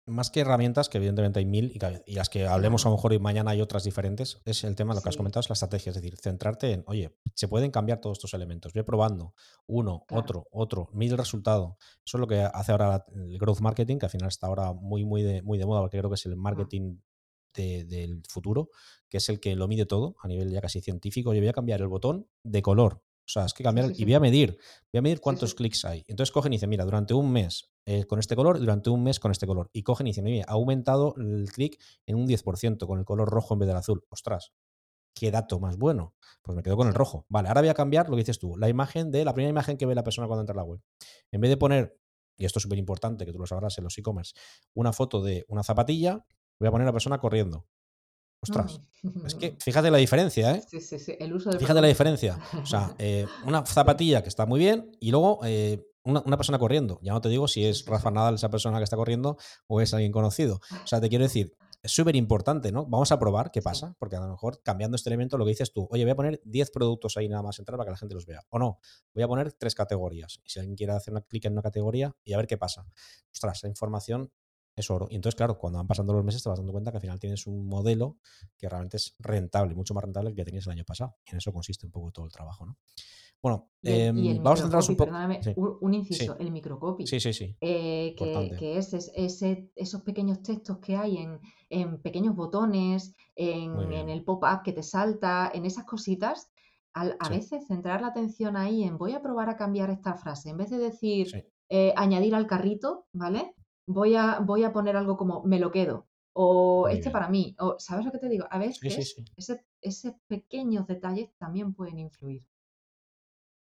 más 0.07 0.31
que 0.31 0.40
herramientas, 0.40 0.88
que 0.88 0.96
evidentemente 0.96 1.38
hay 1.38 1.44
mil 1.44 1.70
y, 2.07 2.14
las 2.14 2.31
que 2.31 2.46
hablemos 2.46 2.87
a 2.87 2.88
lo 2.88 2.94
mejor 2.96 3.12
y 3.12 3.18
mañana 3.18 3.51
hay 3.51 3.61
otras 3.61 3.85
diferentes, 3.85 4.40
es 4.46 4.64
el 4.64 4.75
tema, 4.75 4.94
lo 4.94 5.03
que 5.03 5.11
has 5.11 5.18
comentado, 5.18 5.40
es 5.40 5.51
la 5.51 5.53
estrategia, 5.53 5.90
es 5.90 5.96
decir, 5.96 6.16
centrarte 6.16 6.73
en, 6.73 6.85
oye, 6.87 7.14
se 7.35 7.46
pueden 7.46 7.70
cambiar 7.70 8.01
todos 8.01 8.16
estos 8.16 8.33
elementos, 8.33 8.73
voy 8.73 8.85
probando 8.85 9.35
uno, 9.66 10.07
otro, 10.11 10.49
otro, 10.51 10.88
mil 10.94 11.14
resultado. 11.18 11.77
Eso 12.07 12.16
es 12.16 12.20
lo 12.20 12.27
que 12.27 12.40
hace 12.40 12.73
ahora 12.73 13.05
el 13.14 13.38
growth 13.38 13.61
marketing, 13.61 13.99
que 13.99 14.07
al 14.07 14.11
final 14.11 14.29
está 14.29 14.46
ahora 14.46 14.73
muy, 14.73 15.05
muy 15.05 15.23
de, 15.23 15.42
muy 15.42 15.59
de 15.59 15.66
moda, 15.66 15.83
porque 15.83 15.99
creo 15.99 16.09
que 16.09 16.14
es 16.14 16.25
el 16.25 16.37
marketing 16.37 17.01
del 17.53 18.23
futuro, 18.31 18.70
que 19.11 19.18
es 19.18 19.29
el 19.29 19.40
que 19.40 19.55
lo 19.57 19.68
mide 19.68 19.85
todo 19.85 20.16
a 20.23 20.27
nivel 20.27 20.51
ya 20.51 20.62
casi 20.62 20.81
científico. 20.81 21.35
Yo 21.35 21.40
voy 21.40 21.49
a 21.49 21.53
cambiar 21.53 21.83
el 21.83 21.88
botón 21.88 22.27
de 22.44 22.62
color 22.62 23.03
o 23.26 23.33
sea, 23.33 23.44
es 23.44 23.54
que 23.54 23.62
cambiar 23.62 23.92
y 23.94 24.04
voy 24.04 24.14
a 24.14 24.20
medir, 24.20 24.59
voy 24.92 24.98
a 24.98 25.02
medir 25.02 25.20
cuántos 25.20 25.54
clics 25.54 25.85
hay. 25.85 26.04
Entonces 26.09 26.33
cogen 26.33 26.52
y 26.52 26.56
dicen, 26.56 26.68
mira, 26.68 26.85
durante 26.85 27.14
un 27.14 27.30
mes 27.30 27.70
eh, 27.87 28.04
con 28.04 28.18
este 28.18 28.37
color, 28.37 28.59
durante 28.59 28.90
un 28.90 29.02
mes 29.02 29.20
con 29.20 29.30
este 29.30 29.46
color. 29.46 29.70
Y 29.72 29.83
cogen 29.83 30.06
y 30.06 30.11
dicen, 30.11 30.24
mira, 30.24 30.44
ha 30.48 30.52
aumentado 30.52 31.14
el 31.16 31.50
clic 31.52 31.80
en 32.06 32.16
un 32.16 32.26
10% 32.26 32.87
con 32.87 32.98
el 32.98 33.04
color 33.04 33.28
rojo 33.28 33.54
en 33.54 33.61
vez 33.61 33.68
del 33.68 33.76
azul. 33.76 34.04
Ostras, 34.11 34.52
qué 35.14 35.30
dato 35.30 35.61
más 35.61 35.76
bueno. 35.76 36.14
Pues 36.42 36.56
me 36.56 36.62
quedo 36.62 36.76
con 36.76 36.88
el 36.88 36.94
rojo. 36.94 37.26
Vale, 37.28 37.48
ahora 37.48 37.61
voy 37.61 37.70
a 37.70 37.74
cambiar 37.74 38.09
lo 38.09 38.16
que 38.16 38.22
dices 38.22 38.38
tú, 38.38 38.56
la 38.56 38.68
imagen 38.68 39.11
de 39.11 39.24
la 39.24 39.35
primera 39.35 39.50
imagen 39.50 39.76
que 39.76 39.87
ve 39.87 39.94
la 39.94 40.04
persona 40.04 40.26
cuando 40.26 40.42
entra 40.42 40.54
a 40.54 40.56
la 40.56 40.64
web. 40.64 40.80
En 41.30 41.40
vez 41.40 41.50
de 41.50 41.56
poner, 41.56 41.98
y 42.37 42.44
esto 42.44 42.59
es 42.59 42.62
súper 42.62 42.78
importante, 42.78 43.26
que 43.26 43.33
tú 43.33 43.38
lo 43.38 43.46
sabrás 43.46 43.76
en 43.78 43.85
los 43.85 43.96
e-commerce, 43.98 44.35
una 44.74 44.92
foto 44.92 45.22
de 45.22 45.44
una 45.48 45.62
zapatilla, 45.62 46.24
voy 46.59 46.68
a 46.68 46.70
poner 46.70 46.87
a 46.87 46.90
la 46.90 46.92
persona 46.92 47.18
corriendo. 47.18 47.66
Ostras, 48.42 48.81
es 49.26 49.35
que 49.35 49.57
fíjate 49.61 49.90
la 49.90 49.98
diferencia, 49.98 50.53
¿eh? 50.53 50.62
Sí, 50.66 50.81
sí, 50.81 50.98
sí. 50.98 51.14
El 51.18 51.35
uso 51.35 51.53
fíjate 51.53 51.81
la 51.81 51.88
diferencia. 51.88 52.38
O 52.62 52.66
sea, 52.66 52.94
eh, 52.98 53.26
una 53.46 53.64
zapatilla 53.66 54.22
que 54.22 54.29
está 54.29 54.46
muy 54.46 54.61
bien 54.61 54.90
y 55.00 55.11
luego 55.11 55.40
eh, 55.44 55.85
una, 56.05 56.37
persona 56.37 56.59
corriendo. 56.59 56.98
Ya 57.03 57.12
no 57.12 57.20
te 57.20 57.29
digo 57.29 57.48
si 57.48 57.64
es 57.64 57.85
Rafa 57.85 58.11
Nadal 58.11 58.37
esa 58.37 58.50
persona 58.50 58.79
que 58.79 58.85
está 58.85 58.96
corriendo 58.96 59.37
o 59.66 59.81
es 59.81 59.92
alguien 59.92 60.12
conocido. 60.12 60.61
O 60.83 60.87
sea, 60.87 61.00
te 61.00 61.09
quiero 61.09 61.24
decir, 61.24 61.55
es 61.83 61.92
súper 61.92 62.16
importante, 62.16 62.72
¿no? 62.72 62.87
Vamos 62.87 63.11
a 63.12 63.18
probar 63.18 63.50
qué 63.50 63.62
pasa, 63.62 63.94
porque 63.98 64.16
a 64.16 64.20
lo 64.20 64.29
mejor 64.29 64.62
cambiando 64.62 64.96
este 64.96 65.09
elemento 65.09 65.38
lo 65.38 65.44
que 65.44 65.50
dices 65.50 65.72
tú, 65.72 65.88
oye, 65.90 66.05
voy 66.05 66.12
a 66.12 66.16
poner 66.16 66.40
10 66.44 66.70
productos 66.70 67.16
ahí 67.16 67.29
nada 67.29 67.42
más 67.42 67.59
entrar 67.59 67.76
para 67.79 67.88
que 67.88 67.92
la 67.92 67.96
gente 67.96 68.14
los 68.14 68.26
vea. 68.26 68.42
O 68.50 68.59
no, 68.59 68.81
voy 69.14 69.22
a 69.22 69.29
poner 69.29 69.53
tres 69.53 69.74
categorías. 69.74 70.40
Y 70.44 70.50
si 70.50 70.59
alguien 70.59 70.76
quiere 70.76 70.92
hacer 70.92 71.12
una 71.12 71.22
clic 71.22 71.44
en 71.46 71.53
una 71.53 71.62
categoría 71.62 72.14
y 72.24 72.33
a 72.33 72.37
ver 72.37 72.46
qué 72.46 72.59
pasa. 72.59 72.87
Ostras, 73.33 73.59
esa 73.59 73.68
información 73.68 74.31
es 74.80 74.90
oro. 74.90 75.08
Y 75.10 75.16
entonces, 75.16 75.36
claro, 75.36 75.58
cuando 75.58 75.78
van 75.78 75.86
pasando 75.86 76.12
los 76.12 76.24
meses 76.24 76.42
te 76.42 76.48
vas 76.48 76.58
dando 76.58 76.72
cuenta 76.72 76.90
que 76.90 76.98
al 76.98 77.00
final 77.00 77.18
tienes 77.18 77.46
un 77.46 77.66
modelo 77.66 78.18
que 78.58 78.68
realmente 78.68 78.96
es 78.96 79.14
rentable, 79.18 79.74
mucho 79.74 79.94
más 79.94 80.04
rentable 80.04 80.34
que 80.34 80.44
tenías 80.44 80.66
el 80.66 80.72
año 80.72 80.84
pasado. 80.84 81.16
Y 81.24 81.31
en 81.31 81.38
eso 81.38 81.52
consiste 81.52 81.87
un 81.87 81.92
poco 81.92 82.10
todo 82.10 82.26
el 82.26 82.33
trabajo, 82.33 82.66
¿no? 82.66 82.76
Bueno, 83.42 83.70
em, 83.83 84.42
vamos 84.42 84.60
a 84.60 84.62
centrarnos 84.64 84.88
un 84.90 84.96
poco. 84.96 85.12
Un, 85.81 85.94
inciso, 85.94 86.37
el 86.38 86.50
microcopy. 86.50 87.06
Sí, 87.06 87.20
sí, 87.20 87.33
sí. 87.33 87.56
Eh, 87.60 88.14
que, 88.16 88.76
es, 88.76 88.92
ese, 88.92 89.70
esos 89.74 90.02
pequeños 90.02 90.42
textos 90.42 90.78
que 90.78 90.94
hay 90.94 91.26
en, 91.70 92.02
pequeños 92.02 92.37
botones, 92.37 93.14
en, 93.35 93.92
el 94.10 94.24
pop-up 94.24 94.62
que 94.62 94.72
te 94.72 94.83
salta, 94.83 95.50
en 95.54 95.64
esas 95.64 95.85
cositas. 95.85 96.50
a 96.92 97.28
veces 97.31 97.66
centrar 97.66 98.02
la 98.02 98.08
atención 98.08 98.56
ahí 98.56 98.83
en 98.83 98.98
voy 98.98 99.12
a 99.12 99.22
probar 99.22 99.48
a 99.48 99.56
cambiar 99.56 99.88
esta 99.88 100.16
frase, 100.16 100.50
en 100.50 100.58
vez 100.58 100.68
de 100.68 100.78
decir 100.78 101.46
eh, 101.72 101.94
añadir 101.96 102.35
al 102.35 102.48
carrito, 102.48 103.06
¿vale? 103.12 103.54
Voy 103.92 104.14
a, 104.16 104.38
voy 104.40 104.64
a 104.64 104.72
poner 104.72 104.96
algo 104.96 105.16
como 105.16 105.42
me 105.44 105.58
lo 105.58 105.70
quedo 105.70 106.06
o 106.32 106.88
este 106.88 107.10
para 107.10 107.28
mí, 107.28 107.56
o 107.58 107.76
¿sabes 107.78 108.04
lo 108.04 108.12
que 108.12 108.18
te 108.18 108.28
digo? 108.28 108.46
A 108.50 108.58
veces 108.58 109.16
Ese, 109.36 109.64
esos 109.80 110.12
pequeños 110.26 110.86
detalles 110.86 111.30
también 111.38 111.74
pueden 111.74 111.98
influir. 111.98 112.44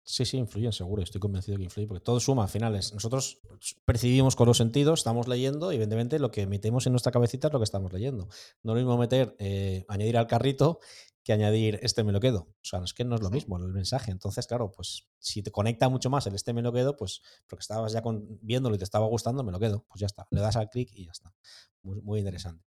Sí, 0.05 0.26
sí, 0.26 0.38
influyen, 0.38 0.74
seguro. 0.74 1.01
Estoy 1.01 1.22
convencido 1.22 1.57
que 1.57 1.64
influye, 1.64 1.88
porque 1.88 2.03
todo 2.03 2.20
suma 2.20 2.43
a 2.43 2.47
finales. 2.47 2.93
Nosotros 2.93 3.41
percibimos 3.86 4.36
con 4.36 4.47
los 4.47 4.57
sentidos, 4.57 4.99
estamos 4.99 5.30
leyendo, 5.30 5.72
y 5.72 5.76
evidentemente 5.76 6.20
lo 6.20 6.30
que 6.30 6.45
metemos 6.45 6.86
en 6.86 6.91
nuestra 6.91 7.14
cabecita 7.14 7.47
es 7.47 7.53
lo 7.53 7.59
que 7.59 7.64
estamos 7.64 7.91
leyendo. 7.93 8.28
No 8.64 8.74
es 8.74 8.76
lo 8.76 8.76
mismo 8.76 8.97
meter, 8.97 9.34
eh, 9.39 9.86
añadir 9.88 10.18
al 10.18 10.28
carrito 10.28 10.80
que 11.24 11.34
añadir 11.34 11.80
este 11.82 12.04
me 12.04 12.12
lo 12.12 12.20
quedo. 12.20 12.48
O 12.50 12.64
sea, 12.64 12.82
es 12.84 12.94
que 12.94 13.06
no 13.06 13.16
es 13.16 13.22
lo 13.22 13.30
mismo 13.30 13.58
el 13.58 13.72
mensaje. 13.74 14.12
Entonces, 14.12 14.46
claro, 14.46 14.72
pues 14.72 15.08
si 15.20 15.42
te 15.42 15.52
conecta 15.52 15.90
mucho 15.90 16.10
más 16.10 16.28
el 16.28 16.36
este 16.36 16.54
me 16.54 16.62
lo 16.62 16.74
quedo, 16.74 16.98
pues 16.98 17.22
porque 17.48 17.62
estabas 17.62 17.94
ya 17.94 18.04
viéndolo 18.42 18.76
y 18.76 18.78
te 18.78 18.84
estaba 18.84 19.08
gustando, 19.08 19.44
me 19.44 19.52
lo 19.52 19.60
quedo. 19.60 19.86
Pues 19.88 20.02
ya 20.02 20.08
está. 20.08 20.28
Le 20.32 20.42
das 20.42 20.56
al 20.58 20.70
clic 20.70 20.90
y 20.94 21.06
ya 21.06 21.12
está. 21.12 21.34
Muy, 21.82 22.20
interesante. 22.20 22.66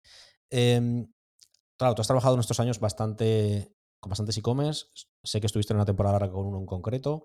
Em, 0.50 1.12
claro, 1.78 1.96
tú 1.96 2.02
has 2.02 2.08
trabajado 2.08 2.36
en 2.36 2.42
estos 2.42 2.60
años 2.60 2.80
bastante 2.80 3.74
con 4.00 4.10
bastantes 4.10 4.38
e-commerce. 4.38 4.88
Sé 5.24 5.40
que 5.40 5.48
estuviste 5.48 5.74
en 5.74 5.78
una 5.78 5.86
temporada 5.86 6.30
con 6.30 6.46
uno 6.46 6.60
en 6.60 6.66
concreto. 6.66 7.24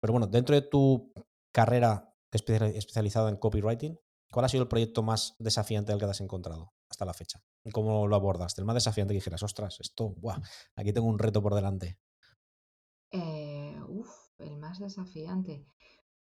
Pero 0.00 0.12
bueno, 0.12 0.26
dentro 0.26 0.54
de 0.54 0.62
tu 0.62 1.12
carrera 1.52 2.14
especializada 2.30 3.30
en 3.30 3.36
copywriting, 3.36 3.98
¿cuál 4.30 4.44
ha 4.44 4.48
sido 4.48 4.62
el 4.62 4.68
proyecto 4.68 5.02
más 5.02 5.36
desafiante 5.38 5.92
del 5.92 6.00
que 6.00 6.04
te 6.04 6.10
has 6.10 6.20
encontrado 6.20 6.74
hasta 6.90 7.06
la 7.06 7.14
fecha? 7.14 7.42
¿Y 7.66 7.70
cómo 7.72 8.06
lo 8.06 8.16
abordaste? 8.16 8.62
El 8.62 8.66
más 8.66 8.76
desafiante 8.76 9.12
que 9.12 9.18
dijeras, 9.18 9.42
ostras, 9.42 9.78
esto, 9.80 10.14
buah, 10.18 10.40
aquí 10.76 10.92
tengo 10.92 11.08
un 11.08 11.18
reto 11.18 11.42
por 11.42 11.54
delante. 11.54 11.98
Eh, 13.10 13.76
uf, 13.88 14.08
el 14.38 14.56
más 14.56 14.78
desafiante. 14.78 15.66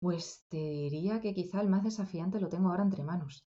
Pues 0.01 0.45
te 0.49 0.57
diría 0.57 1.21
que 1.21 1.35
quizá 1.35 1.61
el 1.61 1.69
más 1.69 1.85
desafiante 1.85 2.41
lo 2.41 2.49
tengo 2.49 2.71
ahora 2.71 2.83
entre 2.83 3.05
manos. 3.05 3.47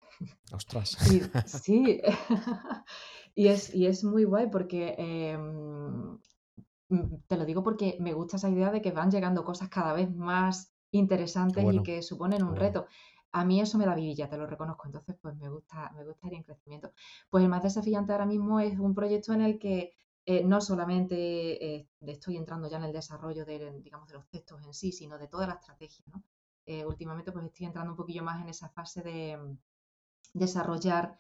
Ostras. 0.53 0.97
sí, 1.47 2.01
y, 3.35 3.49
es, 3.49 3.75
y 3.75 3.87
es 3.87 4.05
muy 4.05 4.25
guay 4.25 4.49
porque 4.51 4.95
em, 4.97 6.19
Mm, 6.91 7.23
te 7.29 7.37
lo 7.37 7.45
digo 7.45 7.63
porque 7.63 7.97
me 8.01 8.13
gusta 8.13 8.37
esa 8.37 8.51
idea 8.51 8.71
de 8.73 8.83
que 8.83 8.91
van 8.91 9.11
llegando 9.11 9.45
cosas 9.45 9.69
cada 9.69 9.93
vez 9.93 10.15
más 10.15 10.75
interesantes 10.91 11.65
y 11.73 11.83
que 11.85 12.03
suponen 12.03 12.43
un 12.43 12.57
reto. 12.57 12.87
A 13.33 13.45
mí 13.45 13.61
eso 13.61 13.79
me 13.79 13.87
da 13.87 13.95
vidilla, 13.95 14.29
te 14.29 14.37
lo 14.37 14.47
reconozco. 14.47 14.87
Entonces, 14.87 15.17
pues 15.21 15.37
me 15.37 15.49
gusta, 15.49 15.91
me 15.95 16.05
gusta 16.05 16.27
ir 16.29 16.35
en 16.35 16.43
crecimiento. 16.43 16.93
Pues 17.31 17.43
el 17.45 17.51
más 17.51 17.63
desafiante 17.63 18.13
ahora 18.13 18.27
mismo 18.27 18.61
es 18.61 18.79
un 18.79 18.95
proyecto 18.95 19.33
en 19.33 19.43
el 19.43 19.59
que 19.59 19.93
eh, 20.27 20.45
no 20.45 20.61
solamente 20.61 21.17
eh, 21.77 21.89
estoy 22.01 22.37
entrando 22.37 22.69
ya 22.69 22.77
en 22.79 22.85
el 22.85 22.93
desarrollo 22.93 23.45
de, 23.45 23.81
digamos, 23.83 24.09
de 24.09 24.15
los 24.15 24.29
textos 24.29 24.63
en 24.65 24.75
sí, 24.75 24.93
sino 24.93 25.19
de 25.19 25.29
toda 25.29 25.47
la 25.47 25.55
estrategia. 25.55 26.05
Eh, 26.67 26.85
últimamente, 26.85 27.33
pues 27.33 27.45
estoy 27.47 27.67
entrando 27.67 27.93
un 27.93 27.97
poquillo 27.97 28.23
más 28.23 28.41
en 28.43 28.49
esa 28.49 28.69
fase 28.69 29.03
de 29.03 29.37
mm, 29.37 29.59
desarrollar 30.35 31.19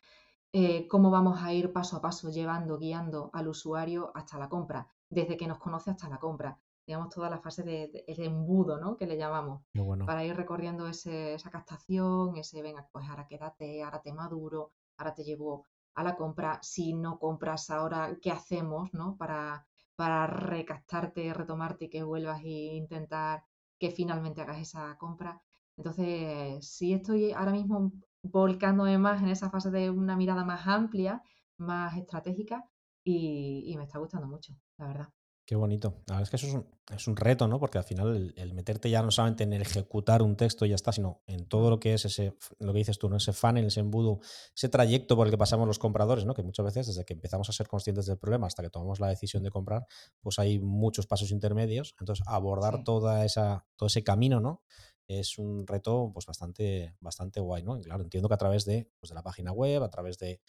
cómo 0.89 1.11
vamos 1.13 1.41
a 1.43 1.53
ir 1.53 1.73
paso 1.73 1.97
a 1.97 2.01
paso 2.03 2.29
llevando, 2.31 2.77
guiando 2.77 3.31
al 3.33 3.47
usuario 3.49 4.11
hasta 4.17 4.37
la 4.37 4.49
compra 4.49 4.89
desde 5.09 5.37
que 5.37 5.47
nos 5.47 5.59
conoce 5.59 5.91
hasta 5.93 6.09
la 6.09 6.19
compra. 6.19 6.59
Digamos, 6.91 7.15
toda 7.15 7.31
la 7.31 7.39
fase 7.39 7.63
de, 7.63 8.05
embudo, 8.09 8.81
¿no? 8.81 8.97
Que 8.97 9.07
le 9.07 9.17
llamamos. 9.17 9.63
Para 10.07 10.25
ir 10.25 10.35
recorriendo 10.35 10.89
esa 10.89 11.49
captación, 11.49 12.37
ese, 12.37 12.63
venga, 12.63 12.89
pues 12.91 13.09
ahora 13.09 13.29
quédate, 13.29 13.85
ahora 13.85 14.03
te 14.03 14.13
maduro, 14.13 14.73
ahora 14.97 15.15
te 15.15 15.23
llevo 15.23 15.69
a 15.95 16.03
la 16.03 16.17
compra. 16.17 16.59
Si 16.63 16.93
no 16.93 17.21
compras 17.21 17.71
ahora, 17.71 18.19
¿qué 18.21 18.33
hacemos, 18.33 18.93
¿no? 18.93 19.17
Para, 19.17 19.65
para 19.95 20.27
recaptarte, 20.27 21.33
retomarte 21.33 21.85
y 21.85 21.91
que 21.91 22.03
vuelvas 22.03 22.43
e 22.43 22.75
intentar 22.75 23.45
que 23.79 23.93
finalmente 23.93 24.41
hagas 24.41 24.59
esa 24.59 24.99
compra. 24.99 25.41
Entonces, 25.77 26.67
sí 26.69 26.93
estoy 26.93 27.31
ahora 27.31 27.53
mismo 27.53 27.93
volcándome 28.21 28.99
más 28.99 29.23
en 29.23 29.29
esa 29.29 29.49
fase 29.49 29.71
de 29.71 29.91
una 29.91 30.17
mirada 30.17 30.43
más 30.43 30.67
amplia, 30.67 31.23
más 31.57 31.97
estratégica, 31.97 32.65
y, 33.05 33.75
me 33.77 33.85
está 33.85 34.01
gustando 34.01 34.27
mucho, 34.27 34.57
la 34.77 34.89
verdad. 34.89 35.09
Qué 35.51 35.57
bonito. 35.57 36.05
La 36.07 36.15
verdad 36.15 36.23
es 36.23 36.31
que 36.31 36.37
eso 36.37 36.65
es 36.95 37.09
un, 37.09 37.17
reto, 37.17 37.49
¿no? 37.49 37.59
Porque 37.59 37.77
al 37.77 37.83
final 37.83 38.33
el, 38.37 38.55
meterte 38.55 38.89
ya 38.89 39.03
no 39.03 39.11
solamente 39.11 39.43
en 39.43 39.53
ejecutar 39.55 40.23
un 40.23 40.37
texto 40.37 40.65
y 40.65 40.69
ya 40.69 40.77
está, 40.77 40.93
sino 40.93 41.23
en 41.27 41.49
todo 41.49 41.71
lo 41.71 41.81
que 41.81 41.93
es 41.93 42.05
ese, 42.05 42.37
lo 42.61 42.73
que 42.73 42.79
dices 42.79 43.01
tú, 43.01 43.09
¿no? 43.09 43.17
Ese 43.17 43.33
funnel, 43.33 43.67
ese 43.67 43.81
embudo, 43.81 44.21
ese 44.55 44.69
trayecto 44.69 45.17
por 45.17 45.27
el 45.27 45.33
que 45.33 45.39
pasamos 45.39 45.67
los 45.67 45.81
compradores, 45.81 46.25
¿no? 46.25 46.35
Que 46.35 46.45
muchas 46.45 46.67
veces 46.67 46.87
desde 46.87 47.05
que 47.05 47.15
empezamos 47.15 47.49
a 47.49 47.53
ser 47.53 47.67
conscientes 47.67 48.07
del 48.07 48.17
problema 48.17 48.47
hasta 48.47 48.63
que 48.63 48.71
tomamos 48.71 49.01
la 49.01 49.09
decisión 49.09 49.43
de 49.43 49.51
comprar, 49.51 49.87
pues 50.21 50.39
hay 50.39 50.61
muchos 50.61 51.09
pasos 51.09 51.33
intermedios. 51.33 51.97
Entonces, 51.99 52.25
abordar 52.29 52.85
toda 52.85 53.25
esa, 53.25 53.67
todo 53.75 53.89
ese 53.89 54.05
camino, 54.05 54.39
¿no? 54.39 54.63
Es 55.09 55.37
un 55.37 55.67
reto 55.67 56.13
pues 56.15 56.27
bastante, 56.27 56.95
bastante 57.01 57.41
guay, 57.41 57.65
¿no? 57.65 57.77
claro, 57.81 58.05
entiendo 58.05 58.29
que 58.29 58.35
a 58.35 58.39
través 58.39 58.65
de, 58.67 58.89
pues, 59.01 59.09
de 59.09 59.17
la 59.17 59.25
página 59.25 59.51
web, 59.51 59.83
a 59.83 59.91
través 59.91 60.17
de 60.19 60.41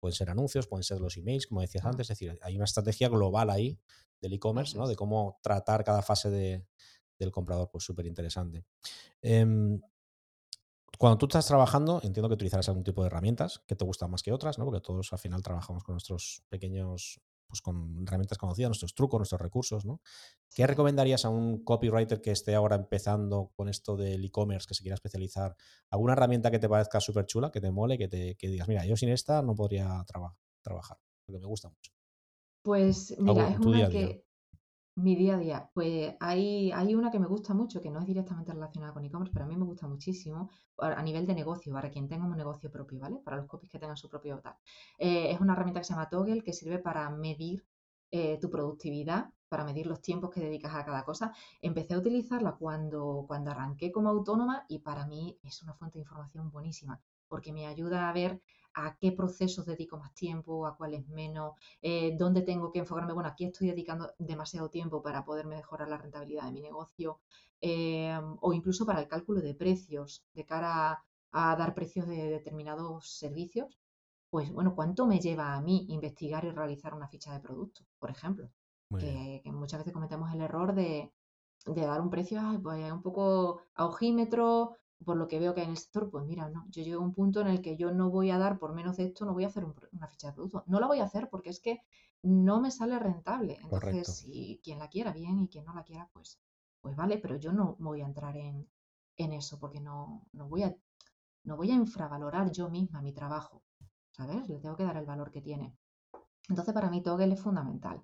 Pueden 0.00 0.14
ser 0.14 0.30
anuncios, 0.30 0.68
pueden 0.68 0.84
ser 0.84 1.00
los 1.00 1.16
emails, 1.16 1.46
como 1.46 1.60
decías 1.60 1.84
antes. 1.84 2.04
Es 2.08 2.18
decir, 2.18 2.38
hay 2.42 2.54
una 2.54 2.64
estrategia 2.64 3.08
global 3.08 3.50
ahí 3.50 3.80
del 4.20 4.32
e-commerce, 4.34 4.76
¿no? 4.76 4.88
De 4.88 4.96
cómo 4.96 5.38
tratar 5.42 5.84
cada 5.84 6.02
fase 6.02 6.30
del 6.30 7.32
comprador, 7.32 7.70
pues 7.70 7.84
súper 7.84 8.06
interesante. 8.06 8.64
Em, 9.22 9.80
cuando 10.98 11.18
tú 11.18 11.26
estás 11.26 11.46
trabajando, 11.46 12.00
entiendo 12.02 12.28
que 12.28 12.34
utilizarás 12.34 12.68
algún 12.68 12.84
tipo 12.84 13.02
de 13.02 13.06
herramientas 13.06 13.62
que 13.66 13.76
te 13.76 13.84
gustan 13.84 14.10
más 14.10 14.22
que 14.22 14.32
otras, 14.32 14.58
¿no? 14.58 14.64
Porque 14.64 14.80
todos 14.80 15.12
al 15.12 15.18
final 15.18 15.42
trabajamos 15.42 15.84
con 15.84 15.94
nuestros 15.94 16.42
pequeños 16.48 17.20
pues 17.48 17.62
con 17.62 18.04
herramientas 18.06 18.38
conocidas, 18.38 18.68
nuestros 18.68 18.94
trucos, 18.94 19.18
nuestros 19.18 19.40
recursos, 19.40 19.84
¿no? 19.84 20.00
¿Qué 20.54 20.66
recomendarías 20.66 21.24
a 21.24 21.30
un 21.30 21.64
copywriter 21.64 22.20
que 22.20 22.30
esté 22.30 22.54
ahora 22.54 22.76
empezando 22.76 23.52
con 23.56 23.68
esto 23.68 23.96
del 23.96 24.24
e-commerce, 24.24 24.66
que 24.68 24.74
se 24.74 24.82
quiera 24.82 24.94
especializar? 24.94 25.56
¿Alguna 25.90 26.12
herramienta 26.12 26.50
que 26.50 26.58
te 26.58 26.68
parezca 26.68 27.00
súper 27.00 27.26
chula, 27.26 27.50
que 27.50 27.60
te 27.60 27.70
mole, 27.70 27.96
que, 27.96 28.08
te, 28.08 28.36
que 28.36 28.48
digas, 28.48 28.68
mira, 28.68 28.84
yo 28.84 28.96
sin 28.96 29.08
esta 29.08 29.40
no 29.42 29.54
podría 29.54 30.04
trabajar, 30.62 30.98
porque 31.24 31.40
me 31.40 31.46
gusta 31.46 31.68
mucho? 31.70 31.97
Pues 32.68 33.16
mira, 33.18 33.48
es 33.48 33.58
una 33.60 33.88
que, 33.88 34.26
mi 34.96 35.16
día 35.16 35.36
a 35.36 35.38
día, 35.38 35.70
pues 35.72 36.14
hay, 36.20 36.70
hay 36.70 36.94
una 36.94 37.10
que 37.10 37.18
me 37.18 37.26
gusta 37.26 37.54
mucho, 37.54 37.80
que 37.80 37.90
no 37.90 37.98
es 37.98 38.04
directamente 38.04 38.52
relacionada 38.52 38.92
con 38.92 39.02
e-commerce, 39.06 39.32
pero 39.32 39.46
a 39.46 39.48
mí 39.48 39.56
me 39.56 39.64
gusta 39.64 39.88
muchísimo 39.88 40.50
a 40.76 41.02
nivel 41.02 41.26
de 41.26 41.32
negocio, 41.32 41.72
para 41.72 41.88
quien 41.88 42.08
tenga 42.08 42.26
un 42.26 42.36
negocio 42.36 42.70
propio, 42.70 43.00
¿vale? 43.00 43.20
Para 43.24 43.38
los 43.38 43.46
copies 43.46 43.72
que 43.72 43.78
tengan 43.78 43.96
su 43.96 44.10
propio 44.10 44.38
tal. 44.40 44.54
Eh, 44.98 45.30
es 45.30 45.40
una 45.40 45.54
herramienta 45.54 45.80
que 45.80 45.84
se 45.84 45.94
llama 45.94 46.10
Toggle, 46.10 46.42
que 46.42 46.52
sirve 46.52 46.78
para 46.78 47.08
medir 47.08 47.64
eh, 48.10 48.38
tu 48.38 48.50
productividad, 48.50 49.30
para 49.48 49.64
medir 49.64 49.86
los 49.86 50.02
tiempos 50.02 50.28
que 50.28 50.40
dedicas 50.40 50.74
a 50.74 50.84
cada 50.84 51.06
cosa. 51.06 51.32
Empecé 51.62 51.94
a 51.94 51.98
utilizarla 52.00 52.56
cuando, 52.56 53.24
cuando 53.26 53.50
arranqué 53.50 53.90
como 53.90 54.10
autónoma 54.10 54.66
y 54.68 54.80
para 54.80 55.06
mí 55.06 55.38
es 55.42 55.62
una 55.62 55.72
fuente 55.72 55.96
de 55.96 56.02
información 56.02 56.50
buenísima, 56.50 57.00
porque 57.28 57.50
me 57.50 57.66
ayuda 57.66 58.10
a 58.10 58.12
ver 58.12 58.42
a 58.86 58.96
qué 58.96 59.12
procesos 59.12 59.66
dedico 59.66 59.98
más 59.98 60.14
tiempo, 60.14 60.66
a 60.66 60.76
cuáles 60.76 61.08
menos, 61.08 61.54
eh, 61.82 62.14
dónde 62.16 62.42
tengo 62.42 62.70
que 62.70 62.80
enfocarme. 62.80 63.12
Bueno, 63.12 63.28
aquí 63.28 63.44
estoy 63.44 63.68
dedicando 63.68 64.12
demasiado 64.18 64.68
tiempo 64.70 65.02
para 65.02 65.24
poder 65.24 65.46
mejorar 65.46 65.88
la 65.88 65.98
rentabilidad 65.98 66.44
de 66.44 66.52
mi 66.52 66.60
negocio 66.60 67.20
eh, 67.60 68.18
o 68.40 68.52
incluso 68.52 68.86
para 68.86 69.00
el 69.00 69.08
cálculo 69.08 69.40
de 69.40 69.54
precios 69.54 70.24
de 70.34 70.44
cara 70.44 71.02
a, 71.32 71.56
dar 71.56 71.74
precios 71.74 72.06
de 72.06 72.30
determinados 72.30 73.10
servicios. 73.18 73.78
Pues 74.30 74.52
bueno, 74.52 74.74
¿cuánto 74.74 75.06
me 75.06 75.20
lleva 75.20 75.54
a 75.54 75.60
mí 75.60 75.86
investigar 75.88 76.44
y 76.44 76.50
realizar 76.50 76.94
una 76.94 77.08
ficha 77.08 77.32
de 77.32 77.40
producto, 77.40 77.82
por 77.98 78.10
ejemplo? 78.10 78.50
Que, 78.98 79.42
muchas 79.46 79.80
veces 79.80 79.92
cometemos 79.92 80.32
el 80.32 80.40
error 80.40 80.74
de, 80.74 81.10
dar 81.66 82.00
un 82.00 82.10
precio 82.10 82.40
pues, 82.62 82.90
un 82.90 83.02
poco 83.02 83.60
a 83.74 83.84
ojímetro, 83.86 84.76
por 85.04 85.16
lo 85.16 85.28
que 85.28 85.38
veo 85.38 85.54
que 85.54 85.60
hay 85.60 85.66
en 85.66 85.72
el 85.72 85.78
sector, 85.78 86.10
pues 86.10 86.24
mira, 86.24 86.48
no, 86.48 86.66
yo 86.70 86.82
llego 86.82 87.02
a 87.02 87.04
un 87.04 87.14
punto 87.14 87.40
en 87.40 87.48
el 87.48 87.62
que 87.62 87.76
yo 87.76 87.92
no 87.92 88.10
voy 88.10 88.30
a 88.30 88.38
dar 88.38 88.58
por 88.58 88.74
menos 88.74 88.96
de 88.96 89.04
esto, 89.04 89.24
no 89.24 89.32
voy 89.32 89.44
a 89.44 89.48
hacer 89.48 89.64
una 89.92 90.08
ficha 90.08 90.28
de 90.28 90.34
producto. 90.34 90.64
No 90.66 90.80
la 90.80 90.86
voy 90.86 90.98
a 91.00 91.04
hacer 91.04 91.28
porque 91.30 91.50
es 91.50 91.60
que 91.60 91.82
no 92.22 92.60
me 92.60 92.70
sale 92.70 92.98
rentable. 92.98 93.58
Entonces, 93.62 94.08
si 94.08 94.60
quien 94.62 94.78
la 94.78 94.88
quiera 94.88 95.12
bien 95.12 95.38
y 95.38 95.48
quien 95.48 95.64
no 95.64 95.74
la 95.74 95.84
quiera, 95.84 96.10
pues, 96.12 96.40
pues 96.80 96.96
vale, 96.96 97.18
pero 97.18 97.36
yo 97.36 97.52
no 97.52 97.76
voy 97.78 98.02
a 98.02 98.06
entrar 98.06 98.36
en, 98.36 98.68
eso 99.16 99.58
porque 99.58 99.80
no, 99.80 100.26
no, 100.32 100.48
voy 100.48 100.62
a, 100.62 100.76
no 101.44 101.56
voy 101.56 101.70
a 101.70 101.74
infravalorar 101.74 102.52
yo 102.52 102.68
misma 102.68 103.02
mi 103.02 103.12
trabajo, 103.12 103.64
¿sabes? 104.12 104.48
Le 104.48 104.60
tengo 104.60 104.76
que 104.76 104.84
dar 104.84 104.96
el 104.96 105.06
valor 105.06 105.30
que 105.30 105.42
tiene. 105.42 105.76
Entonces, 106.48 106.72
para 106.72 106.88
mí 106.88 107.02
Toggle 107.02 107.34
es 107.34 107.40
fundamental. 107.40 108.00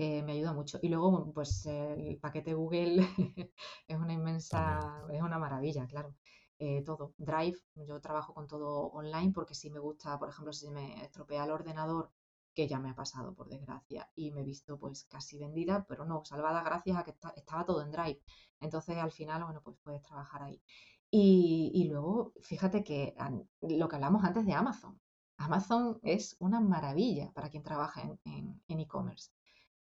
Eh, 0.00 0.22
me 0.22 0.32
ayuda 0.32 0.52
mucho. 0.52 0.78
Y 0.80 0.88
luego, 0.88 1.32
pues 1.34 1.66
el 1.66 2.18
paquete 2.20 2.54
Google 2.54 2.98
es 3.88 3.98
una 3.98 4.12
inmensa, 4.12 5.04
es 5.12 5.20
una 5.20 5.38
maravilla, 5.40 5.88
claro. 5.88 6.14
Eh, 6.60 6.82
todo. 6.84 7.14
Drive, 7.18 7.58
yo 7.74 8.00
trabajo 8.00 8.32
con 8.32 8.46
todo 8.46 8.90
online 8.92 9.32
porque 9.32 9.56
si 9.56 9.70
me 9.70 9.80
gusta, 9.80 10.16
por 10.16 10.28
ejemplo, 10.28 10.52
si 10.52 10.70
me 10.70 11.02
estropea 11.04 11.44
el 11.44 11.50
ordenador, 11.50 12.12
que 12.54 12.68
ya 12.68 12.78
me 12.78 12.90
ha 12.90 12.94
pasado 12.94 13.34
por 13.34 13.48
desgracia 13.48 14.08
y 14.14 14.30
me 14.30 14.42
he 14.42 14.44
visto 14.44 14.78
pues 14.78 15.04
casi 15.06 15.36
vendida, 15.36 15.84
pero 15.88 16.04
no, 16.04 16.24
salvada 16.24 16.62
gracias 16.62 16.96
a 16.96 17.02
que 17.04 17.16
estaba 17.34 17.64
todo 17.64 17.82
en 17.82 17.90
Drive. 17.90 18.22
Entonces 18.60 18.98
al 18.98 19.10
final, 19.10 19.44
bueno, 19.44 19.62
pues 19.64 19.76
puedes 19.82 20.02
trabajar 20.02 20.44
ahí. 20.44 20.62
Y, 21.10 21.88
luego, 21.90 22.34
fíjate 22.42 22.84
que 22.84 23.16
lo 23.62 23.88
que 23.88 23.96
hablamos 23.96 24.22
antes 24.24 24.46
de 24.46 24.52
Amazon. 24.52 25.00
Amazon 25.38 25.98
es 26.02 26.36
una 26.38 26.60
maravilla 26.60 27.32
para 27.32 27.48
quien 27.50 27.62
trabaja 27.64 28.02
en 28.02 28.62
e-commerce, 28.68 29.30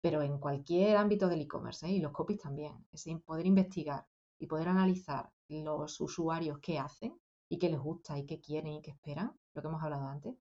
pero 0.00 0.22
en 0.22 0.38
cualquier 0.38 0.96
ámbito 0.96 1.28
del 1.28 1.42
e-commerce, 1.42 1.86
¿eh? 1.86 1.92
y 1.92 2.00
los 2.00 2.12
copies 2.12 2.40
también, 2.40 2.86
es 2.92 3.06
poder 3.24 3.46
investigar 3.46 4.06
y 4.38 4.46
poder 4.46 4.68
analizar 4.68 5.30
los 5.48 6.00
usuarios 6.00 6.58
que 6.60 6.78
hacen, 6.78 7.18
y 7.50 7.58
qué 7.58 7.68
les 7.68 7.80
gusta 7.80 8.16
y 8.16 8.24
qué 8.24 8.40
quieren 8.40 8.74
y 8.74 8.82
qué 8.82 8.92
esperan, 8.92 9.32
lo 9.54 9.62
que 9.62 9.68
hemos 9.68 9.82
hablado 9.82 10.06
antes, 10.06 10.34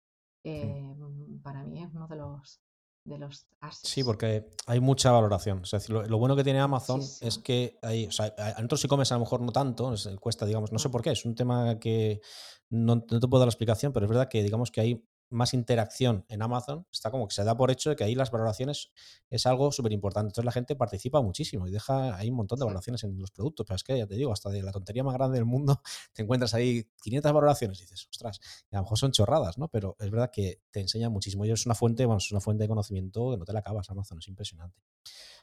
eh, 0.43 0.95
para 1.43 1.63
mí 1.63 1.83
es 1.83 1.89
uno 1.93 2.07
de 2.07 2.15
los, 2.15 2.61
de 3.03 3.17
los 3.17 3.47
Sí, 3.71 4.03
porque 4.03 4.49
hay 4.67 4.79
mucha 4.79 5.11
valoración. 5.11 5.63
lo, 5.89 6.17
bueno 6.17 6.35
que 6.35 6.43
tiene 6.43 6.59
Amazon 6.59 7.01
es 7.01 7.39
que 7.39 7.77
hay, 7.81 8.05
o 8.07 8.11
sea, 8.11 8.33
en 8.57 8.65
otros 8.65 8.83
e-commerce 8.85 9.13
a 9.13 9.17
lo 9.17 9.21
mejor 9.21 9.41
no 9.41 9.51
tanto, 9.51 9.93
cuesta, 10.19 10.45
digamos, 10.45 10.71
no 10.71 10.79
sé 10.79 10.89
por 10.89 11.01
qué, 11.01 11.11
es 11.11 11.25
un 11.25 11.35
tema 11.35 11.79
que 11.79 12.21
no, 12.69 12.95
no, 12.95 13.19
te 13.19 13.27
puedo 13.27 13.39
dar 13.39 13.47
la 13.47 13.51
explicación, 13.51 13.91
pero 13.91 14.05
es 14.05 14.09
verdad 14.09 14.29
que 14.29 14.43
digamos 14.43 14.71
que 14.71 14.81
hay 14.81 15.08
más 15.29 15.53
interacción 15.53 16.25
en 16.27 16.41
Amazon, 16.41 16.85
está 16.91 17.11
como 17.11 17.27
que 17.27 17.35
se 17.35 17.43
da 17.43 17.55
por 17.55 17.71
hecho 17.71 17.89
de 17.91 17.95
que 17.95 18.03
ahí 18.03 18.15
las 18.15 18.31
valoraciones 18.31 18.91
es 19.29 19.45
algo 19.45 19.71
súper 19.71 19.91
importante. 19.91 20.27
Entonces 20.27 20.45
la 20.45 20.51
gente 20.51 20.75
participa 20.75 21.21
muchísimo 21.21 21.67
y 21.67 21.71
deja 21.71 22.15
ahí 22.15 22.29
un 22.29 22.37
montón 22.37 22.59
de 22.59 22.65
valoraciones 22.65 23.03
en 23.03 23.19
los 23.19 23.31
productos. 23.31 23.65
Pero 23.65 23.75
es 23.75 23.83
que 23.83 23.97
ya 23.97 24.07
te 24.07 24.15
digo, 24.15 24.31
hasta 24.31 24.49
de 24.49 24.63
la 24.63 24.71
tontería 24.71 25.03
más 25.03 25.13
grande 25.13 25.37
del 25.37 25.45
mundo, 25.45 25.81
te 26.13 26.23
encuentras 26.23 26.53
ahí 26.53 26.85
500 27.01 27.31
valoraciones 27.33 27.79
y 27.79 27.81
dices, 27.83 28.07
ostras, 28.09 28.39
a 28.71 28.77
lo 28.77 28.83
mejor 28.83 28.97
son 28.97 29.11
chorradas, 29.11 29.57
¿no? 29.57 29.67
Pero 29.67 29.95
es 29.99 30.09
verdad 30.09 30.31
que 30.31 30.61
te 30.71 30.79
enseña 30.79 31.09
muchísimo. 31.09 31.45
Y 31.45 31.51
es 31.51 31.65
una 31.65 31.75
fuente, 31.75 32.05
bueno, 32.05 32.17
es 32.17 32.31
una 32.31 32.41
fuente 32.41 32.63
de 32.63 32.67
conocimiento 32.67 33.31
que 33.31 33.37
no 33.37 33.45
te 33.45 33.53
la 33.53 33.59
acabas, 33.59 33.89
Amazon, 33.89 34.19
es 34.19 34.27
impresionante. 34.27 34.79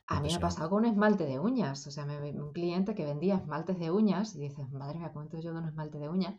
A 0.09 0.20
mí 0.20 0.28
me 0.28 0.34
ha 0.37 0.41
pasado 0.41 0.70
con 0.70 0.84
un 0.84 0.91
esmalte 0.91 1.26
de 1.26 1.41
uñas. 1.41 1.84
O 1.87 1.91
sea, 1.91 2.07
me, 2.07 2.30
un 2.30 2.53
cliente 2.53 2.95
que 2.95 3.05
vendía 3.05 3.34
esmaltes 3.37 3.78
de 3.78 3.91
uñas 3.91 4.37
y 4.37 4.41
dices, 4.41 4.70
madre 4.70 5.01
mía, 5.01 5.11
¿cuánto 5.12 5.41
yo 5.41 5.53
de 5.53 5.59
un 5.59 5.66
esmalte 5.66 5.99
de 5.99 6.09
uñas? 6.09 6.34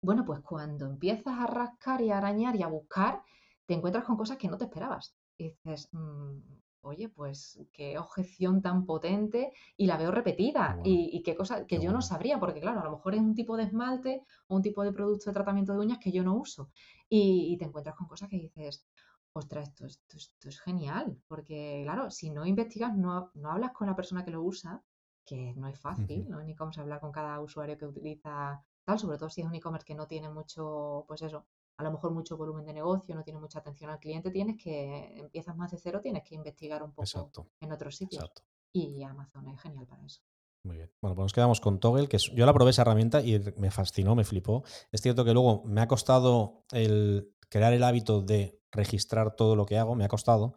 Bueno, 0.00 0.24
pues 0.24 0.40
cuando 0.40 0.86
empiezas 0.86 1.38
a 1.38 1.46
rascar 1.46 2.00
y 2.00 2.10
a 2.10 2.18
arañar 2.18 2.54
y 2.56 2.62
a 2.62 2.68
buscar, 2.68 3.22
te 3.66 3.74
encuentras 3.74 4.04
con 4.04 4.16
cosas 4.16 4.38
que 4.38 4.48
no 4.48 4.56
te 4.56 4.64
esperabas. 4.64 5.16
Y 5.36 5.50
dices, 5.50 5.88
mm, 5.92 6.38
oye, 6.82 7.08
pues 7.08 7.60
qué 7.72 7.98
objeción 7.98 8.62
tan 8.62 8.86
potente 8.86 9.52
y 9.76 9.86
la 9.86 9.96
veo 9.96 10.10
repetida 10.10 10.80
y, 10.84 11.22
qué 11.22 11.34
cosa 11.34 11.66
que 11.66 11.80
yo 11.80 11.92
no 11.92 12.00
sabría, 12.00 12.38
porque 12.38 12.60
claro, 12.60 12.80
a 12.80 12.84
lo 12.84 12.92
mejor 12.92 13.14
es 13.14 13.20
un 13.20 13.34
tipo 13.34 13.56
de 13.56 13.64
esmalte 13.64 14.22
o 14.46 14.56
un 14.56 14.62
tipo 14.62 14.82
de 14.82 14.92
producto 14.92 15.30
de 15.30 15.34
tratamiento 15.34 15.72
de 15.72 15.80
uñas 15.80 15.98
que 15.98 16.12
yo 16.12 16.22
no 16.22 16.34
uso. 16.34 16.70
Y, 17.08 17.56
te 17.58 17.64
encuentras 17.64 17.96
con 17.96 18.06
cosas 18.06 18.28
que 18.28 18.36
dices, 18.36 18.86
ostras, 19.32 19.68
esto, 19.68 19.86
esto, 19.86 20.48
es 20.48 20.60
genial, 20.60 21.16
porque 21.26 21.82
claro, 21.84 22.10
si 22.10 22.30
no 22.30 22.46
investigas, 22.46 22.96
no, 22.96 23.30
no, 23.34 23.50
hablas 23.50 23.72
con 23.72 23.86
la 23.86 23.96
persona 23.96 24.24
que 24.24 24.30
lo 24.30 24.42
usa, 24.42 24.82
que 25.24 25.54
no 25.56 25.68
es 25.68 25.78
fácil, 25.78 26.28
¿no? 26.28 26.42
Ni 26.42 26.54
cómo 26.54 26.72
se 26.72 26.80
habla 26.80 27.00
con 27.00 27.12
cada 27.12 27.40
usuario 27.40 27.76
que 27.76 27.86
utiliza 27.86 28.62
tal, 28.88 28.98
sobre 28.98 29.18
todo 29.18 29.28
si 29.28 29.42
es 29.42 29.46
un 29.46 29.54
e-commerce 29.54 29.84
que 29.84 29.94
no 29.94 30.06
tiene 30.06 30.30
mucho, 30.30 31.04
pues 31.06 31.20
eso, 31.20 31.44
a 31.76 31.84
lo 31.84 31.92
mejor 31.92 32.10
mucho 32.10 32.38
volumen 32.38 32.64
de 32.64 32.72
negocio, 32.72 33.14
no 33.14 33.22
tiene 33.22 33.38
mucha 33.38 33.58
atención 33.58 33.90
al 33.90 33.98
cliente, 33.98 34.30
tienes 34.30 34.56
que, 34.56 35.14
empiezas 35.18 35.54
más 35.56 35.70
de 35.70 35.76
cero, 35.76 36.00
tienes 36.02 36.22
que 36.26 36.34
investigar 36.34 36.82
un 36.82 36.92
poco 36.92 37.30
en 37.60 37.72
otros 37.72 37.96
sitios. 37.96 38.24
Y 38.72 39.02
Amazon 39.02 39.46
es 39.48 39.60
genial 39.60 39.86
para 39.86 40.06
eso. 40.06 40.22
Muy 40.64 40.78
bien. 40.78 40.90
Bueno, 41.02 41.14
pues 41.14 41.24
nos 41.24 41.32
quedamos 41.34 41.60
con 41.60 41.80
Toggle, 41.80 42.08
que 42.08 42.16
yo 42.16 42.46
la 42.46 42.54
probé 42.54 42.70
esa 42.70 42.82
herramienta 42.82 43.20
y 43.20 43.38
me 43.58 43.70
fascinó, 43.70 44.14
me 44.14 44.24
flipó. 44.24 44.64
Es 44.90 45.02
cierto 45.02 45.22
que 45.24 45.34
luego 45.34 45.62
me 45.64 45.82
ha 45.82 45.86
costado 45.86 46.64
el 46.72 47.34
crear 47.50 47.74
el 47.74 47.84
hábito 47.84 48.22
de 48.22 48.58
registrar 48.72 49.36
todo 49.36 49.54
lo 49.54 49.66
que 49.66 49.76
hago, 49.76 49.94
me 49.96 50.04
ha 50.04 50.08
costado, 50.08 50.54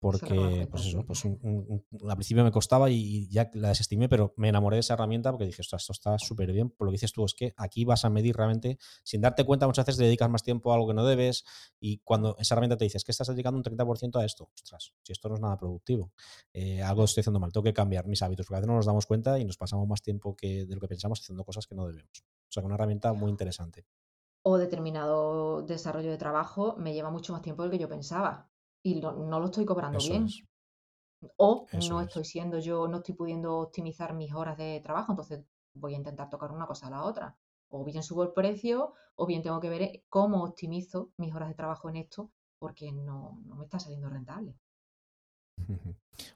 porque 0.00 0.66
pues 0.70 0.86
eso, 0.86 1.04
pues 1.04 1.26
al 1.26 2.16
principio 2.16 2.42
me 2.42 2.50
costaba 2.50 2.88
y 2.88 3.28
ya 3.28 3.50
la 3.52 3.68
desestimé, 3.68 4.08
pero 4.08 4.32
me 4.38 4.48
enamoré 4.48 4.76
de 4.76 4.80
esa 4.80 4.94
herramienta 4.94 5.30
porque 5.30 5.44
dije, 5.44 5.60
esto 5.60 5.76
está 5.76 6.18
súper 6.18 6.50
bien. 6.52 6.70
Por 6.70 6.86
lo 6.86 6.90
que 6.90 6.94
dices 6.94 7.12
tú, 7.12 7.22
es 7.26 7.34
que 7.34 7.52
aquí 7.58 7.84
vas 7.84 8.06
a 8.06 8.10
medir 8.10 8.34
realmente, 8.34 8.78
sin 9.04 9.20
darte 9.20 9.44
cuenta, 9.44 9.66
muchas 9.66 9.84
veces 9.84 9.98
dedicas 9.98 10.30
más 10.30 10.42
tiempo 10.42 10.72
a 10.72 10.76
algo 10.76 10.88
que 10.88 10.94
no 10.94 11.04
debes 11.04 11.44
y 11.78 11.98
cuando 11.98 12.34
esa 12.38 12.54
herramienta 12.54 12.78
te 12.78 12.84
dice, 12.84 12.96
es 12.96 13.04
que 13.04 13.12
estás 13.12 13.28
dedicando 13.28 13.58
un 13.58 13.62
30% 13.62 14.18
a 14.18 14.24
esto, 14.24 14.50
ostras, 14.54 14.94
si 15.02 15.12
esto 15.12 15.28
no 15.28 15.34
es 15.34 15.40
nada 15.42 15.58
productivo, 15.58 16.12
eh, 16.54 16.82
algo 16.82 17.04
estoy 17.04 17.20
haciendo 17.20 17.38
mal, 17.38 17.52
tengo 17.52 17.64
que 17.64 17.74
cambiar 17.74 18.06
mis 18.06 18.22
hábitos, 18.22 18.46
porque 18.46 18.56
a 18.56 18.60
veces 18.60 18.68
no 18.68 18.76
nos 18.76 18.86
damos 18.86 19.04
cuenta 19.04 19.38
y 19.38 19.44
nos 19.44 19.58
pasamos 19.58 19.86
más 19.86 20.00
tiempo 20.00 20.34
que 20.34 20.64
de 20.64 20.74
lo 20.74 20.80
que 20.80 20.88
pensamos 20.88 21.20
haciendo 21.20 21.44
cosas 21.44 21.66
que 21.66 21.74
no 21.74 21.86
debemos. 21.86 22.24
O 22.48 22.52
sea, 22.52 22.62
que 22.62 22.66
una 22.66 22.76
herramienta 22.76 23.12
muy 23.12 23.30
interesante. 23.30 23.84
O 24.42 24.56
determinado 24.56 25.60
desarrollo 25.60 26.10
de 26.10 26.16
trabajo 26.16 26.74
me 26.78 26.94
lleva 26.94 27.10
mucho 27.10 27.34
más 27.34 27.42
tiempo 27.42 27.62
del 27.62 27.70
que 27.70 27.78
yo 27.78 27.88
pensaba 27.88 28.49
y 28.82 29.00
no, 29.00 29.12
lo 29.12 29.44
estoy 29.46 29.64
cobrando 29.64 29.98
bien. 29.98 30.26
O 31.36 31.66
no 31.88 32.00
estoy 32.00 32.24
siendo 32.24 32.58
yo, 32.58 32.88
no 32.88 32.98
estoy 32.98 33.14
pudiendo 33.14 33.58
optimizar 33.58 34.14
mis 34.14 34.32
horas 34.32 34.56
de 34.56 34.80
trabajo, 34.82 35.12
entonces 35.12 35.44
voy 35.74 35.94
a 35.94 35.98
intentar 35.98 36.30
tocar 36.30 36.50
una 36.50 36.66
cosa 36.66 36.86
a 36.86 36.90
la 36.90 37.04
otra. 37.04 37.36
O 37.68 37.84
bien 37.84 38.02
subo 38.02 38.22
el 38.22 38.32
precio, 38.32 38.94
o 39.16 39.26
bien 39.26 39.42
tengo 39.42 39.60
que 39.60 39.68
ver 39.68 39.82
eh, 39.82 40.04
cómo 40.08 40.44
optimizo 40.44 41.10
mis 41.18 41.34
horas 41.34 41.48
de 41.48 41.54
trabajo 41.54 41.88
en 41.90 41.96
esto, 41.96 42.30
porque 42.58 42.90
no, 42.90 43.38
no 43.44 43.56
me 43.56 43.64
está 43.64 43.78
saliendo 43.78 44.08
rentable. 44.08 44.56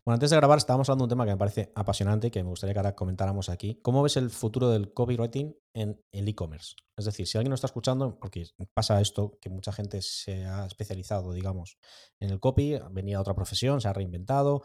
Bueno, 0.05 0.15
antes 0.15 0.31
de 0.31 0.37
grabar 0.37 0.59
estábamos 0.59 0.89
hablando 0.89 1.03
de 1.03 1.07
un 1.07 1.11
tema 1.11 1.25
que 1.25 1.33
me 1.33 1.37
parece 1.37 1.73
apasionante 1.75 2.29
y 2.29 2.31
que 2.31 2.43
me 2.43 2.49
gustaría 2.49 2.73
que 2.73 2.79
ahora 2.79 2.95
comentáramos 2.95 3.49
aquí. 3.49 3.81
¿Cómo 3.83 4.03
ves 4.03 4.17
el 4.17 4.31
futuro 4.31 4.71
del 4.71 4.93
copywriting 4.93 5.57
en 5.75 6.01
el 6.13 6.29
e-commerce? 6.29 6.75
Es 6.97 7.05
decir, 7.05 7.27
si 7.27 7.37
alguien 7.37 7.51
nos 7.51 7.59
está 7.59 7.67
escuchando, 7.67 8.19
porque 8.19 8.47
pasa 8.73 9.01
esto, 9.01 9.39
que 9.41 9.51
mucha 9.51 9.73
gente 9.73 10.01
se 10.01 10.47
ha 10.47 10.67
especializado, 10.67 11.33
digamos, 11.33 11.79
en 12.21 12.31
el 12.31 12.41
copy, 12.41 12.79
venía 12.93 13.19
a 13.19 13.21
otra 13.21 13.35
profesión, 13.35 13.81
se 13.81 13.89
ha 13.89 13.93
reinventado, 13.93 14.63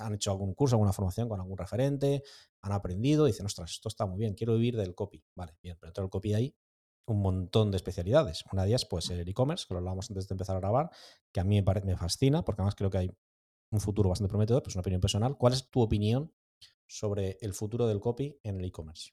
han 0.00 0.14
hecho 0.14 0.30
algún 0.30 0.54
curso, 0.54 0.76
alguna 0.76 0.92
formación 0.92 1.28
con 1.28 1.40
algún 1.40 1.58
referente, 1.58 2.22
han 2.62 2.72
aprendido 2.72 3.26
y 3.26 3.32
dicen, 3.32 3.46
ostras, 3.46 3.72
esto 3.72 3.88
está 3.88 4.06
muy 4.06 4.18
bien, 4.18 4.34
quiero 4.34 4.54
vivir 4.54 4.76
del 4.76 4.94
copy. 4.94 5.22
Vale, 5.34 5.56
bien, 5.62 5.76
pero 5.80 5.88
dentro 5.88 6.04
del 6.04 6.10
copy 6.10 6.34
hay 6.34 6.54
un 7.06 7.20
montón 7.20 7.70
de 7.70 7.76
especialidades. 7.76 8.44
Una 8.52 8.62
de 8.62 8.68
ellas, 8.68 8.86
pues, 8.86 9.10
el 9.10 9.28
e-commerce, 9.28 9.66
que 9.68 9.74
lo 9.74 9.78
hablábamos 9.78 10.10
antes 10.10 10.26
de 10.28 10.32
empezar 10.32 10.56
a 10.56 10.60
grabar, 10.60 10.90
que 11.32 11.40
a 11.40 11.44
mí 11.44 11.60
me, 11.60 11.80
me 11.82 11.96
fascina, 11.96 12.44
porque 12.44 12.62
además 12.62 12.74
creo 12.74 12.90
que 12.90 12.98
hay 12.98 13.10
un 13.74 13.80
futuro 13.80 14.08
bastante 14.08 14.30
prometedor, 14.30 14.62
pues 14.62 14.76
una 14.76 14.80
opinión 14.80 15.00
personal. 15.00 15.36
¿Cuál 15.36 15.52
es 15.52 15.68
tu 15.68 15.80
opinión 15.80 16.32
sobre 16.86 17.38
el 17.40 17.52
futuro 17.52 17.86
del 17.86 18.00
copy 18.00 18.38
en 18.42 18.58
el 18.58 18.64
e-commerce? 18.64 19.12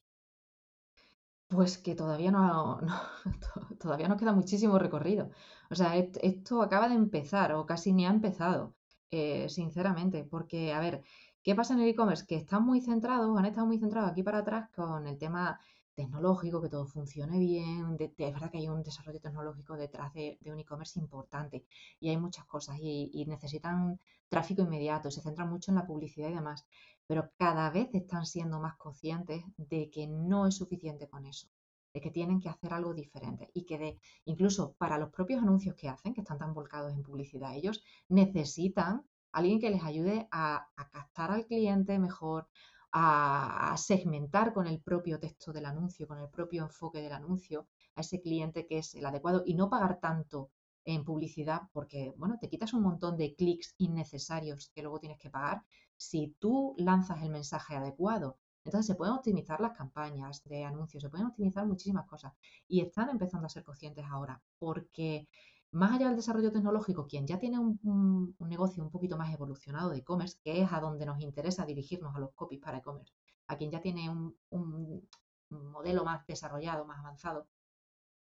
Pues 1.47 1.77
que 1.77 1.95
todavía 1.95 2.31
no, 2.31 2.79
todavía 3.79 4.07
nos 4.07 4.17
queda 4.17 4.31
muchísimo 4.31 4.79
recorrido. 4.79 5.29
O 5.69 5.75
sea, 5.75 5.97
esto 5.97 6.61
acaba 6.61 6.87
de 6.87 6.95
empezar 6.95 7.53
o 7.53 7.65
casi 7.65 7.91
ni 7.91 8.05
ha 8.05 8.09
empezado, 8.09 8.75
eh, 9.09 9.49
sinceramente, 9.49 10.23
porque, 10.23 10.73
a 10.73 10.79
ver, 10.79 11.03
¿qué 11.43 11.55
pasa 11.55 11.73
en 11.73 11.81
el 11.81 11.89
e-commerce? 11.89 12.25
Que 12.25 12.35
están 12.35 12.63
muy 12.63 12.81
centrados, 12.81 13.37
han 13.37 13.45
estado 13.45 13.67
muy 13.67 13.79
centrados 13.79 14.11
aquí 14.11 14.23
para 14.23 14.39
atrás 14.39 14.69
con 14.73 15.07
el 15.07 15.17
tema 15.17 15.59
tecnológico, 16.01 16.61
que 16.61 16.69
todo 16.69 16.85
funcione 16.85 17.37
bien. 17.39 17.95
Es 17.99 18.33
verdad 18.33 18.49
que 18.51 18.57
hay 18.57 18.67
un 18.67 18.83
desarrollo 18.83 19.19
tecnológico 19.21 19.75
detrás 19.77 20.13
de, 20.13 20.39
un 20.45 20.59
e-commerce 20.59 20.99
importante 20.99 21.65
y 21.99 22.09
hay 22.09 22.17
muchas 22.17 22.45
cosas 22.45 22.77
y, 22.81 23.25
necesitan 23.27 23.99
tráfico 24.29 24.63
inmediato, 24.63 25.11
se 25.11 25.21
centran 25.21 25.49
mucho 25.49 25.71
en 25.71 25.75
la 25.75 25.85
publicidad 25.85 26.29
y 26.29 26.33
demás, 26.33 26.65
pero 27.07 27.31
cada 27.37 27.69
vez 27.69 27.89
están 27.93 28.25
siendo 28.25 28.59
más 28.59 28.75
conscientes 28.77 29.43
de 29.57 29.89
que 29.89 30.07
no 30.07 30.47
es 30.47 30.55
suficiente 30.55 31.07
con 31.07 31.25
eso, 31.25 31.47
de 31.93 32.01
que 32.01 32.11
tienen 32.11 32.39
que 32.39 32.49
hacer 32.49 32.73
algo 32.73 32.93
diferente 32.93 33.51
y 33.53 33.63
que 33.65 33.99
incluso 34.25 34.73
para 34.73 34.97
los 34.97 35.09
propios 35.09 35.41
anuncios 35.41 35.75
que 35.75 35.89
hacen, 35.89 36.13
que 36.13 36.21
están 36.21 36.39
tan 36.39 36.53
volcados 36.53 36.93
en 36.93 37.03
publicidad, 37.03 37.55
ellos 37.55 37.83
necesitan 38.09 39.03
alguien 39.33 39.59
que 39.59 39.69
les 39.69 39.83
ayude 39.83 40.27
a 40.31 40.67
captar 40.91 41.31
al 41.31 41.45
cliente 41.45 41.99
mejor, 41.99 42.47
a, 42.91 43.75
segmentar 43.77 44.53
con 44.53 44.67
el 44.67 44.81
propio 44.81 45.19
texto 45.19 45.53
del 45.53 45.65
anuncio, 45.65 46.07
con 46.07 46.19
el 46.19 46.29
propio 46.29 46.63
enfoque 46.63 47.01
del 47.01 47.13
anuncio, 47.13 47.67
a 47.95 48.01
ese 48.01 48.21
cliente 48.21 48.65
que 48.65 48.79
es 48.79 48.95
el 48.95 49.05
adecuado 49.05 49.43
y 49.45 49.53
no 49.55 49.69
pagar 49.69 49.99
tanto 49.99 50.51
en 50.83 51.03
publicidad 51.05 51.63
porque, 51.73 52.13
bueno, 52.17 52.37
te 52.39 52.49
quitas 52.49 52.73
un 52.73 52.83
montón 52.83 53.17
de 53.17 53.35
clics 53.35 53.75
innecesarios 53.77 54.71
que 54.73 54.81
luego 54.81 54.99
tienes 54.99 55.19
que 55.19 55.29
pagar 55.29 55.63
si 55.95 56.35
tú 56.39 56.73
lanzas 56.77 57.21
el 57.21 57.29
mensaje 57.29 57.75
adecuado. 57.75 58.37
Entonces 58.63 58.87
se 58.87 58.95
pueden 58.95 59.15
optimizar 59.15 59.59
las 59.59 59.73
campañas 59.73 60.43
de 60.43 60.63
anuncios, 60.63 61.01
se 61.01 61.09
pueden 61.09 61.27
optimizar 61.27 61.65
muchísimas 61.65 62.05
cosas 62.07 62.33
y 62.67 62.81
están 62.81 63.09
empezando 63.09 63.47
a 63.47 63.49
ser 63.49 63.63
conscientes 63.63 64.05
ahora 64.07 64.41
porque 64.59 65.27
más 65.71 65.93
allá 65.93 66.07
del 66.07 66.17
desarrollo 66.17 66.51
tecnológico, 66.51 67.07
quien 67.07 67.25
ya 67.25 67.39
tiene 67.39 67.57
un, 67.57 68.35
negocio 68.39 68.83
un 68.83 68.91
poquito 68.91 69.17
más 69.17 69.33
evolucionado 69.33 69.89
de 69.89 69.99
e-commerce, 69.99 70.37
que 70.43 70.61
es 70.61 70.71
a 70.71 70.81
donde 70.81 71.05
nos 71.05 71.19
interesa 71.21 71.65
dirigirnos 71.65 72.13
a 72.15 72.19
los 72.19 72.33
copies 72.33 72.61
para 72.61 72.79
e-commerce, 72.79 73.13
a 73.47 73.57
quien 73.57 73.71
ya 73.71 73.81
tiene 73.81 74.09
un, 74.09 75.07
modelo 75.49 76.05
más 76.05 76.25
desarrollado, 76.27 76.85
más 76.85 76.99
avanzado, 76.99 77.47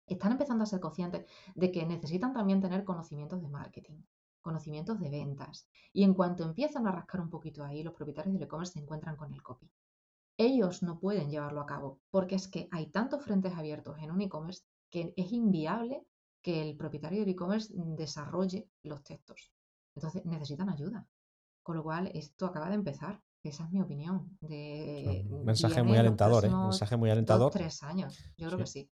están 0.08 0.32
empezando 0.32 0.64
a 0.64 0.68
ser 0.68 0.80
conscientes 0.80 1.26
de 1.54 1.72
que 1.72 1.86
necesitan 1.86 2.34
también 2.34 2.62
tener 2.62 2.84
conocimientos 2.84 3.42
de 3.42 3.48
marketing, 3.48 4.02
conocimientos 4.42 5.00
de 5.00 5.10
ventas. 5.10 5.68
Y 5.94 6.04
en 6.04 6.16
cuanto 6.16 6.44
empiezan 6.44 6.88
a 6.88 6.92
rascar 6.92 7.22
un 7.22 7.30
poquito 7.30 7.64
ahí, 7.64 7.84
los 7.84 7.94
propietarios 7.94 8.34
del 8.34 8.44
e-commerce 8.44 8.74
se 8.74 8.80
encuentran 8.80 9.16
con 9.16 9.34
el 9.34 9.44
copy. 9.44 9.70
Ellos 10.38 10.82
no 10.82 11.00
pueden 11.00 11.30
llevarlo 11.30 11.62
a 11.62 11.68
cabo 11.68 12.00
porque 12.10 12.36
es 12.36 12.48
que 12.48 12.68
hay 12.72 12.88
tantos 12.88 13.24
frentes 13.24 13.54
abiertos 13.54 14.00
en 14.00 14.12
un 14.12 14.22
e-commerce 14.22 14.64
que 14.89 15.14
es 15.16 15.32
inviable 15.32 16.04
que 16.42 16.62
el 16.62 16.76
propietario 16.76 17.26
de 17.26 17.32
e-commerce 17.32 17.74
desarrolle 17.76 18.70
los 18.84 19.04
textos. 19.04 19.52
Entonces 19.96 20.26
necesitan 20.26 20.70
ayuda. 20.70 21.08
Con 21.64 21.76
lo 21.76 21.84
cual, 21.84 22.10
esto 22.14 22.48
acaba 22.48 22.70
de 22.70 22.76
empezar. 22.76 23.22
Esa 23.44 23.66
es 23.66 23.72
mi 23.72 23.82
opinión. 23.82 24.38
De, 24.42 25.26
un 25.30 25.46
mensaje 25.46 25.84
muy 25.84 25.98
alentador, 25.98 26.46
¿eh? 26.46 26.50
Mensaje 26.50 26.98
muy 26.98 27.10
alentador. 27.10 27.52
tres 27.52 27.82
años, 27.84 28.18
yo 28.38 28.48
creo 28.48 28.60
que 28.60 28.68
sí. 28.68 28.92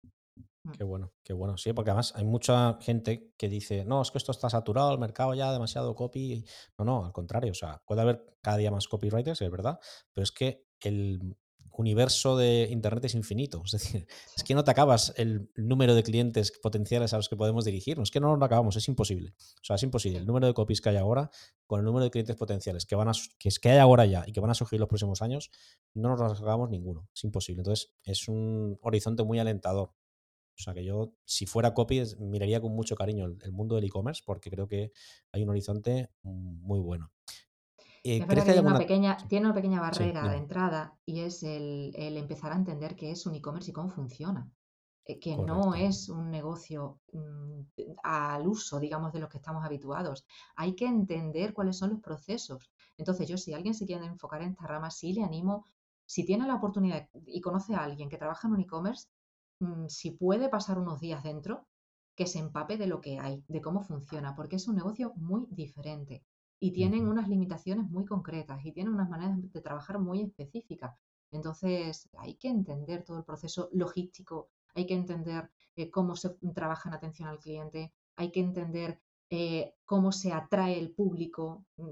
Mm. 0.64 0.72
Qué 0.72 0.84
bueno, 0.84 1.14
qué 1.24 1.34
bueno. 1.34 1.58
Sí, 1.58 1.74
porque 1.74 1.92
además 1.92 2.14
hay 2.16 2.26
mucha 2.26 2.78
gente 2.82 3.34
que 3.38 3.50
dice, 3.50 3.86
no, 3.86 4.02
es 4.02 4.12
que 4.12 4.18
esto 4.18 4.32
está 4.32 4.50
saturado, 4.50 4.92
el 4.92 5.00
mercado 5.00 5.34
ya, 5.34 5.52
demasiado 5.52 5.96
copy. 5.96 6.46
No, 6.78 6.86
no, 6.86 7.06
al 7.06 7.14
contrario. 7.14 7.52
O 7.52 7.56
sea, 7.56 7.82
puede 7.86 8.02
haber 8.02 8.38
cada 8.42 8.58
día 8.58 8.72
más 8.72 8.88
copywriters, 8.88 9.42
es 9.42 9.52
verdad, 9.52 9.80
pero 10.14 10.24
es 10.24 10.32
que 10.32 10.66
el, 10.82 11.38
universo 11.78 12.38
de 12.38 12.68
Internet 12.72 13.06
es 13.06 13.16
infinito. 13.16 13.62
Es 13.66 13.72
decir, 13.72 14.08
es 14.36 14.44
que 14.44 14.56
no 14.56 14.64
te 14.64 14.72
acabas 14.72 15.14
el 15.18 15.50
número 15.56 15.96
de 15.96 16.04
clientes 16.04 16.52
potenciales 16.62 17.14
a 17.14 17.18
los 17.18 17.30
que 17.30 17.36
podemos 17.36 17.66
dirigirnos. 17.66 18.10
Es 18.10 18.12
que 18.12 18.20
no 18.20 18.36
lo 18.36 18.46
acabamos, 18.46 18.76
es 18.76 18.88
imposible. 18.88 19.34
O 19.40 19.64
sea, 19.64 19.76
es 19.76 19.84
imposible. 19.84 20.20
El 20.20 20.26
número 20.26 20.48
de 20.48 20.54
copies 20.54 20.82
que 20.82 20.90
hay 20.90 20.98
ahora 20.98 21.30
con 21.66 21.80
el 21.80 21.86
número 21.86 22.04
de 22.04 22.12
clientes 22.12 22.36
potenciales 22.36 22.86
que, 22.86 22.96
van 22.96 23.10
a, 23.10 23.12
que, 23.40 23.50
es, 23.50 23.60
que 23.60 23.70
hay 23.70 23.78
ahora 23.78 24.06
ya 24.06 24.24
y 24.28 24.32
que 24.32 24.40
van 24.40 24.50
a 24.50 24.56
surgir 24.56 24.80
los 24.80 24.90
próximos 24.90 25.22
años, 25.22 25.52
no 25.94 26.16
nos 26.16 26.42
acabamos 26.42 26.70
ninguno. 26.70 27.10
Es 27.14 27.24
imposible. 27.24 27.62
Entonces, 27.62 27.94
es 28.04 28.28
un 28.28 28.78
horizonte 28.82 29.24
muy 29.24 29.40
alentador. 29.40 29.94
O 30.60 30.64
sea 30.64 30.74
que 30.74 30.84
yo, 30.84 31.14
si 31.24 31.46
fuera 31.46 31.76
copy, 31.76 32.02
miraría 32.20 32.60
con 32.60 32.74
mucho 32.74 32.96
cariño 32.96 33.26
el, 33.26 33.52
mundo 33.52 33.76
del 33.76 33.86
e-commerce 33.86 34.24
porque 34.26 34.50
creo 34.50 34.68
que 34.68 34.92
hay 35.32 35.44
un 35.44 35.50
horizonte 35.50 36.10
muy 36.24 36.80
bueno. 36.80 37.12
Eh, 38.04 38.20
que, 38.20 38.28
tiene, 38.44 38.60
una 38.60 38.78
pequeña, 38.78 39.18
tiene 39.28 39.46
una 39.46 39.56
pequeña 39.56 39.82
barrera 39.82 40.28
de 40.28 40.38
entrada 40.38 40.98
y 41.06 41.22
es 41.22 41.44
el, 41.44 41.94
empezar 41.96 42.52
a 42.52 42.56
entender 42.56 42.96
qué 42.96 43.12
es 43.12 43.26
un 43.26 43.36
e-commerce 43.36 43.72
y 43.72 43.74
cómo 43.74 43.90
funciona. 43.90 44.50
Eh, 45.06 45.20
que 45.20 45.38
no 45.38 45.74
es 45.74 46.10
un 46.10 46.30
negocio 46.30 47.00
mm, 47.14 47.62
al 48.04 48.48
uso, 48.48 48.80
digamos, 48.80 49.14
de 49.14 49.20
los 49.20 49.30
que 49.30 49.38
estamos 49.38 49.64
habituados. 49.64 50.26
Hay 50.56 50.76
que 50.76 50.86
entender 50.86 51.54
cuáles 51.54 51.78
son 51.78 51.92
los 51.92 52.02
procesos. 52.02 52.72
Entonces, 52.98 53.28
yo 53.28 53.38
si 53.38 53.54
alguien 53.54 53.74
se 53.74 53.86
quiere 53.86 54.06
enfocar 54.06 54.42
en 54.42 54.52
esta 54.52 54.68
rama, 54.68 54.92
sí 54.92 55.14
le 55.14 55.24
animo, 55.24 55.66
si 56.06 56.26
tiene 56.26 56.48
la 56.48 56.56
oportunidad 56.56 57.08
y 57.26 57.42
conoce 57.42 57.76
a 57.76 57.84
alguien 57.84 58.10
que 58.10 58.18
trabaja 58.18 58.48
en 58.48 58.54
un 58.56 58.62
e-commerce, 58.62 59.08
Mm, 59.60 59.88
si 59.88 60.12
puede 60.12 60.50
pasar 60.50 60.78
unos 60.78 61.00
días 61.00 61.24
dentro, 61.24 61.68
que 62.16 62.28
se 62.28 62.40
empape 62.40 62.78
de 62.78 62.88
lo 62.88 63.02
que 63.02 63.20
hay, 63.20 63.44
de 63.48 63.62
cómo 63.62 63.82
funciona, 63.82 64.36
porque 64.36 64.56
es 64.58 64.68
un 64.68 64.76
negocio 64.76 65.14
muy 65.16 65.48
diferente 65.52 66.24
y 66.60 66.72
tienen 66.72 67.08
unas 67.08 67.28
limitaciones 67.28 67.90
muy 67.90 68.06
concretas 68.06 68.66
y 68.66 68.72
tienen 68.72 68.94
unas 68.94 69.10
maneras 69.10 69.38
de 69.52 69.62
trabajar 69.62 70.00
muy 70.00 70.22
específicas. 70.22 70.96
Entonces, 71.32 72.10
hay 72.18 72.36
que 72.36 72.48
entender 72.48 73.04
todo 73.04 73.20
el 73.20 73.26
proceso 73.26 73.70
logístico, 73.74 74.50
hay 74.76 74.86
que 74.86 74.96
entender 74.96 75.52
eh, 75.76 75.92
cómo 75.92 76.16
se 76.16 76.30
trabaja 76.56 76.90
en 76.90 76.96
atención 76.96 77.30
al 77.30 77.40
cliente, 77.40 77.94
hay 78.16 78.32
que 78.32 78.40
entender 78.40 79.00
eh, 79.30 79.76
cómo 79.86 80.12
se 80.12 80.32
atrae 80.34 80.80
el 80.80 80.92
público, 80.92 81.66
mm, 81.78 81.84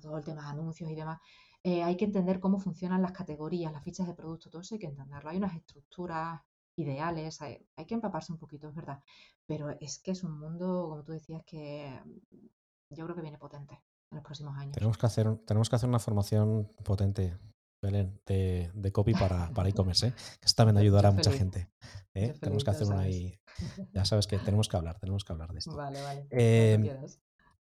todo 0.00 0.18
el 0.18 0.24
tema 0.24 0.42
de 0.42 0.48
anuncios 0.48 0.90
y 0.90 0.94
demás. 0.94 1.20
Eh, 1.62 1.82
hay 1.82 1.96
que 1.96 2.06
entender 2.06 2.40
cómo 2.40 2.58
funcionan 2.58 3.02
las 3.02 3.12
categorías, 3.12 3.72
las 3.72 3.84
fichas 3.84 4.06
de 4.06 4.14
producto, 4.14 4.48
todo 4.50 4.62
eso 4.62 4.74
hay 4.74 4.78
que 4.80 4.86
entenderlo. 4.86 5.30
Hay 5.30 5.36
unas 5.36 5.54
estructuras 5.56 6.40
ideales, 6.76 7.42
hay, 7.42 7.66
que 7.86 7.94
empaparse 7.94 8.32
un 8.32 8.38
poquito, 8.38 8.68
es 8.68 8.74
verdad, 8.74 9.02
pero 9.46 9.70
es 9.80 9.98
que 9.98 10.12
es 10.12 10.24
un 10.24 10.38
mundo, 10.38 10.88
como 10.88 11.04
tú 11.04 11.12
decías, 11.12 11.42
que 11.44 12.00
mm, 12.04 12.94
yo 12.94 13.04
creo 13.04 13.16
que 13.16 13.22
viene 13.22 13.38
potente 13.38 13.82
en 14.10 14.16
los 14.16 14.24
próximos 14.24 14.56
años. 14.56 14.72
Tenemos 14.74 14.98
que 14.98 15.06
hacer, 15.06 15.36
tenemos 15.46 15.68
que 15.68 15.76
hacer 15.76 15.88
una 15.88 15.98
formación 15.98 16.72
potente, 16.84 17.36
Belén, 17.82 18.20
de, 18.26 18.92
copy 18.92 19.14
para, 19.14 19.50
para 19.54 19.68
e-commerce, 19.68 20.08
¿eh? 20.08 20.12
que 20.12 20.46
esto 20.46 20.56
también 20.62 20.76
ayudará 20.84 21.08
a 21.08 21.12
mucha 21.12 21.32
gente. 21.32 21.70
¿eh? 22.14 22.34
tenemos 22.40 22.64
que 22.64 22.70
hacer 22.70 22.86
una 22.86 23.00
ahí. 23.00 23.36
Ya 23.92 24.04
sabes 24.06 24.26
que 24.26 24.38
tenemos 24.38 24.68
que 24.68 24.76
hablar, 24.76 24.98
tenemos 24.98 25.22
que 25.22 25.32
hablar 25.32 25.52
de 25.52 25.58
esto. 25.58 25.76
Vale, 25.76 26.00
vale. 26.00 26.26
Em, 26.30 26.88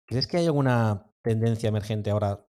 ¿Crees 0.05 0.29
que 0.29 0.37
hay 0.37 0.47
alguna 0.47 1.11
tendencia 1.23 1.69
emergente 1.69 2.11
ahora 2.11 2.47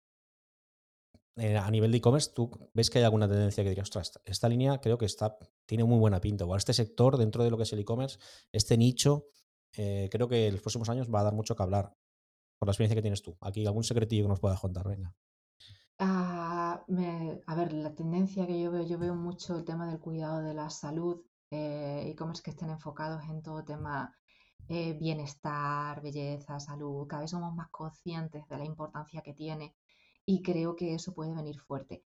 eh, 1.39 1.57
a 1.57 1.71
nivel 1.71 1.91
de 1.91 1.97
e-commerce, 1.97 2.31
¿tú 2.35 2.51
ves 2.73 2.89
que 2.89 2.99
hay 2.99 3.05
alguna 3.05 3.27
tendencia 3.27 3.63
que 3.63 3.69
digas, 3.69 3.87
ostras, 3.87 4.19
esta 4.25 4.49
línea 4.49 4.81
creo 4.81 4.97
que 4.97 5.05
está, 5.05 5.37
tiene 5.65 5.85
muy 5.85 5.97
buena 5.97 6.19
pinta, 6.19 6.43
o 6.43 6.55
este 6.55 6.73
sector 6.73 7.17
dentro 7.17 7.43
de 7.45 7.49
lo 7.49 7.55
que 7.55 7.63
es 7.63 7.71
el 7.71 7.79
e-commerce, 7.79 8.19
este 8.51 8.77
nicho, 8.77 9.27
eh, 9.77 10.09
creo 10.11 10.27
que 10.27 10.47
en 10.47 10.53
los 10.53 10.61
próximos 10.61 10.89
años 10.89 11.07
va 11.09 11.21
a 11.21 11.23
dar 11.23 11.33
mucho 11.33 11.55
que 11.55 11.63
hablar, 11.63 11.95
por 12.59 12.67
la 12.67 12.71
experiencia 12.71 12.95
que 12.95 13.01
tienes 13.01 13.23
tú. 13.23 13.37
Aquí, 13.41 13.65
algún 13.65 13.83
secretillo 13.83 14.25
que 14.25 14.29
nos 14.29 14.39
puedas 14.39 14.59
contar, 14.59 14.87
venga. 14.87 15.15
Ah, 15.97 16.85
a 17.47 17.55
ver, 17.55 17.73
la 17.73 17.95
tendencia 17.95 18.45
que 18.45 18.61
yo 18.61 18.71
veo, 18.71 18.85
yo 18.85 18.99
veo 18.99 19.15
mucho 19.15 19.57
el 19.57 19.65
tema 19.65 19.87
del 19.87 19.99
cuidado 19.99 20.41
de 20.41 20.53
la 20.53 20.69
salud, 20.69 21.21
eh, 21.51 22.03
e-commerce 22.05 22.43
que 22.43 22.51
estén 22.51 22.69
enfocados 22.69 23.23
en 23.23 23.41
todo 23.41 23.63
tema 23.63 24.13
bienestar, 24.99 25.99
belleza, 25.99 26.59
salud, 26.59 27.07
cada 27.07 27.23
vez 27.23 27.31
somos 27.31 27.55
más 27.55 27.69
conscientes 27.69 28.47
de 28.47 28.57
la 28.57 28.65
importancia 28.65 29.21
que 29.23 29.33
tiene 29.33 29.75
y 30.27 30.43
creo 30.43 30.75
que 30.75 30.93
eso 30.93 31.15
puede 31.15 31.33
venir 31.33 31.59
fuerte. 31.59 32.03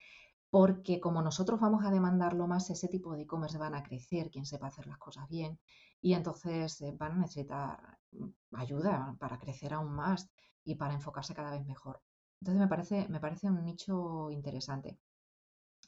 Porque 0.53 1.01
como 1.01 1.23
nosotros 1.23 1.59
vamos 1.59 1.83
a 1.83 1.91
demandarlo 1.91 2.47
más, 2.47 2.69
ese 2.69 2.87
tipo 2.87 3.15
de 3.15 3.23
e-commerce 3.23 3.57
van 3.57 3.75
a 3.75 3.83
crecer, 3.83 4.31
quien 4.31 4.45
sepa 4.45 4.67
hacer 4.67 4.87
las 4.87 4.99
cosas 4.99 5.27
bien, 5.27 5.59
y 6.03 6.13
entonces 6.13 6.79
eh, 6.83 6.93
van 6.93 7.13
a 7.13 7.21
necesitar 7.21 7.99
mm, 8.11 8.29
ayuda 8.57 9.17
para 9.19 9.39
crecer 9.39 9.73
aún 9.73 9.95
más 9.95 10.29
y 10.63 10.75
para 10.75 10.93
enfocarse 10.93 11.33
cada 11.35 11.53
vez 11.53 11.65
mejor. 11.65 12.03
Entonces 12.43 12.61
me 12.61 12.69
parece, 12.69 13.09
me 13.09 13.19
parece 13.19 13.49
un 13.49 13.65
nicho 13.65 14.31
interesante. 14.31 14.99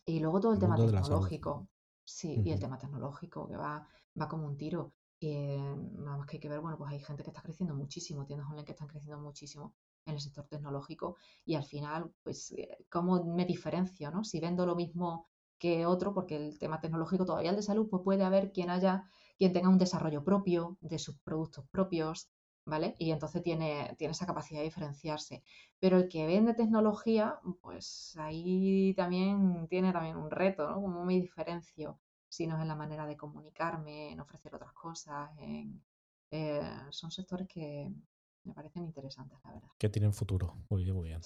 Y 0.07 0.21
luego 0.21 0.41
todo 0.41 0.55
el, 0.55 0.59
tema 0.59 0.77
tecnológico. 0.77 1.69
Sí, 2.03 2.41
y 2.43 2.51
el 2.51 2.59
tema 2.59 2.79
tecnológico 2.79 3.47
que 3.47 3.59
va, 3.59 3.87
va 4.19 4.29
como 4.29 4.47
un 4.47 4.57
tiro. 4.57 4.95
Y 5.21 5.59
nada 5.59 6.17
más 6.17 6.27
que 6.27 6.37
hay 6.37 6.41
que 6.41 6.49
ver, 6.49 6.61
bueno, 6.61 6.79
pues 6.79 6.91
hay 6.91 7.01
gente 7.01 7.23
que 7.23 7.29
está 7.29 7.43
creciendo 7.43 7.75
muchísimo, 7.75 8.25
tiendas 8.25 8.49
online 8.49 8.65
que 8.65 8.73
están 8.73 8.89
creciendo 8.89 9.21
muchísimo 9.21 9.75
en 10.07 10.15
el 10.15 10.21
sector 10.21 10.47
tecnológico 10.47 11.17
y 11.45 11.55
al 11.55 11.65
final, 11.65 12.13
pues, 12.23 12.53
eh, 12.53 12.79
¿cómo 12.91 13.25
me 13.25 13.45
diferencio, 13.45 14.11
no? 14.11 14.25
Si 14.25 14.41
vendo 14.41 14.67
lo 14.67 14.77
mismo 14.77 15.29
que 15.59 15.87
otro, 15.87 16.13
porque 16.15 16.37
el 16.37 16.59
tema 16.59 16.81
tecnológico 16.81 17.25
todavía 17.25 17.51
el 17.51 17.57
de 17.57 17.63
salud, 17.63 17.89
pues 17.89 18.03
puede 18.03 18.25
haber 18.25 18.53
quien 18.53 18.71
haya, 18.71 19.05
quien 19.39 19.53
tenga 19.53 19.69
un 19.69 19.79
desarrollo 19.79 20.25
propio 20.25 20.77
de 20.81 20.99
sus 20.99 21.19
productos 21.21 21.67
propios, 21.71 22.31
¿vale? 22.67 22.95
Y 22.99 23.11
entonces 23.13 23.43
tiene, 23.43 23.95
tiene 23.99 24.13
esa 24.13 24.27
capacidad 24.27 24.61
de 24.61 24.65
diferenciarse. 24.65 25.43
Pero 25.79 25.99
el 25.99 26.09
que 26.09 26.27
vende 26.27 26.55
tecnología, 26.55 27.39
pues 27.63 28.17
ahí 28.19 28.95
también 28.97 29.67
tiene 29.69 29.93
también 29.93 30.17
un 30.17 30.31
reto, 30.31 30.69
¿no? 30.69 30.77
¿Cómo 30.83 31.05
me 31.05 31.15
diferencio? 31.15 32.01
Si 32.29 32.47
no 32.47 32.57
es 32.57 32.63
en 32.63 32.69
la 32.69 32.77
manera 32.77 33.07
de 33.07 33.17
comunicarme, 33.17 34.13
en 34.13 34.21
ofrecer 34.21 34.55
otras 34.55 34.73
cosas, 34.73 35.31
en, 35.39 35.83
eh, 36.31 36.61
son 36.91 37.11
sectores 37.11 37.47
que, 37.49 37.93
me 38.45 38.55
parecen 38.55 38.85
interesantes, 38.85 39.39
la 39.45 39.53
verdad. 39.53 39.69
Que 39.79 39.89
tienen 39.89 40.13
futuro. 40.13 40.55
Muy 40.69 40.85
bien, 40.85 40.95
muy 40.95 41.09
bien. 41.09 41.21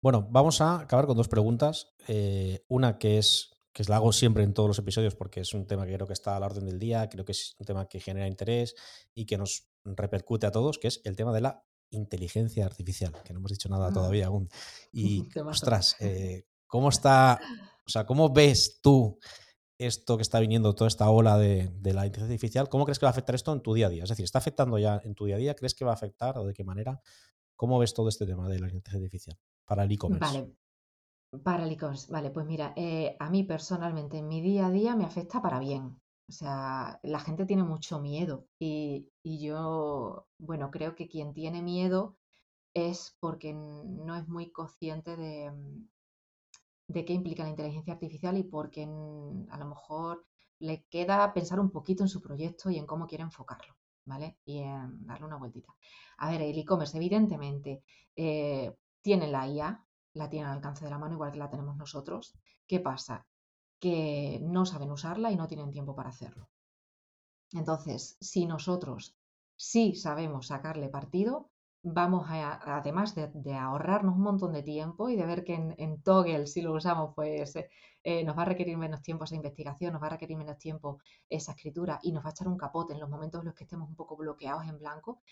Bueno, 0.00 0.26
vamos 0.30 0.60
a 0.60 0.80
acabar 0.80 1.06
con 1.06 1.16
dos 1.16 1.28
preguntas. 1.28 1.94
Eh, 2.08 2.64
una 2.68 2.98
que 2.98 3.18
es 3.18 3.50
que 3.72 3.84
la 3.84 3.96
hago 3.96 4.12
siempre 4.12 4.44
en 4.44 4.52
todos 4.52 4.68
los 4.68 4.78
episodios 4.78 5.14
porque 5.14 5.40
es 5.40 5.54
un 5.54 5.66
tema 5.66 5.86
que 5.86 5.94
creo 5.94 6.06
que 6.06 6.12
está 6.12 6.36
a 6.36 6.40
la 6.40 6.46
orden 6.46 6.66
del 6.66 6.78
día, 6.78 7.08
creo 7.08 7.24
que 7.24 7.32
es 7.32 7.56
un 7.58 7.66
tema 7.66 7.88
que 7.88 8.00
genera 8.00 8.28
interés 8.28 8.74
y 9.14 9.24
que 9.24 9.38
nos 9.38 9.68
repercute 9.84 10.46
a 10.46 10.50
todos, 10.50 10.78
que 10.78 10.88
es 10.88 11.00
el 11.04 11.16
tema 11.16 11.32
de 11.32 11.40
la 11.40 11.64
inteligencia 11.90 12.66
artificial, 12.66 13.12
que 13.24 13.32
no 13.32 13.38
hemos 13.38 13.50
dicho 13.50 13.68
nada 13.68 13.88
ah. 13.88 13.92
todavía 13.92 14.26
aún. 14.26 14.48
Y, 14.92 15.26
ostras, 15.40 15.96
eh, 16.00 16.44
¿cómo 16.66 16.90
está, 16.90 17.40
o 17.86 17.88
sea, 17.88 18.04
cómo 18.04 18.30
ves 18.30 18.80
tú 18.82 19.18
esto 19.86 20.16
que 20.16 20.22
está 20.22 20.40
viniendo, 20.40 20.74
toda 20.74 20.88
esta 20.88 21.08
ola 21.10 21.38
de, 21.38 21.70
la 21.82 22.06
inteligencia 22.06 22.24
artificial, 22.24 22.68
¿cómo 22.68 22.84
crees 22.84 22.98
que 22.98 23.06
va 23.06 23.10
a 23.10 23.12
afectar 23.12 23.34
esto 23.34 23.52
en 23.52 23.60
tu 23.60 23.74
día 23.74 23.86
a 23.86 23.90
día? 23.90 24.04
Es 24.04 24.08
decir, 24.08 24.24
¿está 24.24 24.38
afectando 24.38 24.78
ya 24.78 25.00
en 25.04 25.14
tu 25.14 25.26
día 25.26 25.36
a 25.36 25.38
día? 25.38 25.54
¿Crees 25.54 25.74
que 25.74 25.84
va 25.84 25.92
a 25.92 25.94
afectar 25.94 26.38
o 26.38 26.46
de 26.46 26.54
qué 26.54 26.64
manera? 26.64 27.00
¿Cómo 27.56 27.78
ves 27.78 27.94
todo 27.94 28.08
este 28.08 28.26
tema 28.26 28.48
de 28.48 28.58
la 28.58 28.66
inteligencia 28.66 28.98
artificial 28.98 29.38
para 29.64 29.84
el 29.84 29.92
e-commerce? 29.92 30.24
Vale, 30.24 30.56
para 31.42 31.64
el 31.64 31.72
e-commerce. 31.72 32.10
Vale, 32.10 32.30
pues 32.30 32.46
mira, 32.46 32.72
eh, 32.76 33.16
a 33.18 33.30
mí 33.30 33.44
personalmente 33.44 34.18
en 34.18 34.28
mi 34.28 34.40
día 34.40 34.66
a 34.66 34.70
día 34.70 34.96
me 34.96 35.04
afecta 35.04 35.40
para 35.40 35.58
bien. 35.58 36.00
O 36.28 36.32
sea, 36.32 36.98
la 37.02 37.20
gente 37.20 37.44
tiene 37.44 37.62
mucho 37.62 38.00
miedo 38.00 38.46
y, 38.58 39.10
y 39.22 39.44
yo, 39.44 40.28
bueno, 40.38 40.70
creo 40.70 40.94
que 40.94 41.08
quien 41.08 41.34
tiene 41.34 41.62
miedo 41.62 42.16
es 42.74 43.16
porque 43.20 43.52
no 43.52 44.16
es 44.16 44.26
muy 44.28 44.50
consciente 44.50 45.16
de, 45.16 45.52
de 46.92 47.04
qué 47.04 47.12
implica 47.12 47.42
la 47.44 47.50
inteligencia 47.50 47.94
artificial 47.94 48.36
y 48.38 48.44
porque 48.44 48.82
a 48.84 49.58
lo 49.58 49.66
mejor 49.66 50.24
le 50.60 50.84
queda 50.90 51.32
pensar 51.34 51.58
un 51.60 51.70
poquito 51.70 52.02
en 52.04 52.08
su 52.08 52.20
proyecto 52.22 52.70
y 52.70 52.78
en 52.78 52.86
cómo 52.86 53.06
quiere 53.06 53.24
enfocarlo, 53.24 53.74
¿vale? 54.04 54.38
Y 54.44 54.58
en 54.60 55.06
darle 55.06 55.26
una 55.26 55.36
vueltita. 55.36 55.74
A 56.18 56.30
ver, 56.30 56.42
el 56.42 56.58
e-commerce 56.58 56.96
evidentemente 56.96 57.82
eh, 58.16 58.74
tiene 59.00 59.26
la 59.28 59.46
IA, 59.48 59.84
la 60.14 60.28
tiene 60.30 60.46
al 60.46 60.56
alcance 60.56 60.84
de 60.84 60.90
la 60.90 60.98
mano 60.98 61.14
igual 61.14 61.32
que 61.32 61.38
la 61.38 61.50
tenemos 61.50 61.76
nosotros. 61.76 62.34
¿Qué 62.66 62.80
pasa? 62.80 63.26
Que 63.80 64.38
no 64.42 64.66
saben 64.66 64.90
usarla 64.92 65.32
y 65.32 65.36
no 65.36 65.48
tienen 65.48 65.70
tiempo 65.72 65.94
para 65.96 66.10
hacerlo. 66.10 66.48
Entonces, 67.52 68.16
si 68.20 68.46
nosotros 68.46 69.16
sí 69.54 69.94
sabemos 69.94 70.48
sacarle 70.48 70.88
partido, 70.88 71.51
vamos 71.82 72.26
a, 72.28 72.76
además 72.76 73.14
de, 73.14 73.54
ahorrarnos 73.54 74.14
un 74.16 74.22
montón 74.22 74.52
de 74.52 74.62
tiempo 74.62 75.08
y 75.08 75.16
de 75.16 75.26
ver 75.26 75.44
que 75.44 75.54
en, 75.54 76.02
Toggle, 76.02 76.46
si 76.46 76.62
lo 76.62 76.72
usamos, 76.74 77.12
pues 77.14 77.56
eh, 77.56 77.68
eh, 78.04 78.24
nos 78.24 78.36
va 78.36 78.42
a 78.42 78.46
requerir 78.46 78.76
menos 78.78 79.02
tiempo 79.02 79.24
esa 79.24 79.34
investigación, 79.34 79.92
nos 79.92 80.02
va 80.02 80.06
a 80.06 80.10
requerir 80.10 80.36
menos 80.36 80.58
tiempo 80.58 81.00
esa 81.28 81.52
escritura 81.52 81.98
y 82.02 82.12
nos 82.12 82.24
va 82.24 82.28
a 82.30 82.32
echar 82.32 82.48
un 82.48 82.56
capote 82.56 82.92
en 82.92 83.00
los 83.00 83.10
momentos 83.10 83.40
en 83.40 83.46
los 83.46 83.54
que 83.54 83.64
estemos 83.64 83.88
un 83.88 83.96
poco 83.96 84.16
bloqueados 84.16 84.66
en 84.68 84.78
blanco, 84.78 85.22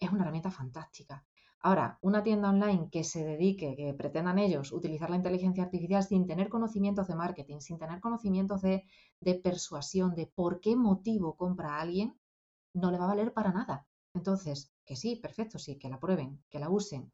es 0.00 0.10
una 0.10 0.22
herramienta 0.22 0.50
fantástica. 0.50 1.24
Ahora, 1.60 1.98
una 2.02 2.24
tienda 2.24 2.48
online 2.50 2.88
que 2.90 3.04
se 3.04 3.24
dedique, 3.24 3.76
que 3.76 3.94
pretendan 3.94 4.38
ellos 4.40 4.72
utilizar 4.72 5.10
la 5.10 5.16
inteligencia 5.16 5.62
artificial 5.62 6.02
sin 6.02 6.26
tener 6.26 6.48
conocimientos 6.48 7.06
de 7.06 7.14
marketing, 7.14 7.60
sin 7.60 7.78
tener 7.78 8.00
conocimientos 8.00 8.62
de, 8.62 8.84
de 9.20 9.34
persuasión, 9.36 10.16
de 10.16 10.26
por 10.26 10.60
qué 10.60 10.74
motivo 10.74 11.36
compra 11.36 11.76
a 11.76 11.80
alguien, 11.82 12.18
no 12.74 12.90
le 12.90 12.98
va 12.98 13.04
a 13.04 13.08
valer 13.08 13.32
para 13.32 13.52
nada. 13.52 13.86
Entonces, 14.14 14.71
que 14.86 14.96
sí, 14.96 15.16
perfecto, 15.16 15.58
sí, 15.58 15.78
que 15.78 15.88
la 15.88 15.98
prueben, 15.98 16.42
que 16.50 16.58
la 16.58 16.70
usen, 16.70 17.12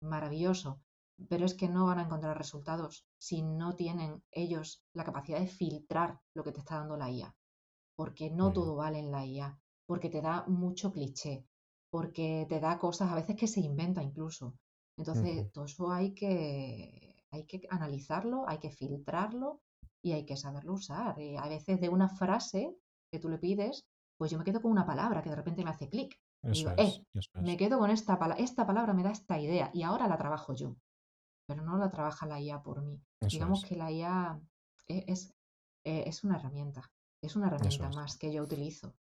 maravilloso, 0.00 0.80
pero 1.28 1.44
es 1.44 1.54
que 1.54 1.68
no 1.68 1.86
van 1.86 1.98
a 1.98 2.02
encontrar 2.02 2.36
resultados 2.36 3.04
si 3.18 3.42
no 3.42 3.74
tienen 3.76 4.22
ellos 4.30 4.82
la 4.94 5.04
capacidad 5.04 5.40
de 5.40 5.46
filtrar 5.46 6.18
lo 6.34 6.44
que 6.44 6.52
te 6.52 6.60
está 6.60 6.76
dando 6.78 6.96
la 6.96 7.10
IA. 7.10 7.34
Porque 7.94 8.30
no 8.30 8.52
todo 8.52 8.76
vale 8.76 8.98
en 8.98 9.10
la 9.10 9.26
IA, 9.26 9.58
porque 9.86 10.08
te 10.08 10.22
da 10.22 10.44
mucho 10.46 10.92
cliché, 10.92 11.44
porque 11.90 12.46
te 12.48 12.60
da 12.60 12.78
cosas 12.78 13.10
a 13.10 13.14
veces 13.14 13.36
que 13.36 13.46
se 13.46 13.60
inventa 13.60 14.02
incluso. 14.02 14.54
Entonces, 14.96 15.50
todo 15.52 15.64
eso 15.64 15.90
hay 15.90 16.14
que, 16.14 17.24
hay 17.30 17.44
que 17.44 17.62
analizarlo, 17.70 18.48
hay 18.48 18.58
que 18.58 18.70
filtrarlo 18.70 19.60
y 20.02 20.12
hay 20.12 20.24
que 20.24 20.36
saberlo 20.36 20.74
usar. 20.74 21.18
Y 21.20 21.36
a 21.36 21.46
veces 21.48 21.80
de 21.80 21.88
una 21.88 22.08
frase 22.08 22.74
que 23.10 23.18
tú 23.18 23.28
le 23.28 23.38
pides, 23.38 23.86
pues 24.16 24.30
yo 24.30 24.38
me 24.38 24.44
quedo 24.44 24.62
con 24.62 24.70
una 24.70 24.86
palabra 24.86 25.22
que 25.22 25.30
de 25.30 25.36
repente 25.36 25.64
me 25.64 25.70
hace 25.70 25.88
clic. 25.88 26.18
Digo, 26.42 26.70
eh, 26.76 27.04
me 27.34 27.56
quedo 27.56 27.78
con 27.78 27.90
esta 27.90 28.18
palabra, 28.18 28.42
esta 28.42 28.66
palabra 28.66 28.94
me 28.94 29.02
da 29.02 29.10
esta 29.10 29.38
idea 29.38 29.70
y 29.72 29.82
ahora 29.82 30.08
la 30.08 30.16
trabajo 30.16 30.54
yo, 30.54 30.76
pero 31.46 31.62
no 31.62 31.76
la 31.76 31.90
trabaja 31.90 32.26
la 32.26 32.40
IA 32.40 32.62
por 32.62 32.82
mí. 32.82 33.00
Digamos 33.20 33.64
que 33.64 33.76
la 33.76 33.90
IA 33.90 34.40
e, 34.88 35.04
es, 35.06 35.34
e, 35.84 36.04
es, 36.06 36.24
una 36.24 36.36
herramienta, 36.36 36.90
es 37.22 37.36
una 37.36 37.48
herramienta 37.48 37.90
más 37.90 38.16
que 38.16 38.32
yo 38.32 38.42
utilizo. 38.42 38.94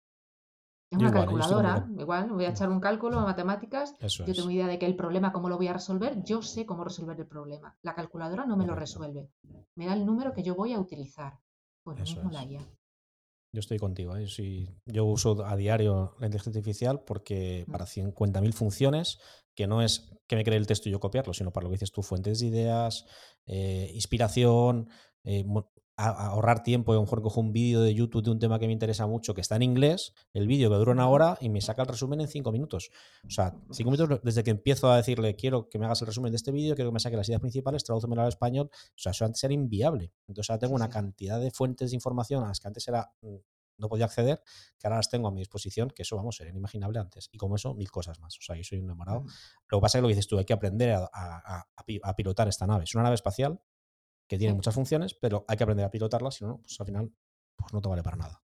Es 0.90 0.98
una 0.98 1.12
calculadora, 1.12 1.86
igual, 1.98 2.30
voy 2.32 2.46
a 2.46 2.50
echar 2.50 2.70
un 2.70 2.80
cálculo, 2.80 3.20
matemáticas, 3.20 3.94
yo 4.00 4.34
tengo 4.34 4.50
idea 4.50 4.66
de 4.66 4.78
que 4.78 4.86
el 4.86 4.96
problema, 4.96 5.32
cómo 5.32 5.48
lo 5.48 5.58
voy 5.58 5.68
a 5.68 5.74
resolver, 5.74 6.22
yo 6.24 6.40
sé 6.42 6.64
cómo 6.64 6.82
resolver 6.82 7.18
el 7.20 7.26
problema. 7.26 7.76
La 7.82 7.94
calculadora 7.94 8.46
no 8.46 8.56
me 8.56 8.66
lo 8.66 8.74
resuelve, 8.74 9.28
me 9.76 9.86
da 9.86 9.92
el 9.92 10.06
número 10.06 10.32
que 10.32 10.42
yo 10.42 10.54
voy 10.54 10.72
a 10.72 10.80
utilizar. 10.80 11.38
Pues 11.84 11.98
lo 11.98 12.04
mismo 12.04 12.30
la 12.30 12.44
IA. 12.44 12.66
Yo 13.52 13.60
estoy 13.60 13.78
contigo. 13.78 14.16
¿eh? 14.16 14.26
yo 14.86 15.04
uso 15.04 15.44
a 15.44 15.56
diario 15.56 16.14
la 16.18 16.26
inteligencia 16.26 16.60
artificial 16.60 17.02
porque 17.04 17.64
para 17.70 17.86
50.000 17.86 18.52
funciones, 18.52 19.18
que 19.54 19.66
no 19.66 19.82
es 19.82 20.10
que 20.26 20.36
me 20.36 20.44
cree 20.44 20.58
el 20.58 20.66
texto 20.66 20.88
y 20.88 20.92
yo 20.92 21.00
copiarlo, 21.00 21.32
sino 21.32 21.52
para 21.52 21.64
lo 21.64 21.70
que 21.70 21.76
dices 21.76 21.92
tú, 21.92 22.02
fuentes 22.02 22.40
de 22.40 22.46
ideas, 22.46 23.06
eh, 23.46 23.90
inspiración, 23.94 24.88
eh, 25.24 25.44
ahorrar 25.98 26.62
tiempo. 26.62 26.92
A 26.92 26.94
lo 26.94 27.02
mejor 27.02 27.22
cojo 27.22 27.40
un 27.40 27.52
vídeo 27.52 27.82
de 27.82 27.92
YouTube 27.92 28.22
de 28.22 28.30
un 28.30 28.38
tema 28.38 28.58
que 28.58 28.66
me 28.66 28.72
interesa 28.72 29.06
mucho, 29.06 29.34
que 29.34 29.40
está 29.40 29.56
en 29.56 29.62
inglés, 29.62 30.14
el 30.32 30.46
vídeo 30.46 30.70
que 30.70 30.76
dura 30.76 30.92
una 30.92 31.08
hora 31.08 31.36
y 31.40 31.48
me 31.48 31.60
saca 31.60 31.82
el 31.82 31.88
resumen 31.88 32.20
en 32.20 32.28
cinco 32.28 32.52
minutos. 32.52 32.90
O 33.26 33.30
sea, 33.30 33.54
cinco 33.72 33.90
minutos 33.90 34.20
desde 34.22 34.44
que 34.44 34.50
empiezo 34.50 34.90
a 34.90 34.96
decirle, 34.96 35.34
quiero 35.34 35.68
que 35.68 35.78
me 35.78 35.86
hagas 35.86 36.00
el 36.02 36.06
resumen 36.06 36.30
de 36.30 36.36
este 36.36 36.52
vídeo, 36.52 36.76
quiero 36.76 36.90
que 36.90 36.94
me 36.94 37.00
saque 37.00 37.16
las 37.16 37.28
ideas 37.28 37.40
principales, 37.40 37.82
tradúcemelo 37.82 38.22
al 38.22 38.28
español. 38.28 38.70
O 38.72 38.92
sea, 38.94 39.10
eso 39.10 39.24
antes 39.24 39.42
era 39.42 39.52
inviable. 39.52 40.12
Entonces 40.28 40.50
ahora 40.50 40.60
tengo 40.60 40.74
una 40.76 40.88
cantidad 40.88 41.40
de 41.40 41.50
fuentes 41.50 41.90
de 41.90 41.96
información 41.96 42.44
a 42.44 42.48
las 42.48 42.60
que 42.60 42.68
antes 42.68 42.86
era 42.86 43.10
mm, 43.22 43.36
no 43.78 43.88
podía 43.88 44.04
acceder, 44.04 44.40
que 44.78 44.86
ahora 44.86 44.96
las 44.96 45.08
tengo 45.08 45.28
a 45.28 45.30
mi 45.32 45.40
disposición, 45.40 45.90
que 45.90 46.02
eso, 46.02 46.16
vamos, 46.16 46.40
era 46.40 46.50
inimaginable 46.50 46.98
antes. 47.00 47.28
Y 47.32 47.38
como 47.38 47.56
eso, 47.56 47.74
mil 47.74 47.90
cosas 47.90 48.20
más. 48.20 48.36
O 48.38 48.42
sea, 48.42 48.56
yo 48.56 48.62
soy 48.64 48.78
un 48.78 48.84
enamorado. 48.84 49.24
Lo 49.68 49.78
que 49.78 49.82
pasa 49.82 49.98
es 49.98 50.00
que 50.00 50.02
lo 50.02 50.08
que 50.08 50.14
dices 50.14 50.26
tú, 50.28 50.38
hay 50.38 50.44
que 50.44 50.52
aprender 50.52 50.90
a, 50.92 51.08
a 52.02 52.16
pilotar 52.16 52.48
esta 52.48 52.66
nave. 52.66 52.84
Es 52.84 52.94
una 52.94 53.04
nave 53.04 53.14
espacial 53.14 53.60
que 54.28 54.38
tiene 54.38 54.54
muchas 54.54 54.74
funciones, 54.74 55.14
pero 55.14 55.44
hay 55.48 55.56
que 55.56 55.64
aprender 55.64 55.86
a 55.86 55.90
pilotarla, 55.90 56.30
si 56.30 56.44
no, 56.44 56.58
pues 56.58 56.78
al 56.78 56.86
final 56.86 57.12
pues 57.56 57.72
no 57.72 57.80
te 57.80 57.88
vale 57.88 58.02
para 58.02 58.16
nada. 58.16 58.42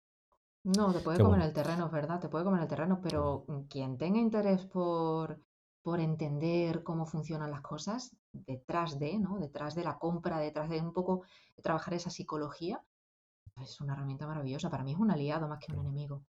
No, 0.65 0.93
te 0.93 0.99
puede 0.99 1.23
comer 1.23 1.43
el 1.43 1.53
terreno, 1.53 1.87
es 1.87 1.93
verdad, 1.93 2.19
te 2.19 2.29
puede 2.29 2.45
comer 2.45 2.63
el 2.63 2.69
terreno, 2.69 3.01
pero 3.01 3.47
quien 3.69 3.97
tenga 3.97 4.19
interés 4.19 4.67
por, 4.67 5.41
por 5.83 6.01
entender 6.01 6.83
cómo 6.83 7.07
funcionan 7.07 7.53
las 7.53 7.61
cosas, 7.61 8.17
detrás 8.33 8.99
de, 8.99 9.19
¿no? 9.19 9.39
Detrás 9.39 9.77
de 9.77 9.85
la 9.85 9.99
compra, 9.99 10.41
detrás 10.41 10.69
de 10.69 10.81
un 10.81 10.93
poco 10.93 11.23
trabajar 11.63 11.95
esa 11.95 12.11
psicología, 12.11 12.83
es 13.63 13.81
una 13.81 13.93
herramienta 13.93 14.27
maravillosa. 14.27 14.71
Para 14.71 14.83
mí 14.83 14.93
es 14.93 14.99
un 14.99 15.11
aliado 15.11 15.47
más 15.47 15.61
que 15.65 15.73
un 15.73 15.81
enemigo. 15.81 16.25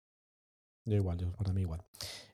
Yo 0.84 0.96
igual, 0.96 1.18
yo 1.18 1.30
para 1.32 1.52
mí 1.52 1.60
igual. 1.60 1.84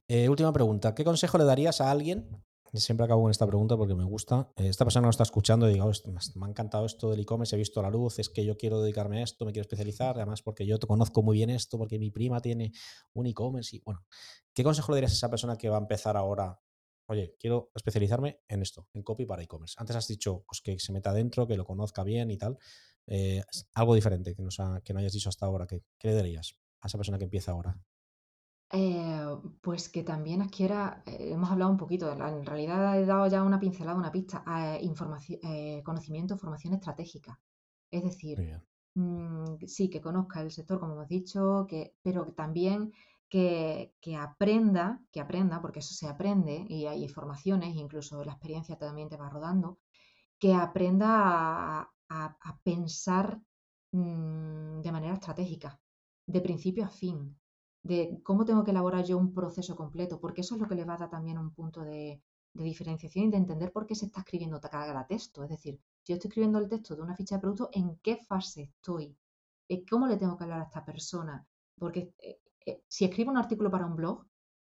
Eh, 0.06 0.28
última 0.28 0.52
pregunta. 0.52 0.94
¿Qué 0.94 1.04
consejo 1.04 1.36
le 1.36 1.44
darías 1.44 1.80
a 1.80 1.90
alguien 1.90 2.42
Siempre 2.74 3.04
acabo 3.04 3.22
con 3.22 3.30
esta 3.30 3.46
pregunta 3.46 3.76
porque 3.76 3.94
me 3.94 4.04
gusta. 4.04 4.52
Eh, 4.56 4.68
esta 4.68 4.84
persona 4.84 5.06
no 5.06 5.10
está 5.10 5.22
escuchando 5.22 5.68
y 5.68 5.74
digo, 5.74 5.90
me 6.34 6.46
ha 6.46 6.48
encantado 6.48 6.84
esto 6.84 7.10
del 7.10 7.20
e-commerce, 7.20 7.56
he 7.56 7.58
visto 7.58 7.80
la 7.80 7.90
luz, 7.90 8.18
es 8.18 8.28
que 8.28 8.44
yo 8.44 8.56
quiero 8.56 8.82
dedicarme 8.82 9.20
a 9.20 9.24
esto, 9.24 9.46
me 9.46 9.52
quiero 9.52 9.62
especializar, 9.62 10.16
además 10.16 10.42
porque 10.42 10.66
yo 10.66 10.78
conozco 10.78 11.22
muy 11.22 11.38
bien 11.38 11.50
esto, 11.50 11.78
porque 11.78 11.98
mi 11.98 12.10
prima 12.10 12.40
tiene 12.40 12.72
un 13.14 13.26
e-commerce 13.26 13.76
y 13.76 13.80
bueno, 13.80 14.04
¿qué 14.52 14.62
consejo 14.62 14.92
le 14.92 14.96
darías 14.96 15.12
a 15.12 15.14
esa 15.14 15.30
persona 15.30 15.56
que 15.56 15.70
va 15.70 15.76
a 15.76 15.80
empezar 15.80 16.16
ahora? 16.16 16.60
Oye, 17.06 17.36
quiero 17.38 17.70
especializarme 17.74 18.40
en 18.48 18.60
esto, 18.60 18.86
en 18.92 19.02
copy 19.02 19.24
para 19.24 19.42
e-commerce. 19.42 19.74
Antes 19.78 19.96
has 19.96 20.06
dicho 20.06 20.44
pues, 20.46 20.60
que 20.60 20.78
se 20.78 20.92
meta 20.92 21.10
adentro, 21.10 21.46
que 21.46 21.56
lo 21.56 21.64
conozca 21.64 22.04
bien 22.04 22.30
y 22.30 22.36
tal. 22.36 22.58
Eh, 23.06 23.42
algo 23.72 23.94
diferente 23.94 24.34
que, 24.34 24.46
que 24.84 24.92
no 24.92 24.98
hayas 24.98 25.12
dicho 25.14 25.30
hasta 25.30 25.46
ahora. 25.46 25.66
¿Qué, 25.66 25.82
¿Qué 25.98 26.08
le 26.08 26.14
darías 26.14 26.58
a 26.82 26.88
esa 26.88 26.98
persona 26.98 27.16
que 27.16 27.24
empieza 27.24 27.52
ahora? 27.52 27.80
Eh, 28.70 29.24
pues 29.62 29.88
que 29.88 30.02
también 30.02 30.42
adquiera, 30.42 31.02
eh, 31.06 31.30
hemos 31.32 31.50
hablado 31.50 31.70
un 31.70 31.78
poquito, 31.78 32.12
en 32.12 32.44
realidad 32.44 33.00
he 33.00 33.06
dado 33.06 33.26
ya 33.26 33.42
una 33.42 33.58
pincelada, 33.58 33.96
una 33.96 34.12
pista, 34.12 34.44
eh, 34.46 34.80
información, 34.82 35.40
conocimiento, 35.82 36.36
formación 36.36 36.74
estratégica. 36.74 37.40
Es 37.90 38.04
decir, 38.04 38.60
mm, 38.94 39.64
sí, 39.66 39.88
que 39.88 40.02
conozca 40.02 40.42
el 40.42 40.50
sector, 40.50 40.80
como 40.80 40.92
hemos 40.94 41.08
dicho, 41.08 41.66
que, 41.66 41.94
pero 42.02 42.26
también 42.34 42.92
que, 43.28 43.94
aprenda, 44.18 45.00
que 45.12 45.20
aprenda, 45.20 45.60
porque 45.62 45.80
eso 45.80 45.94
se 45.94 46.06
aprende 46.06 46.66
y 46.68 46.86
hay 46.86 47.08
formaciones, 47.08 47.74
incluso 47.74 48.22
la 48.24 48.32
experiencia 48.32 48.76
también 48.76 49.08
te 49.08 49.16
va 49.16 49.30
rodando, 49.30 49.78
que 50.38 50.54
aprenda 50.54 51.88
a, 52.10 52.60
pensar 52.62 53.40
mm, 53.92 54.80
de 54.82 54.92
manera 54.92 55.14
estratégica, 55.14 55.80
de 56.26 56.40
principio 56.40 56.84
a 56.84 56.88
fin 56.88 57.38
de 57.82 58.20
cómo 58.22 58.44
tengo 58.44 58.64
que 58.64 58.70
elaborar 58.70 59.04
yo 59.04 59.18
un 59.18 59.32
proceso 59.32 59.76
completo, 59.76 60.20
porque 60.20 60.42
eso 60.42 60.54
es 60.54 60.60
lo 60.60 60.68
que 60.68 60.74
le 60.74 60.84
va 60.84 60.94
a 60.94 60.98
dar 60.98 61.10
también 61.10 61.38
un 61.38 61.52
punto 61.52 61.82
de, 61.82 62.22
diferenciación 62.52 63.26
y 63.26 63.30
de 63.30 63.36
entender 63.36 63.70
por 63.70 63.86
qué 63.86 63.94
se 63.94 64.06
está 64.06 64.20
escribiendo 64.20 64.60
cada 64.60 65.06
texto. 65.06 65.44
Es 65.44 65.50
decir, 65.50 65.80
si 66.02 66.12
yo 66.12 66.16
estoy 66.16 66.28
escribiendo 66.28 66.58
el 66.58 66.68
texto 66.68 66.96
de 66.96 67.02
una 67.02 67.14
ficha 67.14 67.36
de 67.36 67.40
producto, 67.40 67.68
¿en 67.72 67.96
qué 68.02 68.16
fase 68.16 68.62
estoy? 68.62 69.16
Eh, 69.68 69.84
¿Cómo 69.88 70.08
le 70.08 70.16
tengo 70.16 70.36
que 70.36 70.44
hablar 70.44 70.62
a 70.62 70.64
esta 70.64 70.84
persona? 70.84 71.46
Porque 71.78 72.12
eh, 72.18 72.40
eh, 72.66 72.82
si 72.88 73.04
escribo 73.04 73.30
un 73.30 73.36
artículo 73.36 73.70
para 73.70 73.86
un 73.86 73.94
blog, 73.94 74.26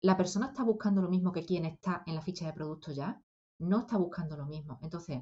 ¿la 0.02 0.16
persona 0.16 0.46
está 0.46 0.62
buscando 0.62 1.02
lo 1.02 1.08
mismo 1.08 1.32
que 1.32 1.44
quien 1.44 1.64
está 1.64 2.04
en 2.06 2.14
la 2.14 2.22
ficha 2.22 2.46
de 2.46 2.52
producto 2.52 2.92
ya? 2.92 3.20
No 3.58 3.80
está 3.80 3.96
buscando 3.96 4.36
lo 4.36 4.46
mismo. 4.46 4.78
Entonces, 4.80 5.20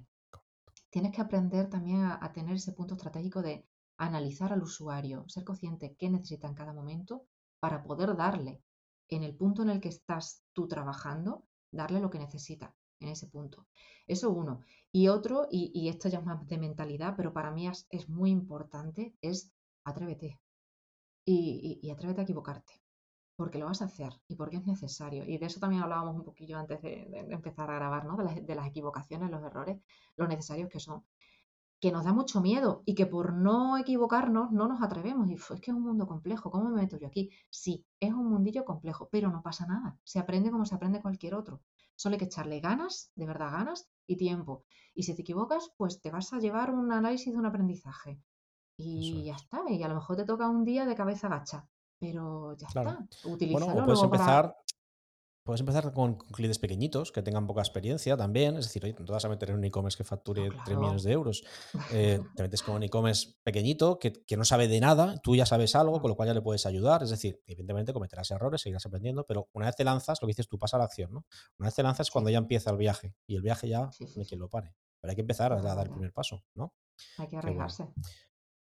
tienes 0.91 1.13
que 1.13 1.23
aprender 1.23 1.71
también 1.71 2.03
a, 2.03 2.19
a 2.21 2.33
tener 2.33 2.57
ese 2.57 2.73
punto 2.73 2.95
estratégico 2.95 3.41
de 3.41 3.67
analizar 3.97 4.53
al 4.53 4.63
usuario, 4.63 5.25
ser 5.29 5.45
consciente 5.45 5.95
qué 5.99 6.11
necesita 6.11 6.47
en 6.47 6.55
cada 6.55 6.75
momento 6.75 7.27
para 7.61 7.83
poder 7.83 8.17
darle 8.17 8.63
en 9.09 9.23
el 9.23 9.37
punto 9.37 9.63
en 9.63 9.71
el 9.71 9.81
que 9.81 9.89
estás 9.89 10.45
tú 10.53 10.67
trabajando, 10.67 11.45
darle 11.71 12.01
lo 12.01 12.11
que 12.11 12.19
necesita 12.19 12.75
en 13.01 13.09
ese 13.09 13.27
punto. 13.27 13.67
Eso 14.07 14.31
uno. 14.31 14.61
Y 14.93 15.09
otro, 15.09 15.47
y, 15.51 15.89
esto 15.89 16.09
ya 16.09 16.19
es 16.19 16.25
más 16.25 16.47
de 16.47 16.59
mentalidad, 16.59 17.15
pero 17.17 17.33
para 17.33 17.51
mí 17.51 17.69
es, 17.69 18.09
muy 18.09 18.31
importante, 18.31 19.15
es 19.21 19.53
atrévete. 19.85 20.41
Y, 21.25 21.89
atrévete 21.91 22.21
a 22.21 22.25
equivocarte, 22.25 22.73
porque 23.37 23.59
lo 23.59 23.67
vas 23.67 23.83
a 23.83 23.87
hacer 23.87 24.13
y 24.27 24.35
porque 24.35 24.57
es 24.57 24.67
necesario. 24.67 25.25
Y 25.27 25.39
de 25.39 25.47
eso 25.47 25.61
también 25.61 25.83
hablábamos 25.83 26.17
un 26.17 26.25
poquillo 26.25 26.59
antes 26.59 26.81
de, 26.83 27.27
empezar 27.31 27.71
a 27.71 27.77
grabar, 27.77 28.05
¿no? 28.05 28.17
De 28.17 28.25
las, 28.25 28.47
de 28.47 28.55
las, 28.55 28.67
equivocaciones, 28.67 29.31
los 29.31 29.43
errores, 29.43 29.79
lo 30.17 30.27
necesarios 30.27 30.69
que 30.69 30.81
son 30.81 31.05
que 31.81 31.91
nos 31.91 32.05
da 32.05 32.13
mucho 32.13 32.41
miedo 32.43 32.83
y 32.85 32.95
que 32.95 33.07
por 33.07 33.33
no 33.33 33.79
equivocarnos 33.79 34.53
no 34.53 34.69
nos 34.69 34.83
atrevemos. 34.83 35.29
Y 35.31 35.35
es 35.35 35.47
que 35.61 35.71
es 35.71 35.77
un 35.77 35.83
mundo 35.83 36.07
complejo, 36.07 36.51
¿cómo 36.51 36.69
me 36.69 36.83
meto 36.83 36.99
yo 36.99 37.07
aquí? 37.07 37.31
Sí, 37.49 37.87
es 37.99 38.13
un 38.13 38.29
mundillo 38.29 38.65
complejo, 38.67 39.09
pero 39.11 39.31
no 39.31 39.43
pasa 39.43 39.67
nada. 39.67 39.99
Se 40.05 40.19
aprende 40.19 40.51
como 40.51 40.67
se 40.67 40.75
aprende 40.75 41.01
cualquier 41.01 41.35
otro. 41.35 41.63
Solo 41.97 42.15
hay 42.15 42.19
que 42.19 42.27
echarle 42.27 42.61
ganas, 42.61 43.11
de 43.15 43.27
verdad 43.27 43.51
ganas 43.51 43.89
y 44.07 44.17
tiempo. 44.17 44.65
Y 44.95 45.05
si 45.05 45.15
te 45.15 45.23
equivocas, 45.23 45.73
pues 45.77 46.01
te 46.01 46.11
vas 46.11 46.33
a 46.33 46.39
llevar 46.39 46.71
un 46.71 46.93
análisis 46.93 47.33
de 47.33 47.39
un 47.39 47.47
aprendizaje. 47.47 48.21
Y 48.77 49.25
ya 49.25 49.35
está. 49.35 49.63
Y 49.69 49.83
a 49.83 49.89
lo 49.89 49.95
mejor 49.95 50.17
te 50.17 50.25
toca 50.25 50.49
un 50.49 50.65
día 50.65 50.87
de 50.87 50.95
cabeza 50.95 51.29
gacha. 51.29 51.67
Pero 51.99 52.57
ya 52.57 52.69
está. 52.69 53.07
Utilízalo 53.25 53.67
bueno, 53.67 53.85
puedes 53.85 54.03
empezar, 54.03 54.57
Puedes 55.43 55.61
empezar 55.61 55.93
con, 55.93 56.19
clientes 56.19 56.59
pequeñitos 56.59 57.13
que 57.13 57.23
tengan 57.23 57.47
poca 57.47 57.63
experiencia 57.63 58.17
también. 58.17 58.57
Es 58.57 58.67
decir, 58.67 58.85
oye, 58.85 58.95
no 58.99 59.05
te 59.05 59.13
vas 59.13 59.25
a 59.25 59.29
meter 59.29 59.51
en 59.51 59.57
un 59.57 59.65
e-commerce 59.65 59.97
que 59.97 60.05
facture 60.05 60.51
3 60.65 60.79
millones 60.79 61.03
de 61.03 61.13
euros. 61.13 61.45
Eh, 61.93 62.21
te 62.37 62.43
metes 62.43 62.63
con 62.63 62.75
un 62.77 62.83
e-commerce 62.83 63.35
pequeñito 63.43 63.99
que, 63.99 64.13
no 64.37 64.45
sabe 64.45 64.69
de 64.69 64.81
nada, 64.81 65.19
tú 65.23 65.37
ya 65.37 65.47
sabes 65.47 65.75
algo, 65.75 66.01
con 66.01 66.11
lo 66.11 66.17
cual 66.17 66.29
ya 66.29 66.35
le 66.35 66.43
puedes 66.43 66.67
ayudar. 66.67 67.03
Es 67.03 67.11
decir, 67.11 67.43
evidentemente 67.47 67.93
cometerás 67.93 68.31
errores, 68.31 68.61
seguirás 68.61 68.85
aprendiendo, 68.87 69.25
pero 69.27 69.49
una 69.53 69.67
vez 69.67 69.77
te 69.77 69.85
lanzas, 69.85 70.21
lo 70.21 70.27
que 70.27 70.33
dices 70.33 70.49
tú, 70.49 70.59
pasa 70.59 70.77
a 70.77 70.79
la 70.79 70.85
acción. 70.85 71.13
¿no? 71.13 71.25
Una 71.59 71.69
vez 71.69 71.75
te 71.75 71.83
lanzas 71.83 72.01
es 72.01 72.11
cuando 72.11 72.31
ya 72.31 72.39
empieza 72.39 72.71
el 72.71 72.77
viaje 72.77 73.15
y 73.27 73.37
el 73.37 73.43
viaje 73.43 73.69
ya 73.69 73.81
no 73.81 73.91
hay 74.17 74.25
quien 74.27 74.41
lo 74.41 74.49
pare. 74.49 74.75
Pero 75.01 75.11
hay 75.11 75.17
que 75.17 75.23
empezar 75.23 75.53
a, 75.53 75.61
dar 75.61 75.87
el 75.87 75.93
primer 75.93 76.13
paso, 76.13 76.45
¿no? 76.55 76.75
Hay 77.19 77.29
que 77.29 77.37
arriesgarse. 77.37 77.89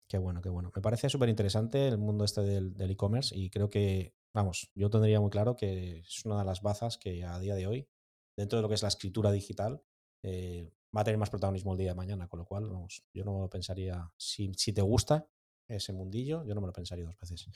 Qué 0.07 0.17
bueno, 0.17 0.41
qué 0.41 0.49
bueno. 0.49 0.72
Me 0.76 0.82
parece 0.82 1.09
súper 1.09 1.30
interesante 1.30 1.88
el 1.88 1.97
mundo 1.97 2.24
este 2.24 2.41
del 2.41 2.91
e-commerce 2.91 3.36
y 3.38 3.49
creo 3.49 3.70
que, 3.70 4.15
vamos, 4.34 4.71
yo 4.75 4.89
tendría 4.89 5.19
muy 5.19 5.30
claro 5.30 5.55
que 5.55 5.99
es 5.99 6.25
una 6.25 6.39
de 6.39 6.45
las 6.45 6.61
bazas 6.61 6.97
que 6.97 7.23
a 7.23 7.39
día 7.39 7.55
de 7.55 7.67
hoy, 7.67 7.89
dentro 8.38 8.57
de 8.57 8.61
lo 8.63 8.69
que 8.69 8.75
es 8.75 8.82
la 8.82 8.88
escritura 8.88 9.32
digital, 9.32 9.84
eh, 10.23 10.71
va 10.95 11.01
a 11.01 11.03
tener 11.03 11.17
más 11.17 11.30
protagonismo 11.30 11.73
el 11.73 11.77
día 11.77 11.89
de 11.89 11.95
mañana, 11.95 12.27
con 12.27 12.39
lo 12.39 12.45
cual, 12.45 12.69
vamos, 12.69 13.03
yo 13.13 13.23
no 13.23 13.49
pensaría, 13.49 14.11
si, 14.17 14.53
si 14.55 14.73
te 14.73 14.82
gusta, 14.82 15.27
ese 15.76 15.93
mundillo, 15.93 16.43
yo 16.45 16.55
no 16.55 16.61
me 16.61 16.67
lo 16.67 16.74
pensaría 16.74 17.05
dos 17.05 17.17
veces. 17.20 17.47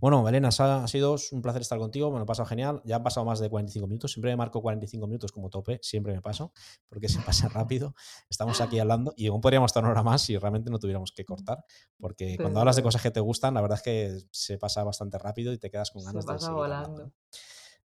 Bueno, 0.00 0.28
Elena, 0.28 0.48
ha, 0.48 0.88
sido 0.88 1.16
un 1.32 1.42
placer 1.42 1.62
estar 1.62 1.78
contigo, 1.78 2.10
me 2.10 2.18
lo 2.18 2.24
he 2.24 2.26
pasado 2.26 2.46
genial. 2.46 2.82
Ya 2.84 2.96
han 2.96 3.02
pasado 3.02 3.24
más 3.24 3.38
de 3.38 3.48
45 3.48 3.86
minutos, 3.86 4.12
siempre 4.12 4.30
me 4.30 4.36
marco 4.36 4.60
45 4.60 5.06
minutos 5.06 5.32
como 5.32 5.50
tope, 5.50 5.78
siempre 5.82 6.12
me 6.12 6.20
paso, 6.20 6.52
porque 6.88 7.08
se 7.08 7.20
pasa 7.20 7.48
rápido. 7.54 7.94
Estamos 8.28 8.60
aquí 8.60 8.78
hablando 8.78 9.14
y 9.16 9.28
aún 9.28 9.40
podríamos 9.40 9.70
estar 9.70 9.82
una 9.82 9.92
hora 9.92 10.02
más 10.02 10.22
si 10.22 10.36
realmente 10.36 10.70
no 10.70 10.78
tuviéramos 10.78 11.12
que 11.12 11.24
cortar, 11.24 11.64
porque 11.98 12.36
cuando 12.36 12.60
hablas 12.60 12.76
de 12.76 12.82
cosas 12.82 13.02
que 13.02 13.10
te 13.10 13.20
gustan, 13.20 13.54
la 13.54 13.60
verdad 13.60 13.78
es 13.78 13.82
que 13.82 14.18
se 14.30 14.58
pasa 14.58 14.82
bastante 14.84 15.18
rápido 15.18 15.52
y 15.52 15.58
te 15.58 15.70
quedas 15.70 15.90
con 15.90 16.04
ganas 16.04 16.26
de 16.26 16.38
seguir 16.38 16.54
volando. 16.54 17.12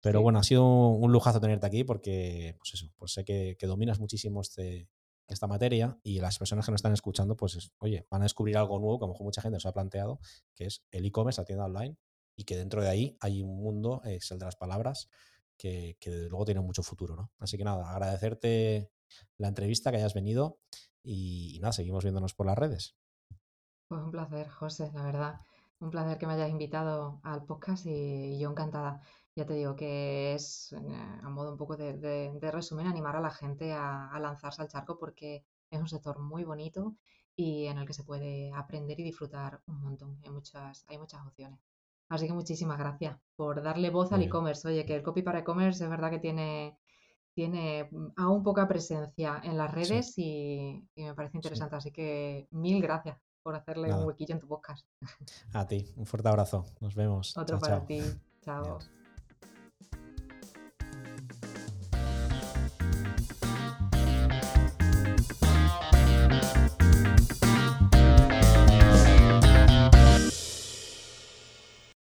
Pero 0.01 0.21
bueno, 0.21 0.39
ha 0.39 0.43
sido 0.43 0.65
un 0.65 1.11
lujazo 1.11 1.39
tenerte 1.39 1.67
aquí 1.67 1.83
porque, 1.83 2.55
pues 2.57 2.73
eso, 2.73 2.91
pues 2.97 3.13
sé 3.13 3.23
que, 3.23 3.55
que 3.59 3.67
dominas 3.67 3.99
muchísimo 3.99 4.41
este, 4.41 4.89
esta 5.33 5.47
materia 5.47 5.97
y 6.03 6.19
las 6.19 6.37
personas 6.37 6.65
que 6.65 6.71
nos 6.71 6.79
están 6.79 6.93
escuchando, 6.93 7.35
pues, 7.35 7.71
oye, 7.79 8.05
van 8.09 8.21
a 8.21 8.25
descubrir 8.25 8.57
algo 8.57 8.79
nuevo 8.79 8.99
que 8.99 9.05
a 9.05 9.07
lo 9.07 9.13
mejor 9.13 9.25
mucha 9.25 9.41
gente 9.41 9.59
se 9.59 9.67
ha 9.67 9.71
planteado, 9.71 10.19
que 10.55 10.65
es 10.65 10.83
el 10.91 11.05
e-commerce, 11.05 11.41
la 11.41 11.45
tienda 11.45 11.65
online, 11.65 11.97
y 12.35 12.43
que 12.43 12.57
dentro 12.57 12.81
de 12.81 12.89
ahí 12.89 13.17
hay 13.19 13.41
un 13.41 13.61
mundo, 13.61 14.01
es 14.03 14.31
el 14.31 14.39
de 14.39 14.45
las 14.45 14.55
palabras, 14.55 15.09
que, 15.57 15.97
que 15.99 16.09
luego 16.29 16.45
tiene 16.45 16.61
mucho 16.61 16.83
futuro, 16.83 17.15
¿no? 17.15 17.31
Así 17.39 17.57
que 17.57 17.63
nada, 17.63 17.91
agradecerte 17.91 18.91
la 19.37 19.47
entrevista, 19.47 19.91
que 19.91 19.97
hayas 19.97 20.13
venido 20.13 20.59
y, 21.03 21.59
nada, 21.61 21.73
seguimos 21.73 22.03
viéndonos 22.03 22.33
por 22.33 22.45
las 22.45 22.57
redes. 22.57 22.95
Pues 23.87 24.01
un 24.01 24.11
placer, 24.11 24.49
José, 24.49 24.91
la 24.93 25.03
verdad. 25.03 25.41
Un 25.79 25.89
placer 25.89 26.17
que 26.17 26.27
me 26.27 26.33
hayas 26.33 26.49
invitado 26.49 27.19
al 27.23 27.43
podcast 27.43 27.85
y 27.87 28.37
yo 28.39 28.51
encantada 28.51 29.01
ya 29.35 29.45
te 29.45 29.53
digo 29.53 29.75
que 29.75 30.33
es, 30.33 30.73
eh, 30.73 31.19
a 31.23 31.29
modo 31.29 31.51
un 31.51 31.57
poco 31.57 31.77
de, 31.77 32.39
resumen, 32.51 32.87
animar 32.87 33.15
a 33.15 33.21
la 33.21 33.31
gente 33.31 33.71
a, 33.73 34.17
lanzarse 34.19 34.61
al 34.61 34.67
charco 34.67 34.97
porque 34.97 35.45
es 35.69 35.79
un 35.79 35.87
sector 35.87 36.19
muy 36.19 36.43
bonito 36.43 36.95
y 37.35 37.65
en 37.65 37.77
el 37.77 37.87
que 37.87 37.93
se 37.93 38.03
puede 38.03 38.51
aprender 38.53 38.99
y 38.99 39.03
disfrutar 39.03 39.61
un 39.67 39.81
montón. 39.81 40.19
Hay 40.23 40.29
muchas, 40.29 40.85
hay 40.87 40.97
muchas 40.97 41.25
opciones. 41.25 41.59
Así 42.09 42.27
que 42.27 42.33
muchísimas 42.33 42.77
gracias 42.77 43.17
por 43.37 43.63
darle 43.63 43.89
voz 43.89 44.11
al 44.11 44.21
e-commerce. 44.21 44.67
Oye, 44.67 44.85
que 44.85 44.95
el 44.95 45.03
copy 45.03 45.21
para 45.21 45.39
e-commerce 45.39 45.81
es 45.81 45.89
verdad 45.89 46.11
que 46.11 46.19
tiene, 46.19 46.77
tiene 47.33 47.89
aún 48.17 48.43
poca 48.43 48.67
presencia 48.67 49.39
en 49.45 49.57
las 49.57 49.73
redes 49.73 50.17
y, 50.17 50.85
me 50.97 51.15
parece 51.15 51.37
interesante. 51.37 51.77
Así 51.77 51.91
que 51.91 52.49
mil 52.51 52.81
gracias 52.81 53.17
por 53.41 53.55
hacerle 53.55 53.93
un 53.93 54.03
huequillo 54.03 54.35
en 54.35 54.41
tu 54.41 54.47
podcast. 54.49 54.85
A 55.53 55.65
ti, 55.65 55.87
un 55.95 56.05
fuerte 56.05 56.27
abrazo. 56.27 56.65
Nos 56.81 56.95
vemos. 56.95 57.35
Otro 57.37 57.59
para 57.59 57.85
ti. 57.85 58.01
Chao. 58.41 58.79